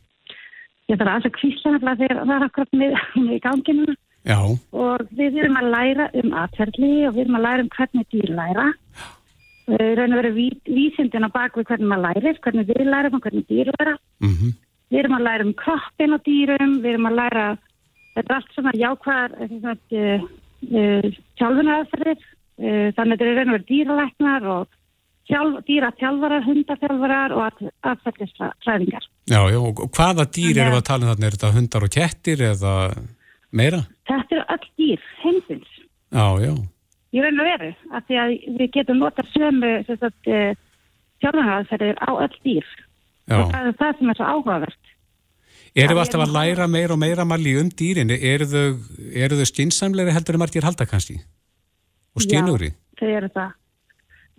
Ég 0.90 0.98
þarf 0.98 1.28
að 1.28 1.34
kvísla 1.36 1.76
nefnilega 1.76 2.00
þegar 2.00 2.22
það 2.24 2.36
er 2.36 2.46
akkurat 2.48 2.78
með, 2.80 2.96
með 3.26 3.36
í 3.36 3.42
ganginu 3.44 3.98
Já, 4.28 4.40
og 4.76 5.12
við 5.16 5.38
erum 5.40 5.58
að 5.60 5.70
læra 5.74 6.10
um 6.20 6.34
atferðli 6.42 6.92
og 7.08 7.16
við 7.16 7.24
erum 7.24 7.38
að 7.40 7.46
læra 7.46 7.64
um 7.64 7.72
hvernig 7.76 8.08
dýr 8.12 8.34
læra. 8.36 8.66
Raun 9.70 10.16
og 10.16 10.18
veru 10.18 10.32
ví, 10.34 10.48
vísindin 10.66 11.28
á 11.30 11.30
bakvið 11.30 11.68
hvernig 11.70 11.92
maður 11.92 12.08
lærir, 12.08 12.40
hvernig 12.44 12.68
við 12.72 12.90
lærum 12.90 13.20
og 13.20 13.24
hvernig 13.26 13.46
dýr 13.52 13.72
læra. 13.76 13.96
mm 14.24 14.50
Við 14.90 15.04
erum 15.04 15.20
að 15.20 15.26
læra 15.28 15.46
um 15.46 15.54
kroppin 15.54 16.16
á 16.18 16.20
dýrum, 16.26 16.72
við 16.82 16.96
erum 16.96 17.06
að 17.06 17.18
læra, 17.20 17.44
þetta 18.16 18.32
er 18.34 18.38
allt 18.40 18.56
svona 18.56 18.72
jákvæðar, 18.74 19.36
uh, 19.38 20.24
uh, 20.66 21.10
sjálfunaðferðir, 21.38 22.24
uh, 22.24 22.88
þannig 22.98 23.14
að 23.14 23.20
þetta 23.20 23.28
er 23.28 23.38
raun 23.38 23.52
og 23.52 23.56
verið 23.56 23.68
dýralæknar 23.70 24.48
og 24.56 24.79
sjálf, 25.30 25.60
dýratjálfarar, 25.68 26.44
hundathjálfarar 26.48 27.32
og 27.38 27.62
atferðlisfræðingar. 27.92 29.04
já, 29.30 29.40
já, 29.54 29.60
og 29.62 29.84
hvaða 29.94 30.26
dýr 30.26 30.50
Þannig 30.50 30.58
að- 30.58 30.62
erum 30.64 30.74
við 30.74 30.82
að 30.82 30.90
tala 30.90 31.06
um 31.06 31.12
þarna? 31.14 31.26
Er 31.30 31.36
þetta 31.38 31.54
hundar 31.58 31.84
og 31.86 31.92
kettir 31.94 32.38
eða 32.50 32.74
meira? 33.52 33.82
Þetta 34.10 34.36
eru 34.36 34.46
öll 34.56 34.68
dýr, 34.80 35.00
heimsins, 35.24 35.72
Já, 36.10 36.26
já, 36.42 36.54
í 37.14 37.22
raun 37.22 37.40
og 37.42 37.46
veru, 37.46 37.70
af 37.94 38.04
því 38.10 38.16
að 38.24 38.30
við 38.58 38.72
getum 38.74 38.98
nota 39.00 39.24
sömu 39.34 39.72
uh, 39.86 40.56
sjálfunaðferðir 41.22 41.98
á 42.02 42.10
öll 42.18 42.38
dýr 42.46 42.66
já. 43.30 43.38
og 43.38 43.52
það 43.54 43.68
er 43.70 43.76
það 43.82 43.98
sem 44.00 44.10
er 44.10 44.18
svo 44.20 44.26
áhugavert. 44.34 44.84
Erum 45.76 45.98
við 45.98 46.02
alltaf 46.02 46.22
ég- 46.22 46.28
að 46.28 46.34
læra 46.34 46.68
meira 46.68 46.94
og 46.94 47.00
meira 47.00 47.26
malli 47.26 47.54
um 47.62 47.70
dýrin? 47.70 48.10
Eru 48.10 48.46
þau, 48.50 48.66
þau 49.38 49.46
skinsamlegri 49.46 50.12
heldur 50.16 50.34
en 50.34 50.40
margir 50.42 50.64
halda 50.66 50.86
kannski? 50.90 51.20
Og 52.18 52.22
stínugri? 52.26 52.72
Já, 52.74 53.00
þau 53.00 53.10
eru 53.20 53.30
það. 53.36 53.52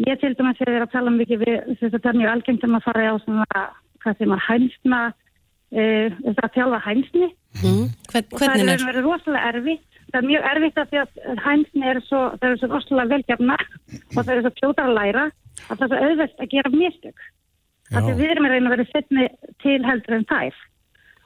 Ég 0.07 0.17
til 0.21 0.33
dæmis 0.39 0.61
ég 0.65 0.71
er 0.73 0.85
að 0.87 0.93
tala 0.95 1.11
mikið 1.13 1.43
við, 1.45 1.57
þess 1.81 1.95
að 1.95 2.01
það 2.03 2.11
er 2.15 2.19
mjög 2.21 2.31
algengt 2.35 2.63
um 2.65 2.77
að 2.79 2.85
fara 2.87 3.03
á 3.13 3.15
svona, 3.21 3.63
hvað 4.01 4.15
sem 4.21 4.33
er 4.37 4.43
hænsna, 4.47 5.01
uh, 5.11 6.07
þess 6.25 6.41
að 6.47 6.55
þjálfa 6.57 6.79
hænsni. 6.87 7.29
mm. 7.61 7.85
Hvern, 8.11 8.27
Og 8.33 8.39
það 8.41 8.47
hvernig 8.47 8.71
er 8.71 8.79
er? 8.81 8.87
verið 8.91 9.05
rosalega 9.11 9.51
erfitt. 9.51 9.87
Það 10.11 10.19
er 10.23 10.29
mjög 10.31 10.47
erfitt 10.51 10.79
af 10.83 10.89
því 10.91 10.99
að 11.03 11.43
hænsni 11.45 11.85
eru 11.91 12.01
svo, 12.07 12.21
það 12.41 12.49
eru 12.49 12.59
svo 12.63 12.69
rosalega 12.73 13.13
velgefna 13.15 13.57
og 13.61 14.25
það 14.25 14.33
eru 14.35 14.43
svo 14.47 14.53
fljótar 14.59 14.89
að 14.91 14.97
læra 14.99 15.25
að 15.71 15.77
það 15.77 15.85
er 15.85 15.91
svo 15.93 16.01
auðvelt 16.09 16.41
að 16.41 16.51
gera 16.55 16.73
mistök. 16.75 17.19
Af 17.91 18.03
því 18.07 18.11
Já. 18.15 18.19
við 18.23 18.31
erum 18.33 18.47
í 18.47 18.51
raun 18.51 18.67
að 18.71 18.75
vera 18.77 18.89
setni 18.95 19.29
til 19.63 19.79
heldur 19.85 20.15
en 20.17 20.27
þær. 20.31 20.55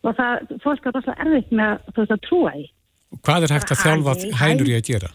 Og 0.04 0.16
það, 0.18 0.32
fólk 0.64 0.86
er 0.90 0.92
rosalega 0.98 1.24
erfitt 1.28 1.52
með 1.52 1.70
að, 1.94 2.10
að 2.16 2.20
trúa 2.28 2.52
í. 2.60 2.64
Hvað 3.24 3.46
er 3.46 3.54
hægt 3.54 3.72
að 3.72 3.82
þjálfa 3.84 4.14
hæ- 4.20 4.32
hænur 4.42 4.68
í 4.72 4.74
að 4.76 4.86
gera? 4.90 5.10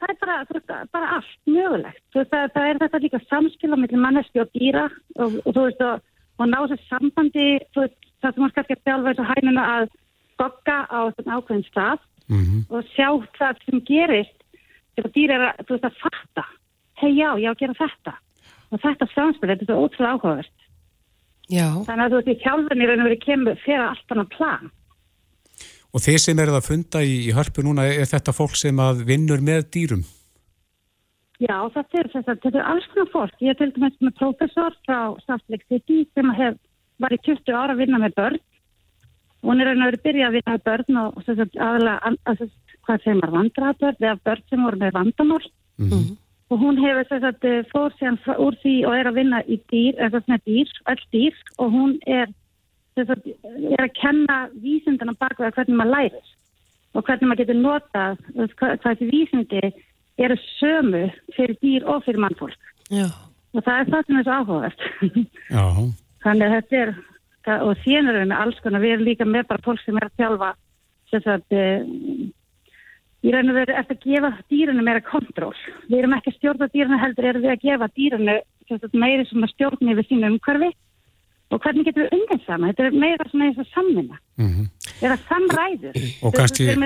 Það 0.00 0.12
er 0.12 0.18
bara, 0.20 0.36
þú 0.48 0.56
veist, 0.56 0.74
bara 0.94 1.10
allt 1.16 1.32
mögulegt. 1.46 2.02
Þú 2.10 2.20
veist, 2.20 2.32
það, 2.34 2.52
það 2.54 2.68
er 2.68 2.80
þetta 2.82 3.02
líka 3.04 3.20
samskil 3.28 3.72
á 3.74 3.78
milli 3.80 4.00
manneski 4.00 4.42
og 4.42 4.52
dýra 4.56 4.86
og, 5.16 5.40
og 5.44 5.50
þú 5.50 5.64
veist, 5.66 5.82
og, 5.86 6.06
og 6.40 6.50
ná 6.50 6.58
þessu 6.60 6.88
sambandi, 6.88 7.48
þú 7.74 7.84
veist, 7.84 7.98
það 8.20 8.36
sem 8.36 8.46
var 8.46 8.54
kannski 8.56 8.76
að 8.76 8.84
þjálfa 8.88 9.12
þessu 9.12 9.28
hænuna 9.30 9.66
að 9.74 9.90
gogga 10.40 10.78
á 10.88 11.00
svona 11.16 11.36
ákveðin 11.40 11.68
stað 11.68 12.06
Mm 12.30 12.62
og 12.70 12.84
sjá 12.94 13.08
hvað 13.34 13.56
sem 13.66 13.80
gerist 13.82 14.36
þegar 14.94 15.12
dýr 15.16 15.30
er 15.34 15.44
að, 15.48 15.62
þú 15.66 15.74
veist, 15.74 15.86
að 15.88 15.96
fatta. 15.98 16.44
Hei, 17.00 17.10
já, 17.16 17.28
ég 17.42 17.50
á 17.50 17.52
að 17.52 17.58
gera 17.58 17.74
þetta. 17.74 18.12
Og 18.70 18.82
þetta 18.84 19.08
samspil, 19.10 19.48
þetta 19.50 19.64
er 19.64 19.70
svo 19.70 19.78
ótrúlega 19.82 20.12
áhugavert. 20.14 20.58
Já, 21.50 21.66
Þannig 21.88 22.04
að 22.04 22.12
þú 22.12 22.20
veist, 22.20 22.30
í 22.30 22.86
raun 22.86 23.02
og 23.02 23.08
verið 23.08 23.24
kemur 23.24 23.58
fyrir 23.64 23.82
allt 23.82 24.14
annað 24.14 24.30
plan. 24.36 24.70
Og 25.90 26.02
þeir 26.04 26.22
sem 26.22 26.38
eru 26.38 26.54
að 26.54 26.68
funda 26.68 27.02
í, 27.02 27.14
í 27.28 27.34
hörpu 27.34 27.64
núna, 27.66 27.88
er 27.90 28.06
þetta 28.06 28.34
fólk 28.36 28.54
sem 28.58 28.78
að 28.82 29.04
vinnur 29.08 29.42
með 29.42 29.66
dýrum? 29.74 30.04
Já, 31.40 31.56
þetta 31.74 31.98
er, 32.02 32.08
þetta, 32.12 32.36
þetta 32.44 32.58
er 32.60 32.68
alls 32.68 32.86
konar 32.92 33.10
fólk. 33.14 33.36
Ég 33.40 33.54
er 33.54 33.58
til 33.58 33.70
dæmis 33.74 33.96
með 34.04 34.16
prófessor 34.20 34.76
frá 34.86 35.00
Lake 35.48 35.66
City 35.72 36.04
sem 36.14 36.32
hef, 36.36 36.58
var 37.00 37.16
í 37.16 37.20
20 37.24 37.54
ára 37.56 37.74
að 37.74 37.82
vinna 37.82 38.00
með 38.02 38.16
börn. 38.20 38.40
Hún 39.40 39.62
er 39.62 39.70
raun 39.70 39.82
og 39.82 39.88
verið 39.88 40.04
byrjað 40.04 40.28
að 40.28 40.36
vinna 40.36 40.56
með 40.56 40.66
börn 40.68 41.00
og 41.00 41.22
sem 41.24 41.40
aðalega, 41.40 42.14
að, 42.28 42.42
sem 42.42 42.50
hvað 42.86 43.06
sem 43.06 43.22
var 43.24 43.32
vandraðbörn 43.38 44.04
eða 44.04 44.18
börn 44.28 44.44
sem 44.50 44.66
voru 44.68 44.82
með 44.84 44.98
vandamál. 44.98 45.46
Mm 45.80 46.10
Og 46.50 46.58
hún 46.58 46.80
hefur 46.82 47.06
sem 47.06 47.24
eh, 47.46 47.60
fór 47.70 47.92
síðan 47.94 48.16
frá- 48.24 48.38
úr 48.42 48.56
því 48.58 48.72
og 48.88 48.94
er 48.98 49.06
að 49.06 49.18
vinna 49.20 49.38
í 49.46 49.60
dýr, 49.70 49.94
eða 50.02 50.18
sem 50.18 50.34
með 50.34 50.40
dýr, 50.50 50.72
öll 50.90 51.04
dýr 51.14 51.36
og 51.62 51.68
hún 51.70 51.92
er, 52.10 52.26
sem 52.26 52.39
sagt, 53.08 53.26
er 53.76 53.84
að 53.84 53.96
kenna 53.96 54.36
vísindana 54.62 55.14
baka 55.18 55.50
hvernig 55.54 55.78
maður 55.78 55.94
lærir 55.96 56.36
og 56.94 57.06
hvernig 57.06 57.28
maður 57.30 57.42
getur 57.44 57.60
veist, 58.34 58.56
hvað, 58.58 58.76
þessi 58.84 59.10
vísindi 59.10 59.62
eru 60.20 60.36
sömu 60.58 61.04
fyrir 61.36 61.58
dýr 61.62 61.86
og 61.88 62.04
fyrir 62.04 62.22
mannfólk. 62.24 62.70
já, 62.90 63.06
Og 63.54 63.64
það 63.66 63.78
er 63.80 63.88
það 63.92 64.06
sem 64.06 64.18
er 64.18 64.26
svo 64.26 64.34
áhugavert. 64.38 64.82
Já, 65.56 65.64
Þannig 66.22 66.44
að 66.46 66.52
þetta 66.54 66.76
er, 66.80 66.90
og 67.64 67.70
erum 68.12 68.20
við 68.20 68.28
með 68.28 68.42
alls 68.42 68.60
konar, 68.62 68.82
við 68.84 68.92
erum 68.94 69.08
líka 69.08 69.26
með 69.26 69.48
bara 69.48 69.64
fólk 69.64 69.80
sem 69.82 69.96
er 69.98 70.06
að 70.06 70.20
þjálfa, 70.20 70.50
sem 71.10 71.24
sagt, 71.24 71.56
í 73.20 73.32
raun 73.34 73.50
og 73.50 73.58
veru 73.58 73.76
eftir 73.80 73.96
að 73.96 74.04
gefa 74.04 74.30
dýrinu 74.52 74.84
meira 74.86 75.02
kontról. 75.02 75.56
Við 75.88 75.98
erum 75.98 76.14
ekki 76.14 76.30
að 76.30 76.36
stjórna 76.38 76.70
dýrinu 76.70 77.00
heldur, 77.00 77.28
erum 77.30 77.46
við 77.46 77.54
að 77.56 77.64
gefa 77.64 77.88
sagt, 78.84 78.94
meiri 79.02 79.26
sem 79.26 79.46
að 79.46 79.52
stjórna 79.56 79.94
yfir 79.96 80.08
sínu 80.10 80.30
umhverfi 80.30 80.70
og 81.50 81.60
hvernig 81.64 81.84
getum 81.88 82.04
við 82.06 82.14
ungað 82.18 82.44
saman? 82.46 82.70
Þetta 82.70 82.84
er 82.86 82.98
meira 83.04 83.26
svona 83.30 83.48
eins 83.48 83.58
og 83.58 83.68
samvinna. 83.74 84.18
mm 84.38 84.68
Eða 85.00 85.16
samræður. 85.28 85.96
Og 86.22 86.34
kannski- 86.36 86.66
já, 86.68 86.76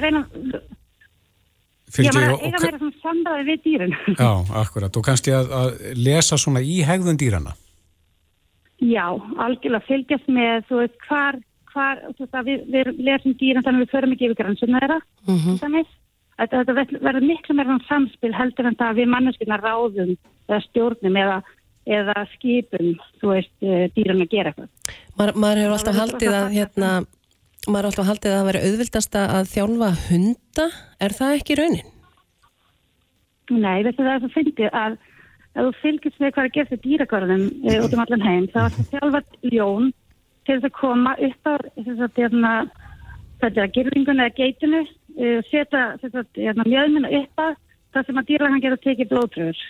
maður 2.15 2.39
eiga 2.43 2.61
meira 2.63 2.79
svona 2.79 3.01
samræði 3.03 3.45
við 3.51 3.59
dýrinu. 3.67 3.99
já, 4.25 4.31
akkurat. 4.63 4.97
Og 4.97 5.05
kannski 5.07 5.35
að, 5.37 5.51
að 5.61 5.83
lesa 6.07 6.39
svona 6.41 6.63
í 6.65 6.81
hegðun 6.87 7.19
dýrana. 7.21 7.53
Já, 8.85 9.07
algjörlega 9.41 9.87
fylgjast 9.89 10.27
með, 10.29 10.65
þú 10.69 10.81
veist, 10.83 10.97
hvar, 11.09 11.39
hvar, 11.73 12.01
þú 12.19 12.27
veist, 12.27 12.41
við, 12.49 12.65
við 12.75 12.91
lesum 13.07 13.37
dýran 13.41 13.65
þannig 13.65 13.81
að 13.81 13.85
við 13.87 13.93
förum 13.95 14.15
ekki 14.17 14.27
yfir 14.29 14.41
grannsuna 14.43 14.81
þeirra, 14.83 14.99
mhm, 15.31 15.59
þannig. 15.63 15.93
Þetta, 16.35 16.65
þetta 16.65 16.75
verður- 17.07 17.29
miklu 17.29 17.55
meira 17.55 17.77
samspil 17.89 18.33
heldur 18.35 18.67
en 18.67 18.75
það 18.81 18.89
að 18.91 18.99
við 18.99 19.11
manneskina 19.13 19.59
ráðum 19.63 20.17
eða 20.49 20.59
stjórnum 20.67 21.17
eða, 21.23 21.37
eða 21.87 22.25
skipum, 22.35 22.95
þú 23.21 23.33
veist, 23.35 23.55
eh, 23.63 23.89
dýran 23.97 24.23
að 24.25 24.31
gera 24.33 24.53
eitthvað. 24.53 24.69
maður, 25.19 25.35
maður 25.35 25.61
hefur 25.63 25.77
alltaf 25.77 25.99
haldið 26.01 26.37
að 26.39 26.47
hérna, 26.59 26.93
maður 27.69 27.89
hefur 27.89 27.91
alltaf 27.91 28.09
haldið 28.11 28.31
að 28.31 28.39
það 28.39 28.49
veri 28.51 28.63
auðvildast 28.69 29.19
að 29.21 29.51
þjálfa 29.55 29.91
hunda, 30.09 30.69
er 31.01 31.17
það 31.19 31.35
ekki 31.39 31.59
raunin? 31.61 31.91
Nei, 33.51 33.83
það 33.85 34.09
er 34.09 34.23
svo 34.23 34.33
fyndið 34.33 34.71
að 34.73 34.97
ef 35.55 35.61
þú 35.61 35.73
fylgist 35.83 36.23
með 36.23 36.33
hvað 36.35 36.47
er 36.49 36.55
gert 36.55 36.73
í 36.73 36.81
dýragörðum 36.85 37.45
e, 37.63 37.77
út 37.85 37.93
um 37.95 38.03
allan 38.05 38.25
heim, 38.25 38.49
þá 38.49 38.61
er 38.65 38.73
það 38.75 38.89
þjálfa 38.95 39.21
ljón 39.53 39.93
til 40.45 40.57
þess 40.57 40.69
að 40.69 40.79
koma 40.81 41.15
upp 41.29 41.51
á 41.51 41.55
þess 41.77 42.01
að 42.07 42.19
hérna, 42.23 42.53
þetta 43.45 43.63
er 43.63 43.75
girðingun 43.77 44.25
eða 44.25 44.37
geitinu, 44.41 44.83
e, 45.15 45.37
setja 45.51 45.85
þess 46.03 46.21
að 46.23 46.41
hérna, 46.41 46.67
mjöðmina 46.69 47.13
upp 47.21 47.45
að 47.45 47.55
það 47.95 48.07
sem 48.09 48.21
að 48.21 48.29
dýragan 48.31 48.65
geta 48.65 48.81
tekið 48.83 49.11
blóðpröfur. 49.13 49.65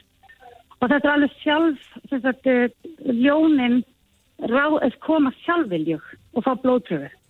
Og 0.84 0.90
þetta 0.92 1.08
er 1.08 1.14
alveg 1.14 1.36
sjálf, 1.40 1.84
þess 2.10 2.26
að 2.28 2.48
e, 2.52 2.56
ljónin 3.08 3.78
rá, 4.50 4.64
eh, 4.84 4.96
koma 5.00 5.32
sjálfviljug 5.44 6.02
og 6.36 6.44
fá 6.44 6.52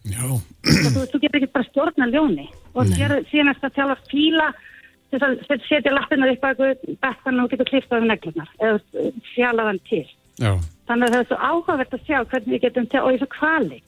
Og 0.05 0.91
þú, 0.91 1.05
þú 1.13 1.21
getur 1.23 1.39
ekki 1.39 1.53
bara 1.55 1.69
stjórna 1.71 2.09
ljóni 2.11 2.49
og 2.75 2.91
sér, 2.91 3.21
síðan 3.31 3.53
er 3.53 3.61
þetta 3.61 3.71
að 3.71 3.77
þjálfa 3.79 4.09
fíla 4.11 4.49
til 5.11 5.21
þess 5.23 5.53
að 5.55 5.67
setja 5.69 5.95
lappina 5.95 6.31
upp 6.33 6.47
að 6.49 6.63
bekkan 7.05 7.41
og 7.41 7.51
getur 7.53 7.71
klift 7.71 7.95
á 7.95 7.97
um 7.97 8.09
neglunar 8.11 8.51
eða 8.59 9.09
fjala 9.31 9.69
þann 9.71 9.83
til. 9.89 10.05
já. 10.43 10.53
Þannig 10.89 11.07
að 11.07 11.15
það 11.15 11.21
er 11.23 11.29
svo 11.31 11.39
áhugavert 11.41 11.95
að 11.95 12.05
sjá 12.09 12.19
hvernig 12.25 12.53
við 12.53 12.65
getum 12.67 12.89
og 13.01 13.11
eins 13.13 13.25
og 13.25 13.33
kvali. 13.33 13.81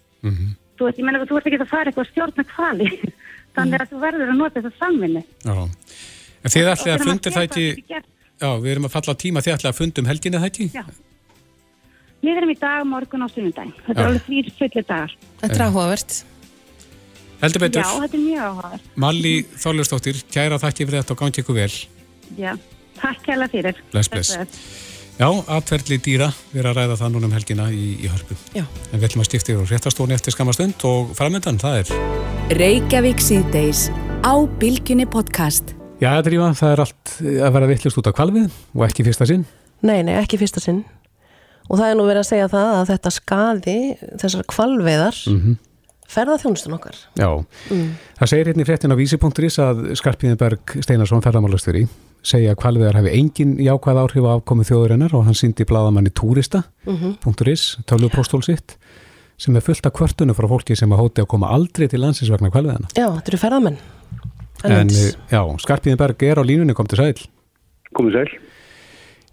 Þú 0.77 0.87
veist, 0.87 0.99
ég 1.01 1.05
menna 1.05 1.21
að 1.21 1.29
þú 1.29 1.39
ert 1.41 1.49
ekki 1.51 1.61
að 1.61 1.73
fara 1.73 1.91
eitthvað 1.91 2.07
að 2.07 2.12
stjórna 2.12 2.45
kvali. 2.53 2.89
Þannig 3.57 3.83
að 3.83 3.91
þú 3.91 4.01
verður 4.05 4.31
að 4.31 4.39
nota 4.41 4.62
þessa 4.62 4.81
samvinni. 4.81 5.23
Já. 5.45 5.57
En 6.45 6.53
þið 6.55 6.71
ætlið 6.73 6.95
að 6.95 7.05
fundir 7.05 7.35
það 7.37 7.47
ekki, 7.49 8.01
já, 8.41 8.59
við 8.61 8.70
erum 8.74 8.84
að 8.89 8.95
falla 8.97 9.12
á 9.12 9.16
tíma, 9.16 9.41
ætlið 9.41 9.70
að 9.70 9.76
fundum 9.76 10.07
helginni 10.07 10.39
það 10.39 10.51
ekki? 10.51 10.70
Já. 10.74 10.84
Við 12.26 12.37
erum 12.37 12.51
í 12.51 12.57
dag, 12.59 12.87
morgun 12.89 13.22
og 13.22 13.30
sunnudaginn. 13.30 13.74
Þetta 13.87 14.01
Já. 14.01 14.03
er 14.03 14.07
alveg 14.11 14.22
þrýr 14.26 14.53
fullir 14.59 14.84
dagar. 14.89 15.16
Þetta 15.43 15.55
er 15.55 15.64
áhugavert. 15.66 16.24
Heldur 17.43 17.61
betur, 17.61 17.80
Já, 17.82 18.01
þetta 18.01 18.16
er 18.16 18.24
mjög 18.24 18.41
áhugavert. 18.47 18.82
Malli 18.97 19.47
Þorljósdóttir, 19.57 20.16
kæra 20.32 20.59
þakki 20.59 20.87
fyrir 20.87 21.03
þetta 21.03 21.12
og 21.12 21.18
gangi 21.20 21.43
ykkur 21.45 21.55
vel. 21.55 21.72
Já, 22.37 22.57
takk 23.01 23.26
hella 23.26 23.49
fyrir. 23.49 23.74
Bless, 23.93 24.09
bless. 24.09 24.39
Já, 25.16 25.45
atverðli 25.49 25.97
dýra, 26.05 26.32
við 26.53 26.61
erum 26.61 26.70
að 26.74 26.76
ræða 26.76 26.97
það 27.01 27.12
núna 27.14 27.26
um 27.30 27.32
helgina 27.32 27.70
í, 27.72 27.97
í 28.05 28.09
hörpu. 28.12 28.37
Já. 28.53 28.64
En 28.93 28.99
við 29.01 29.09
ætlum 29.09 29.22
að 29.24 29.30
stifta 29.30 29.53
yfir 29.55 29.72
réttastóni 29.72 30.12
eftir 30.16 30.32
skamastund 30.34 30.84
og 30.84 31.14
framöndan, 31.16 31.61
það 31.61 31.74
er 31.80 31.87
Já, 35.97 36.11
Drífa, 36.20 36.51
það 36.59 36.72
er 36.74 36.82
allt 36.84 37.12
að 37.47 37.55
vera 37.57 37.68
vittlust 37.70 37.99
út 38.01 38.09
á 38.12 38.16
kvalvið 38.16 38.51
og 38.76 38.82
ekki 38.84 39.05
fyrsta 39.07 39.26
sinn. 39.28 39.47
Nei, 39.86 40.03
nei, 40.05 40.12
ekki 40.20 40.36
fyrsta 40.40 40.61
sinn. 40.61 40.82
Og 41.70 41.78
það 41.80 41.88
er 41.90 41.97
nú 41.99 42.05
verið 42.07 42.20
að 42.22 42.28
segja 42.28 42.49
það 42.53 42.74
að 42.80 42.90
þetta 42.92 43.12
skaði 43.16 43.76
þessar 44.22 44.44
kvalveðar 44.53 45.16
mm 45.30 45.38
Mhm. 45.40 45.57
ferðarþjónustun 46.07 46.74
okkar. 46.76 46.94
Já, 47.18 47.26
Mm. 47.70 47.97
það 48.20 48.28
segir 48.30 48.47
hérna 48.47 48.62
í 48.62 48.66
fréttin 48.68 48.92
á 48.94 48.97
vísi.is 49.01 49.57
að 49.59 49.97
Skarpíðinberg 49.99 50.76
Steinarsson 50.84 51.20
ferðamálastjóri 51.24 51.88
segja 52.22 52.53
að 52.55 52.61
kvalviðar 52.62 52.94
hafi 53.01 53.11
engin 53.18 53.57
jákvæð 53.59 53.99
áhrif 54.05 54.22
á 54.22 54.36
afkomu 54.38 54.62
þjóðurinnar 54.62 55.14
og 55.14 55.24
hann 55.24 55.34
síndi 55.34 55.64
bladamanni 55.66 56.11
túrista.is, 56.14 57.76
tölvupróstól 57.86 58.42
sitt 58.44 58.76
sem 59.36 59.57
er 59.57 59.61
fullt 59.61 59.84
af 59.84 59.92
kvörtunum 59.92 60.34
frá 60.36 60.47
fólki 60.49 60.76
sem 60.76 60.88
að 60.92 60.99
hóti 61.03 61.22
að 61.24 61.26
koma 61.26 61.49
aldrei 61.51 61.88
til 61.88 62.01
landsins 62.01 62.30
vegna 62.30 62.51
kvalviðana. 62.51 62.86
Já, 62.94 63.11
þetta 63.11 63.28
eru 63.28 63.38
ferðamenn. 63.38 63.76
En 64.65 64.89
eh, 64.89 65.13
já, 65.31 65.41
Skarpíðinberg 65.61 66.23
er 66.25 66.41
á 66.41 66.45
línunni, 66.47 66.75
kom 66.77 66.89
til 66.89 67.01
sæl. 67.01 67.27
Komið 67.97 68.21
sæl. 68.21 68.31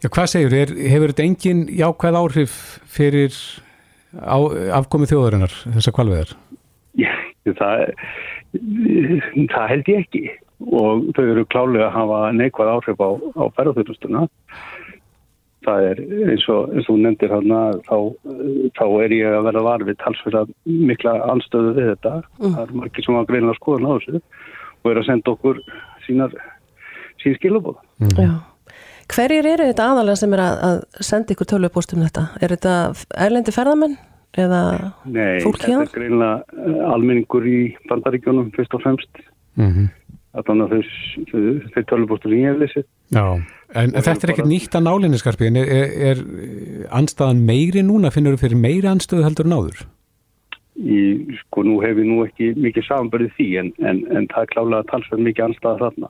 Já, 0.03 0.09
hvað 0.11 0.29
segir, 0.33 0.55
er, 0.57 0.73
hefur 0.91 1.13
þetta 1.13 1.23
engin 1.23 1.63
jákvæð 1.71 2.19
áhrif 2.19 2.55
fyrir 2.91 3.35
á, 4.19 4.35
afkomu 4.81 5.07
þjóðurinnar, 5.07 5.53
þessar 5.77 5.95
kvalviðar? 5.95 6.33
Já, 6.99 7.13
það, 7.47 7.85
það 9.53 9.69
held 9.71 9.91
ég 9.93 10.03
ekki 10.03 10.23
og 10.63 11.09
þau 11.15 11.23
eru 11.23 11.45
klálega 11.51 11.87
að 11.87 11.95
hafa 11.97 12.19
neikvæð 12.35 12.71
áhrif 12.75 13.03
á, 13.03 13.09
á 13.39 13.43
ferðarþjóðustuna. 13.55 14.27
Það 15.63 15.85
er 15.87 15.99
eins 16.03 16.45
og, 16.51 16.73
eins 16.75 16.89
og 16.89 16.89
þú 16.89 16.95
nefndir 16.99 17.31
hana, 17.31 17.59
þá, 17.87 17.97
þá 18.75 18.85
er 19.05 19.15
ég 19.15 19.37
að 19.37 19.45
vera 19.47 19.63
varfið 19.63 19.99
talsverða 20.01 20.41
mikla 20.67 21.13
anstöðu 21.31 21.71
við 21.77 21.93
þetta. 21.93 22.17
Það 22.41 22.59
er 22.65 22.73
margir 22.81 23.07
sem 23.07 23.19
að 23.21 23.29
greina 23.31 23.55
skoðan 23.55 23.87
á 23.87 23.91
þessu 23.95 24.23
og 24.83 24.91
eru 24.91 25.03
að 25.03 25.09
senda 25.09 25.33
okkur 25.33 25.61
sínar, 26.05 26.33
sín 27.23 27.37
skilabóð. 27.39 27.79
Já. 28.19 28.33
Hverjir 29.13 29.47
eru 29.47 29.67
þetta 29.67 29.89
aðalega 29.91 30.19
sem 30.19 30.33
er 30.35 30.41
að, 30.43 30.61
að 30.67 31.05
senda 31.09 31.35
ykkur 31.35 31.49
tölvupóst 31.51 31.93
um 31.95 32.03
þetta? 32.05 32.27
Er 32.39 32.55
þetta 32.55 32.75
erlendi 33.25 33.53
ferðamenn 33.55 33.97
eða 34.39 34.61
Nei, 35.05 35.41
fólk 35.43 35.59
þetta 35.59 35.69
hérna? 35.69 35.83
er 35.83 35.91
greinlega 35.97 36.87
almenningur 36.93 37.45
í 37.47 37.59
bandaríkjónum 37.89 38.53
fyrst 38.55 38.73
og 38.77 38.85
fremst. 38.85 39.25
Mm 39.59 39.91
Þannig 40.33 40.71
að 40.73 40.87
þau 41.75 41.81
tölvubóstur 41.91 42.31
sem 42.31 42.39
ég 42.41 42.47
hef 42.49 42.55
lesið. 42.57 42.85
Já, 43.13 43.25
en, 43.77 43.91
en 43.93 44.01
þetta 44.01 44.25
er 44.25 44.31
ekkert 44.33 44.49
nýtt 44.49 44.77
að 44.79 44.85
nálinni 44.87 45.19
skarpiðin, 45.21 45.59
er, 45.61 45.67
er, 45.69 45.91
er 46.09 46.87
anstaðan 46.97 47.43
meiri 47.45 47.83
núna, 47.85 48.09
finnur 48.09 48.33
þú 48.33 48.47
fyrir 48.47 48.61
meiri 48.63 48.89
anstöðu 48.89 49.27
heldur 49.27 49.45
en 49.45 49.53
áður? 49.59 49.83
Í, 50.73 50.99
sko, 51.43 51.61
nú 51.67 51.77
hef 51.83 51.99
ég 52.01 52.07
nú 52.09 52.23
ekki 52.25 52.53
mikið 52.57 52.87
samanbörðið 52.87 53.35
því, 53.37 53.47
en, 53.61 53.71
en, 53.85 54.03
en 54.09 54.27
það 54.31 54.45
er 54.45 54.51
klálega 54.55 54.89
talsverð 54.89 55.25
mikið 55.27 55.45
anstæða 55.47 55.81
þarna. 55.83 56.09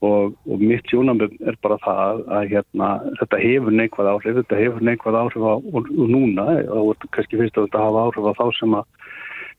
Og, 0.00 0.32
og 0.48 0.62
mitt 0.64 0.86
sjónamöf 0.88 1.34
er 1.44 1.58
bara 1.60 1.76
það 1.84 1.98
að, 2.02 2.20
að 2.36 2.46
hérna, 2.54 2.88
þetta 3.20 3.40
hefur 3.42 3.76
neikvæð 3.76 4.10
áhrif, 4.14 4.38
þetta 4.40 4.60
hefur 4.62 4.86
neikvæð 4.88 5.18
áhrif 5.20 5.44
á 5.44 5.52
og, 5.52 5.76
og 5.76 6.06
núna, 6.08 6.46
og 6.72 7.08
kannski 7.12 7.38
finnst 7.38 7.60
að 7.60 7.68
þetta 7.68 7.84
hafa 7.84 8.06
áhrif 8.08 8.30
á 8.30 8.32
þá 8.40 8.46
sem 8.56 8.78
að 8.80 8.88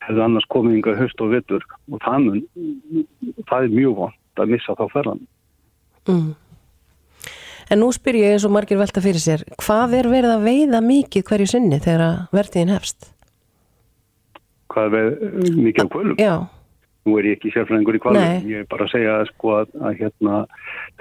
hefðu 0.08 0.24
annars 0.26 0.50
komið 0.50 0.80
yngar 0.80 0.98
höst 0.98 1.22
og 1.22 1.36
vetur 1.36 1.66
og 1.94 2.08
mun, 2.26 2.42
það 3.50 3.68
er 3.68 3.76
mjög 3.76 3.98
vant 4.02 4.42
að 4.42 4.54
missa 4.56 4.78
þá 4.80 4.86
ferðan. 4.96 5.24
Mm. 6.10 6.32
En 7.72 7.80
nú 7.80 7.88
spyr 7.96 8.18
ég 8.20 8.34
eins 8.34 8.46
og 8.48 8.52
margir 8.52 8.82
velta 8.82 9.04
fyrir 9.04 9.22
sér, 9.22 9.46
hvað 9.62 10.00
er 10.02 10.10
verið 10.12 10.34
að 10.36 10.46
veiða 10.50 10.82
mikið 10.84 11.28
hverju 11.30 11.52
sinni 11.54 11.80
þegar 11.80 12.08
að 12.08 12.40
vertiðin 12.42 12.74
hefst? 12.74 13.12
Hvað 14.72 14.88
er 14.88 14.92
við, 14.96 15.54
mikið 15.60 15.84
af 15.84 15.94
kvölum? 15.94 16.18
Já. 16.22 16.36
Nú 17.02 17.16
er 17.18 17.32
ég 17.32 17.40
ekki 17.40 17.50
sérfræðingur 17.56 17.98
í 17.98 18.02
kvalum, 18.02 18.44
ég 18.46 18.62
er 18.62 18.68
bara 18.70 18.86
að 18.86 18.92
segja 18.94 19.16
sko, 19.32 19.56
að, 19.58 19.72
að 19.82 19.96
hérna, 20.04 20.42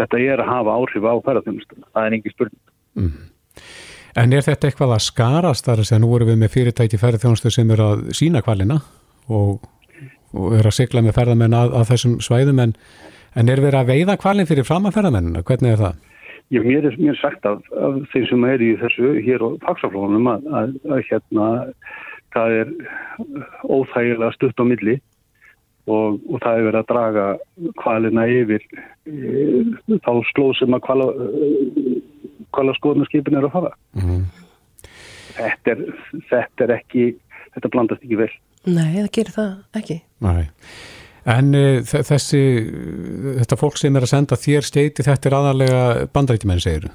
þetta 0.01 0.21
er 0.25 0.41
að 0.41 0.49
hafa 0.49 0.77
áhrif 0.79 1.05
á 1.05 1.15
ferðarþjónustuna, 1.27 1.89
það 1.93 2.07
er 2.07 2.17
engin 2.17 2.35
spurning. 2.35 3.11
En 4.19 4.33
er 4.35 4.47
þetta 4.47 4.71
eitthvað 4.71 4.95
að 4.97 5.05
skarast 5.05 5.69
þar 5.69 5.85
að 5.85 6.01
nú 6.01 6.15
erum 6.17 6.33
við 6.33 6.41
með 6.41 6.55
fyrirtæki 6.57 7.01
ferðarþjónustu 7.03 7.53
sem 7.53 7.75
er 7.77 7.85
að 7.85 8.09
sína 8.17 8.41
kvalina 8.47 8.81
og, 9.29 9.69
og 10.33 10.57
er 10.57 10.71
að 10.71 10.79
sigla 10.81 11.05
með 11.05 11.19
ferðamenn 11.21 11.59
að, 11.61 11.77
að 11.79 11.89
þessum 11.93 12.17
svæðum 12.25 12.65
en, 12.65 12.77
en 13.37 13.53
er 13.53 13.63
verið 13.63 13.83
að 13.83 13.93
veiða 13.93 14.21
kvalin 14.25 14.49
fyrir 14.49 14.67
fram 14.67 14.89
að 14.89 14.97
ferðamennina, 14.97 15.45
hvernig 15.45 15.77
er 15.77 15.85
það? 15.85 16.07
Ég, 16.51 16.65
mér, 16.67 16.89
er, 16.89 16.97
mér 16.99 17.13
er 17.13 17.21
sagt 17.21 17.45
af, 17.47 17.61
af 17.79 18.01
þeim 18.11 18.25
sem 18.27 18.45
er 18.49 18.63
í 18.65 18.73
þessu 18.81 19.13
hér 19.23 19.45
á 19.47 19.49
fagsaflónum 19.69 20.33
að, 20.33 20.49
að, 20.59 20.73
að 20.91 21.05
hérna 21.13 21.51
það 22.35 22.57
er 22.61 22.75
óþægilega 23.67 24.37
stutt 24.37 24.63
á 24.63 24.65
milli 24.67 24.99
og, 25.91 26.21
og 26.29 26.43
það 26.43 26.59
er 26.59 26.67
verið 26.69 26.81
að 26.81 26.91
draga 26.91 27.27
kvalina 27.81 28.27
yfir 28.31 28.67
e, 28.71 29.97
þá 30.05 30.13
slóð 30.31 30.55
sem 30.61 30.77
að 30.77 30.85
kvala, 30.87 31.09
kvala 32.55 32.77
skoðnarskipin 32.79 33.41
er 33.41 33.49
að 33.49 33.57
fara. 33.57 33.75
Mm. 33.99 34.23
Þetta, 35.41 35.75
er, 35.75 35.83
þetta 36.31 36.67
er 36.67 36.77
ekki, 36.77 37.11
þetta 37.57 37.73
blandast 37.75 38.07
ekki 38.07 38.21
vel. 38.21 38.33
Nei, 38.69 38.89
það 38.99 39.13
gerir 39.17 39.37
það 39.37 39.53
ekki. 39.81 40.01
Nei. 40.27 40.43
En 41.31 41.53
uh, 41.57 41.81
þessi, 41.85 42.43
þetta 43.43 43.59
fólk 43.61 43.79
sem 43.81 43.97
er 43.97 44.07
að 44.07 44.13
senda 44.15 44.39
þér 44.41 44.67
steiti, 44.67 45.05
þetta 45.05 45.29
er 45.29 45.37
aðalega 45.37 45.81
bandaríkjumenn, 46.15 46.63
segir 46.63 46.89
þú? 46.89 46.93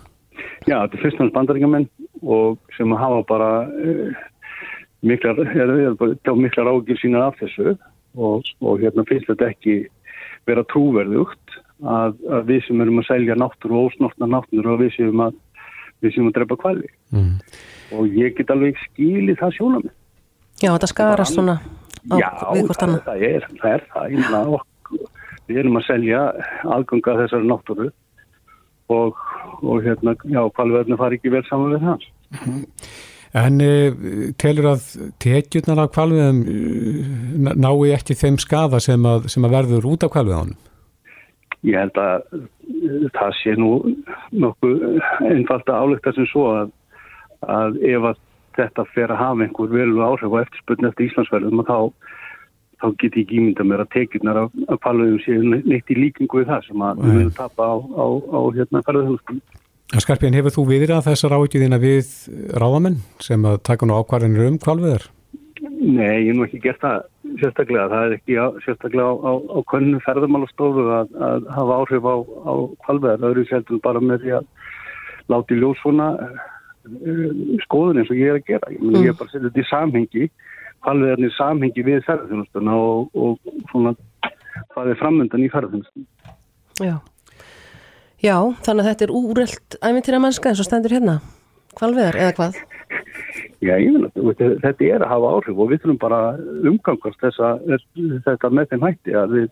Já, 0.65 0.79
þetta 0.79 0.97
er 0.97 1.01
fyrst 1.03 1.19
og 1.19 1.27
náttúrulega 1.27 1.35
bandaríkjamenn 1.35 1.87
og 2.25 2.77
sem 2.77 2.95
hafa 2.97 3.19
bara 3.29 3.49
miklar, 5.07 5.39
er, 5.45 5.75
er, 5.75 5.93
er, 6.05 6.39
miklar 6.39 6.71
ágjur 6.71 6.99
sína 7.01 7.27
af 7.29 7.37
þessu 7.41 7.75
og, 8.15 8.47
og 8.61 8.81
hérna 8.81 9.05
finnst 9.09 9.29
þetta 9.31 9.51
ekki 9.53 9.77
vera 10.47 10.65
trúverðugt 10.71 11.57
að, 11.83 12.17
að 12.31 12.51
við 12.51 12.61
sem 12.67 12.83
erum 12.83 13.01
að 13.01 13.09
selja 13.09 13.37
náttúru 13.39 13.79
og 13.79 13.89
ósnortna 13.91 14.29
náttúru 14.31 14.75
og 14.75 14.83
við 14.83 14.93
séum 14.97 15.23
að 15.25 15.39
við 16.03 16.15
séum 16.15 16.29
að 16.29 16.37
drepa 16.39 16.59
kvali 16.61 16.89
mm. 17.15 17.33
og 17.97 18.19
ég 18.19 18.35
get 18.37 18.53
alveg 18.53 18.79
skilið 18.89 19.41
það 19.41 19.57
sjónum 19.59 19.89
Já, 20.61 20.69
þetta 20.69 20.91
skarast 20.91 21.35
svona 21.35 21.57
á 21.59 22.15
Já, 22.15 22.29
það, 22.39 22.99
það 23.03 23.23
er 23.25 23.45
það, 23.49 23.71
er 23.71 23.85
það. 23.91 24.11
Meina, 24.13 24.41
okkur, 24.59 25.05
við 25.49 25.61
erum 25.63 25.79
að 25.79 25.87
selja 25.87 26.21
aðganga 26.75 27.17
þessari 27.23 27.49
náttúru 27.49 27.89
og, 28.93 29.23
og 29.65 29.81
hérna, 29.81 30.13
já, 30.29 30.41
kvalverðinu 30.53 30.99
fari 31.01 31.19
ekki 31.19 31.33
vel 31.33 31.43
saman 31.49 31.73
við 31.73 31.87
það 31.89 32.07
En 33.35 33.59
uh, 33.59 33.95
telur 34.39 34.69
að 34.75 34.85
tekjurnar 35.23 35.81
af 35.83 35.91
kvalviðum 35.95 36.37
uh, 36.47 37.49
nái 37.59 37.95
ekki 37.97 38.15
þeim 38.15 38.37
skada 38.39 38.79
sem 38.83 39.03
að, 39.09 39.27
sem 39.33 39.43
að 39.43 39.57
verður 39.57 39.89
út 39.91 40.05
af 40.07 40.13
kvalviðunum? 40.13 40.61
Ég 41.65 41.81
held 41.81 41.99
að 41.99 42.27
uh, 42.37 43.09
það 43.17 43.33
sé 43.41 43.55
nú 43.59 43.71
nokkuð 44.31 44.85
einfalt 45.27 45.67
að 45.67 45.81
álekta 45.81 46.15
sem 46.15 46.29
svo 46.31 46.47
að, 46.53 46.71
að 47.43 47.81
ef 47.83 48.09
að 48.13 48.23
þetta 48.55 48.87
fer 48.93 49.11
að 49.11 49.19
hafa 49.19 49.43
einhver 49.45 49.73
velu 49.73 50.03
áhrif 50.05 50.31
á 50.31 50.43
eftirspurni 50.45 50.89
eftir 50.89 51.09
Íslandsverðum 51.09 51.63
og 51.63 51.67
þá, 51.67 51.79
þá 52.79 52.87
get 53.01 53.17
ég 53.17 53.25
ekki 53.25 53.39
ímynda 53.41 53.67
mér 53.67 53.83
að 53.83 53.91
tekjurnar 53.97 54.41
af, 54.45 54.55
kvalviðum 54.85 55.19
sé 55.25 55.37
neitt 55.67 55.91
í 55.91 55.99
líkingu 55.99 56.39
við 56.39 56.51
það 56.53 56.67
sem 56.69 56.87
að 56.87 57.03
við 57.03 57.17
höfum 57.17 57.35
tapa 57.41 57.67
á, 57.67 57.75
á, 57.83 58.05
á 58.31 58.39
hérna 58.55 58.83
ferðarþjónustum. 58.87 59.43
Skarpján, 59.93 60.33
hefur 60.33 60.53
þú 60.55 60.63
viðrað 60.71 61.05
þessar 61.05 61.35
áhyggjðina 61.37 61.77
við 61.79 62.07
ráðamenn 62.57 62.97
sem 63.21 63.43
að 63.45 63.59
taka 63.69 63.85
nú 63.85 63.99
ákvarðinir 63.99 64.47
um 64.49 64.57
kvalviðar? 64.61 65.05
Nei, 65.61 66.25
ég 66.25 66.31
hef 66.31 66.37
nú 66.39 66.45
ekki 66.47 66.61
gert 66.63 66.81
það 66.81 67.03
sérstaklega. 67.39 67.85
Það 67.91 68.05
er 68.07 68.15
ekki 68.17 68.37
á, 68.41 68.47
sérstaklega 68.65 69.05
á, 69.05 69.13
á, 69.13 69.33
á 69.37 69.59
könnu 69.69 70.01
ferðarmálastofu 70.05 70.87
að, 70.97 71.13
að 71.29 71.47
hafa 71.53 71.77
áhrif 71.79 72.09
á, 72.09 72.15
á 72.17 72.53
kvalveðar. 72.85 73.21
Það 73.21 73.29
eru 73.29 73.45
sjálfum 73.51 73.81
bara 73.85 74.03
með 74.03 74.25
því 74.25 74.35
að 74.39 74.49
láti 75.35 75.59
ljós 75.61 75.81
svona 75.83 76.09
uh, 76.17 77.31
skoðun 77.65 78.01
eins 78.01 78.11
og 78.11 78.19
ég 78.19 78.33
er 78.33 78.41
að 78.41 78.49
gera. 78.49 78.73
Ég, 78.73 78.83
mm. 78.83 78.99
ég 79.05 79.13
er 79.13 79.19
bara 79.19 79.29
að 79.29 79.35
setja 79.35 79.47
þetta 79.47 79.63
í 79.63 79.69
samhengi, 79.71 80.29
kvalveðarnir 80.85 81.35
samhengi 81.37 81.85
við 81.85 82.05
ferðarþjónustuna 82.09 82.79
og, 82.89 83.09
og 83.13 83.59
svona 83.71 83.95
hvað 84.73 84.93
er 84.95 85.03
framöndan 85.03 85.45
í 85.45 85.51
ferðarþjónustuna. 85.53 86.33
Já. 86.81 86.97
Já, 88.23 88.37
þannig 88.63 88.85
að 88.85 88.89
þetta 88.89 89.05
er 89.05 89.15
úrelt 89.15 89.77
æmintýra 89.83 90.21
mennska 90.23 90.51
eins 90.51 90.61
og 90.63 90.67
stendur 90.69 90.95
hérna. 90.95 91.19
Hvalviðar 91.75 92.17
eða 92.21 92.35
hvað? 92.37 92.61
Já, 93.63 93.75
ég 93.81 93.95
vil 93.95 94.05
að 94.05 94.59
þetta 94.63 94.87
er 94.87 95.03
að 95.03 95.11
hafa 95.11 95.31
áhrif 95.35 95.59
og 95.59 95.69
við 95.71 95.81
þurfum 95.83 95.99
bara 95.99 96.19
umgangast 96.69 97.21
þessa, 97.23 97.55
þetta 98.27 98.51
með 98.53 98.71
þeim 98.71 98.85
hætti 98.85 99.15
að, 99.17 99.35
við, 99.35 99.47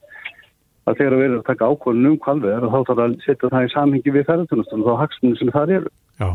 að 0.87 0.99
þegar 0.99 1.15
við 1.17 1.25
erum 1.27 1.41
að 1.41 1.49
taka 1.49 1.69
ákvörðun 1.71 2.09
um 2.11 2.17
kvalveðar 2.23 2.67
þá 2.67 2.79
þarf 2.89 3.03
að 3.03 3.15
setja 3.25 3.51
það 3.53 3.67
í 3.67 3.71
samhengi 3.73 4.15
við 4.15 4.27
ferðarþjónustunum 4.29 4.85
og 4.85 4.89
þá 4.91 5.03
hakstunum 5.03 5.39
sem 5.39 5.53
það 5.55 5.75
eru. 5.79 5.93
Já, 6.21 6.29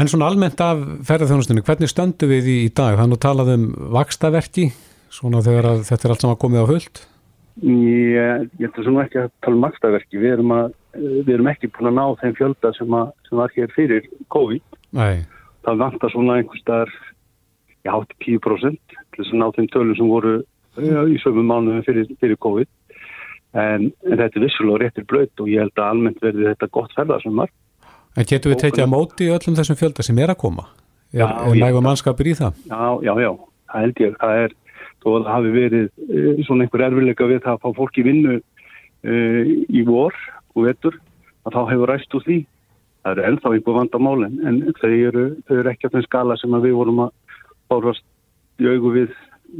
en 0.00 0.12
svona 0.12 0.28
almennt 0.30 0.64
af 0.64 0.84
ferðarþjónustunum, 1.10 1.66
hvernig 1.66 1.92
stöndu 1.92 2.30
við 2.30 2.52
í, 2.52 2.58
dag? 2.70 2.98
Það 2.98 3.06
er 3.06 3.10
nú 3.14 3.20
talað 3.24 3.52
um 3.56 3.66
vakstaverki, 3.96 4.68
svona 5.14 5.42
þegar 5.46 5.70
þetta 5.88 6.08
er 6.08 6.16
allt 6.16 6.26
saman 6.26 6.40
komið 6.44 6.66
á 6.66 6.70
fullt? 6.74 7.04
Ég, 7.62 8.48
ég 8.58 8.66
ætla 8.66 8.84
svona 8.84 9.04
ekki 9.06 9.20
að 9.22 9.32
tala 9.44 9.58
um 9.58 9.64
vakstaverki, 9.64 10.18
við 10.18 10.36
erum, 10.36 10.54
að, 10.56 10.72
við 10.98 11.34
erum 11.36 11.50
ekki 11.52 11.70
búin 11.74 11.90
að 11.92 11.98
ná 12.00 12.04
þeim 12.22 12.36
fjölda 12.40 12.72
sem, 12.74 12.96
að, 12.98 13.12
sem 13.28 13.40
var 13.40 13.54
hér 13.54 13.74
fyrir 13.76 14.08
COVID. 14.34 14.78
Nei. 14.98 15.24
Það 15.64 15.82
vantar 15.84 16.12
svona 16.12 16.38
einhver 16.40 16.60
staðar 16.60 16.94
já, 17.86 17.94
10% 18.26 18.80
til 18.96 19.20
þess 19.20 19.30
að 19.32 19.40
ná 19.40 19.46
þeim 19.54 19.68
tölum 19.72 19.98
sem 19.98 20.10
voru 20.10 20.34
já, 20.82 21.00
í 21.06 21.20
sömum 21.22 21.46
mánuðum 21.52 21.86
fyrir, 21.86 22.10
fyrir 22.20 22.40
COVID. 22.42 22.70
En, 23.54 23.92
en 24.02 24.18
þetta 24.18 24.40
er 24.40 24.46
vissulega 24.48 24.80
réttir 24.82 25.06
blöyt 25.06 25.38
og 25.38 25.46
ég 25.46 25.62
held 25.62 25.78
að 25.78 25.92
almennt 25.92 26.24
verði 26.24 26.48
þetta 26.50 26.72
gott 26.74 26.96
ferðarsumar 26.96 27.52
En 28.14 28.26
getur 28.30 28.52
við 28.52 28.60
tekið 28.62 28.84
að 28.84 28.90
móti 28.92 29.28
öllum 29.32 29.56
þessum 29.58 29.78
fjölda 29.78 30.04
sem 30.06 30.18
er 30.22 30.30
að 30.30 30.38
koma? 30.44 30.68
Er, 31.14 31.24
er 31.26 31.56
nægum 31.58 31.82
mannskapur 31.86 32.28
í 32.30 32.34
það? 32.38 32.60
Já, 32.70 32.82
já, 33.02 33.12
já, 33.24 33.30
það 33.70 33.84
held 33.84 34.02
ég. 34.02 34.14
Það 34.20 34.42
er, 34.42 34.54
þó 35.04 35.10
að 35.12 35.26
það 35.26 35.34
hafi 35.34 35.52
verið 35.54 35.86
uh, 35.86 36.42
svona 36.46 36.66
einhver 36.66 36.86
erfilega 36.88 37.28
við 37.30 37.42
það 37.44 37.54
að 37.56 37.62
fá 37.62 37.78
fólki 37.78 38.06
vinnu 38.06 38.38
uh, 38.38 39.52
í 39.68 39.84
vor 39.88 40.16
og 40.54 40.66
vetur 40.68 40.98
að 41.44 41.56
þá 41.58 41.60
hefur 41.72 41.92
ræst 41.92 42.16
úr 42.16 42.24
því. 42.24 42.40
Það 43.04 43.12
eru 43.12 43.26
ennþá 43.28 43.52
einhver 43.52 43.78
vandamálin 43.78 44.36
en 44.48 44.60
þau 44.80 44.90
eru, 44.94 45.24
þau 45.44 45.56
eru 45.60 45.72
ekki 45.74 45.90
á 45.90 45.94
þeim 45.94 46.04
skala 46.06 46.38
sem 46.40 46.56
við 46.64 46.76
vorum 46.78 47.04
að 47.04 47.40
bárast 47.68 48.06
í 48.62 48.68
augu 48.70 48.92
við 48.94 49.10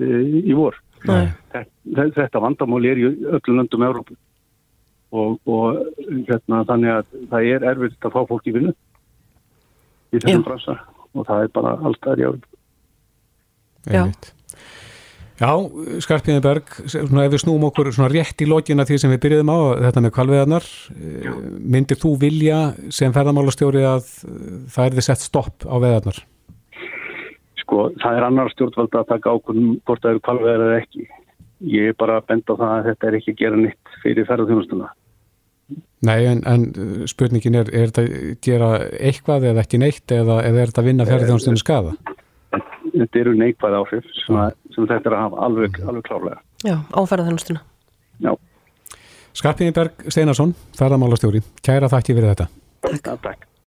e, 0.00 0.06
í 0.48 0.54
vor. 0.56 0.78
Þetta, 1.04 2.06
þetta 2.16 2.40
vandamáli 2.40 2.88
er 2.88 3.02
í 3.02 3.04
öllum 3.10 3.58
löndum 3.58 3.84
Európa 3.84 4.16
og, 5.14 5.36
og 5.46 5.82
hérna, 6.28 6.62
þannig 6.68 6.94
að 6.94 7.18
það 7.30 7.50
er 7.50 7.66
erfitt 7.74 8.08
að 8.08 8.16
fá 8.16 8.30
fólk 8.30 8.48
í 8.48 8.54
vinnu 8.56 8.72
í 10.14 10.22
þessum 10.22 10.46
bransa 10.46 10.78
og 11.12 11.28
það 11.28 11.44
er 11.44 11.52
bara 11.58 11.74
alltaf 11.84 12.22
í 12.22 12.26
Európa 12.30 12.48
Já 13.92 14.04
Já, 15.34 15.50
Skarpíðin 16.04 16.44
Berg, 16.44 16.68
ef 16.86 17.10
við 17.10 17.40
snúum 17.42 17.64
okkur 17.66 17.88
rétt 18.12 18.42
í 18.44 18.46
lógin 18.46 18.78
að 18.78 18.92
því 18.92 18.98
sem 19.02 19.10
við 19.10 19.20
byrjuðum 19.24 19.50
á 19.50 19.58
þetta 19.88 20.02
með 20.04 20.12
kvalveðarnar, 20.14 20.68
myndir 21.58 21.98
þú 21.98 22.12
vilja 22.22 22.60
sem 22.94 23.14
ferðamálastjóri 23.16 23.82
að 23.88 24.06
það 24.70 24.86
er 24.86 24.96
þið 25.00 25.06
sett 25.08 25.24
stopp 25.26 25.66
á 25.66 25.74
veðarnar? 25.82 26.22
Sko, 27.64 27.88
það 27.98 28.20
er 28.20 28.28
annar 28.28 28.52
stjórnvalda 28.54 29.02
að 29.02 29.10
taka 29.10 29.34
ákvörðum 29.34 29.76
hvort 29.82 30.04
það 30.04 30.14
eru 30.14 30.24
kvalveðar 30.28 30.66
eða 30.68 30.80
ekki. 30.84 31.06
Ég 31.74 31.90
er 31.90 31.96
bara 31.98 32.20
að 32.20 32.28
benda 32.30 32.54
á 32.54 32.60
það 32.60 32.74
að 32.76 32.88
þetta 32.90 33.08
er 33.08 33.16
ekki 33.18 33.34
að 33.34 33.40
gera 33.42 33.62
nýtt 33.64 33.94
fyrir 34.04 34.28
ferðarþjónustuna. 34.28 34.90
Nei, 36.04 36.20
en, 36.28 36.42
en 36.46 36.66
spurningin 37.10 37.56
er, 37.58 37.70
er 37.72 37.90
þetta 37.90 38.04
að 38.04 38.34
gera 38.44 38.74
eitthvað 39.00 39.48
eða 39.50 39.64
ekki 39.64 39.80
neitt 39.80 40.12
eða, 40.14 40.42
eða 40.44 40.60
er 40.60 40.70
þetta 40.70 40.84
að 40.84 40.90
vinna 40.90 41.08
ferðarþjónustunni 41.08 41.62
skada? 41.62 41.94
Þetta 42.94 43.22
eru 43.22 43.36
neikvæð 43.38 43.78
áhrif 43.80 44.10
sem, 44.22 44.40
að, 44.40 44.58
sem 44.74 44.88
þetta 44.90 45.10
er 45.10 45.16
að 45.16 45.24
hafa 45.26 45.46
alveg, 45.48 45.80
alveg 45.84 46.08
klárlega. 46.08 46.42
Já, 46.64 46.76
áferða 46.94 47.28
þennustuna. 47.30 47.64
Já. 48.24 48.32
Skarpíðin 49.34 49.74
Berg 49.74 50.06
Steinarsson, 50.06 50.54
ferðamálastjóri, 50.78 51.42
kæra 51.64 51.90
þakki 51.90 52.14
fyrir 52.14 52.32
þetta. 52.34 52.48
Takk. 52.84 53.10
Takk. 53.24 53.50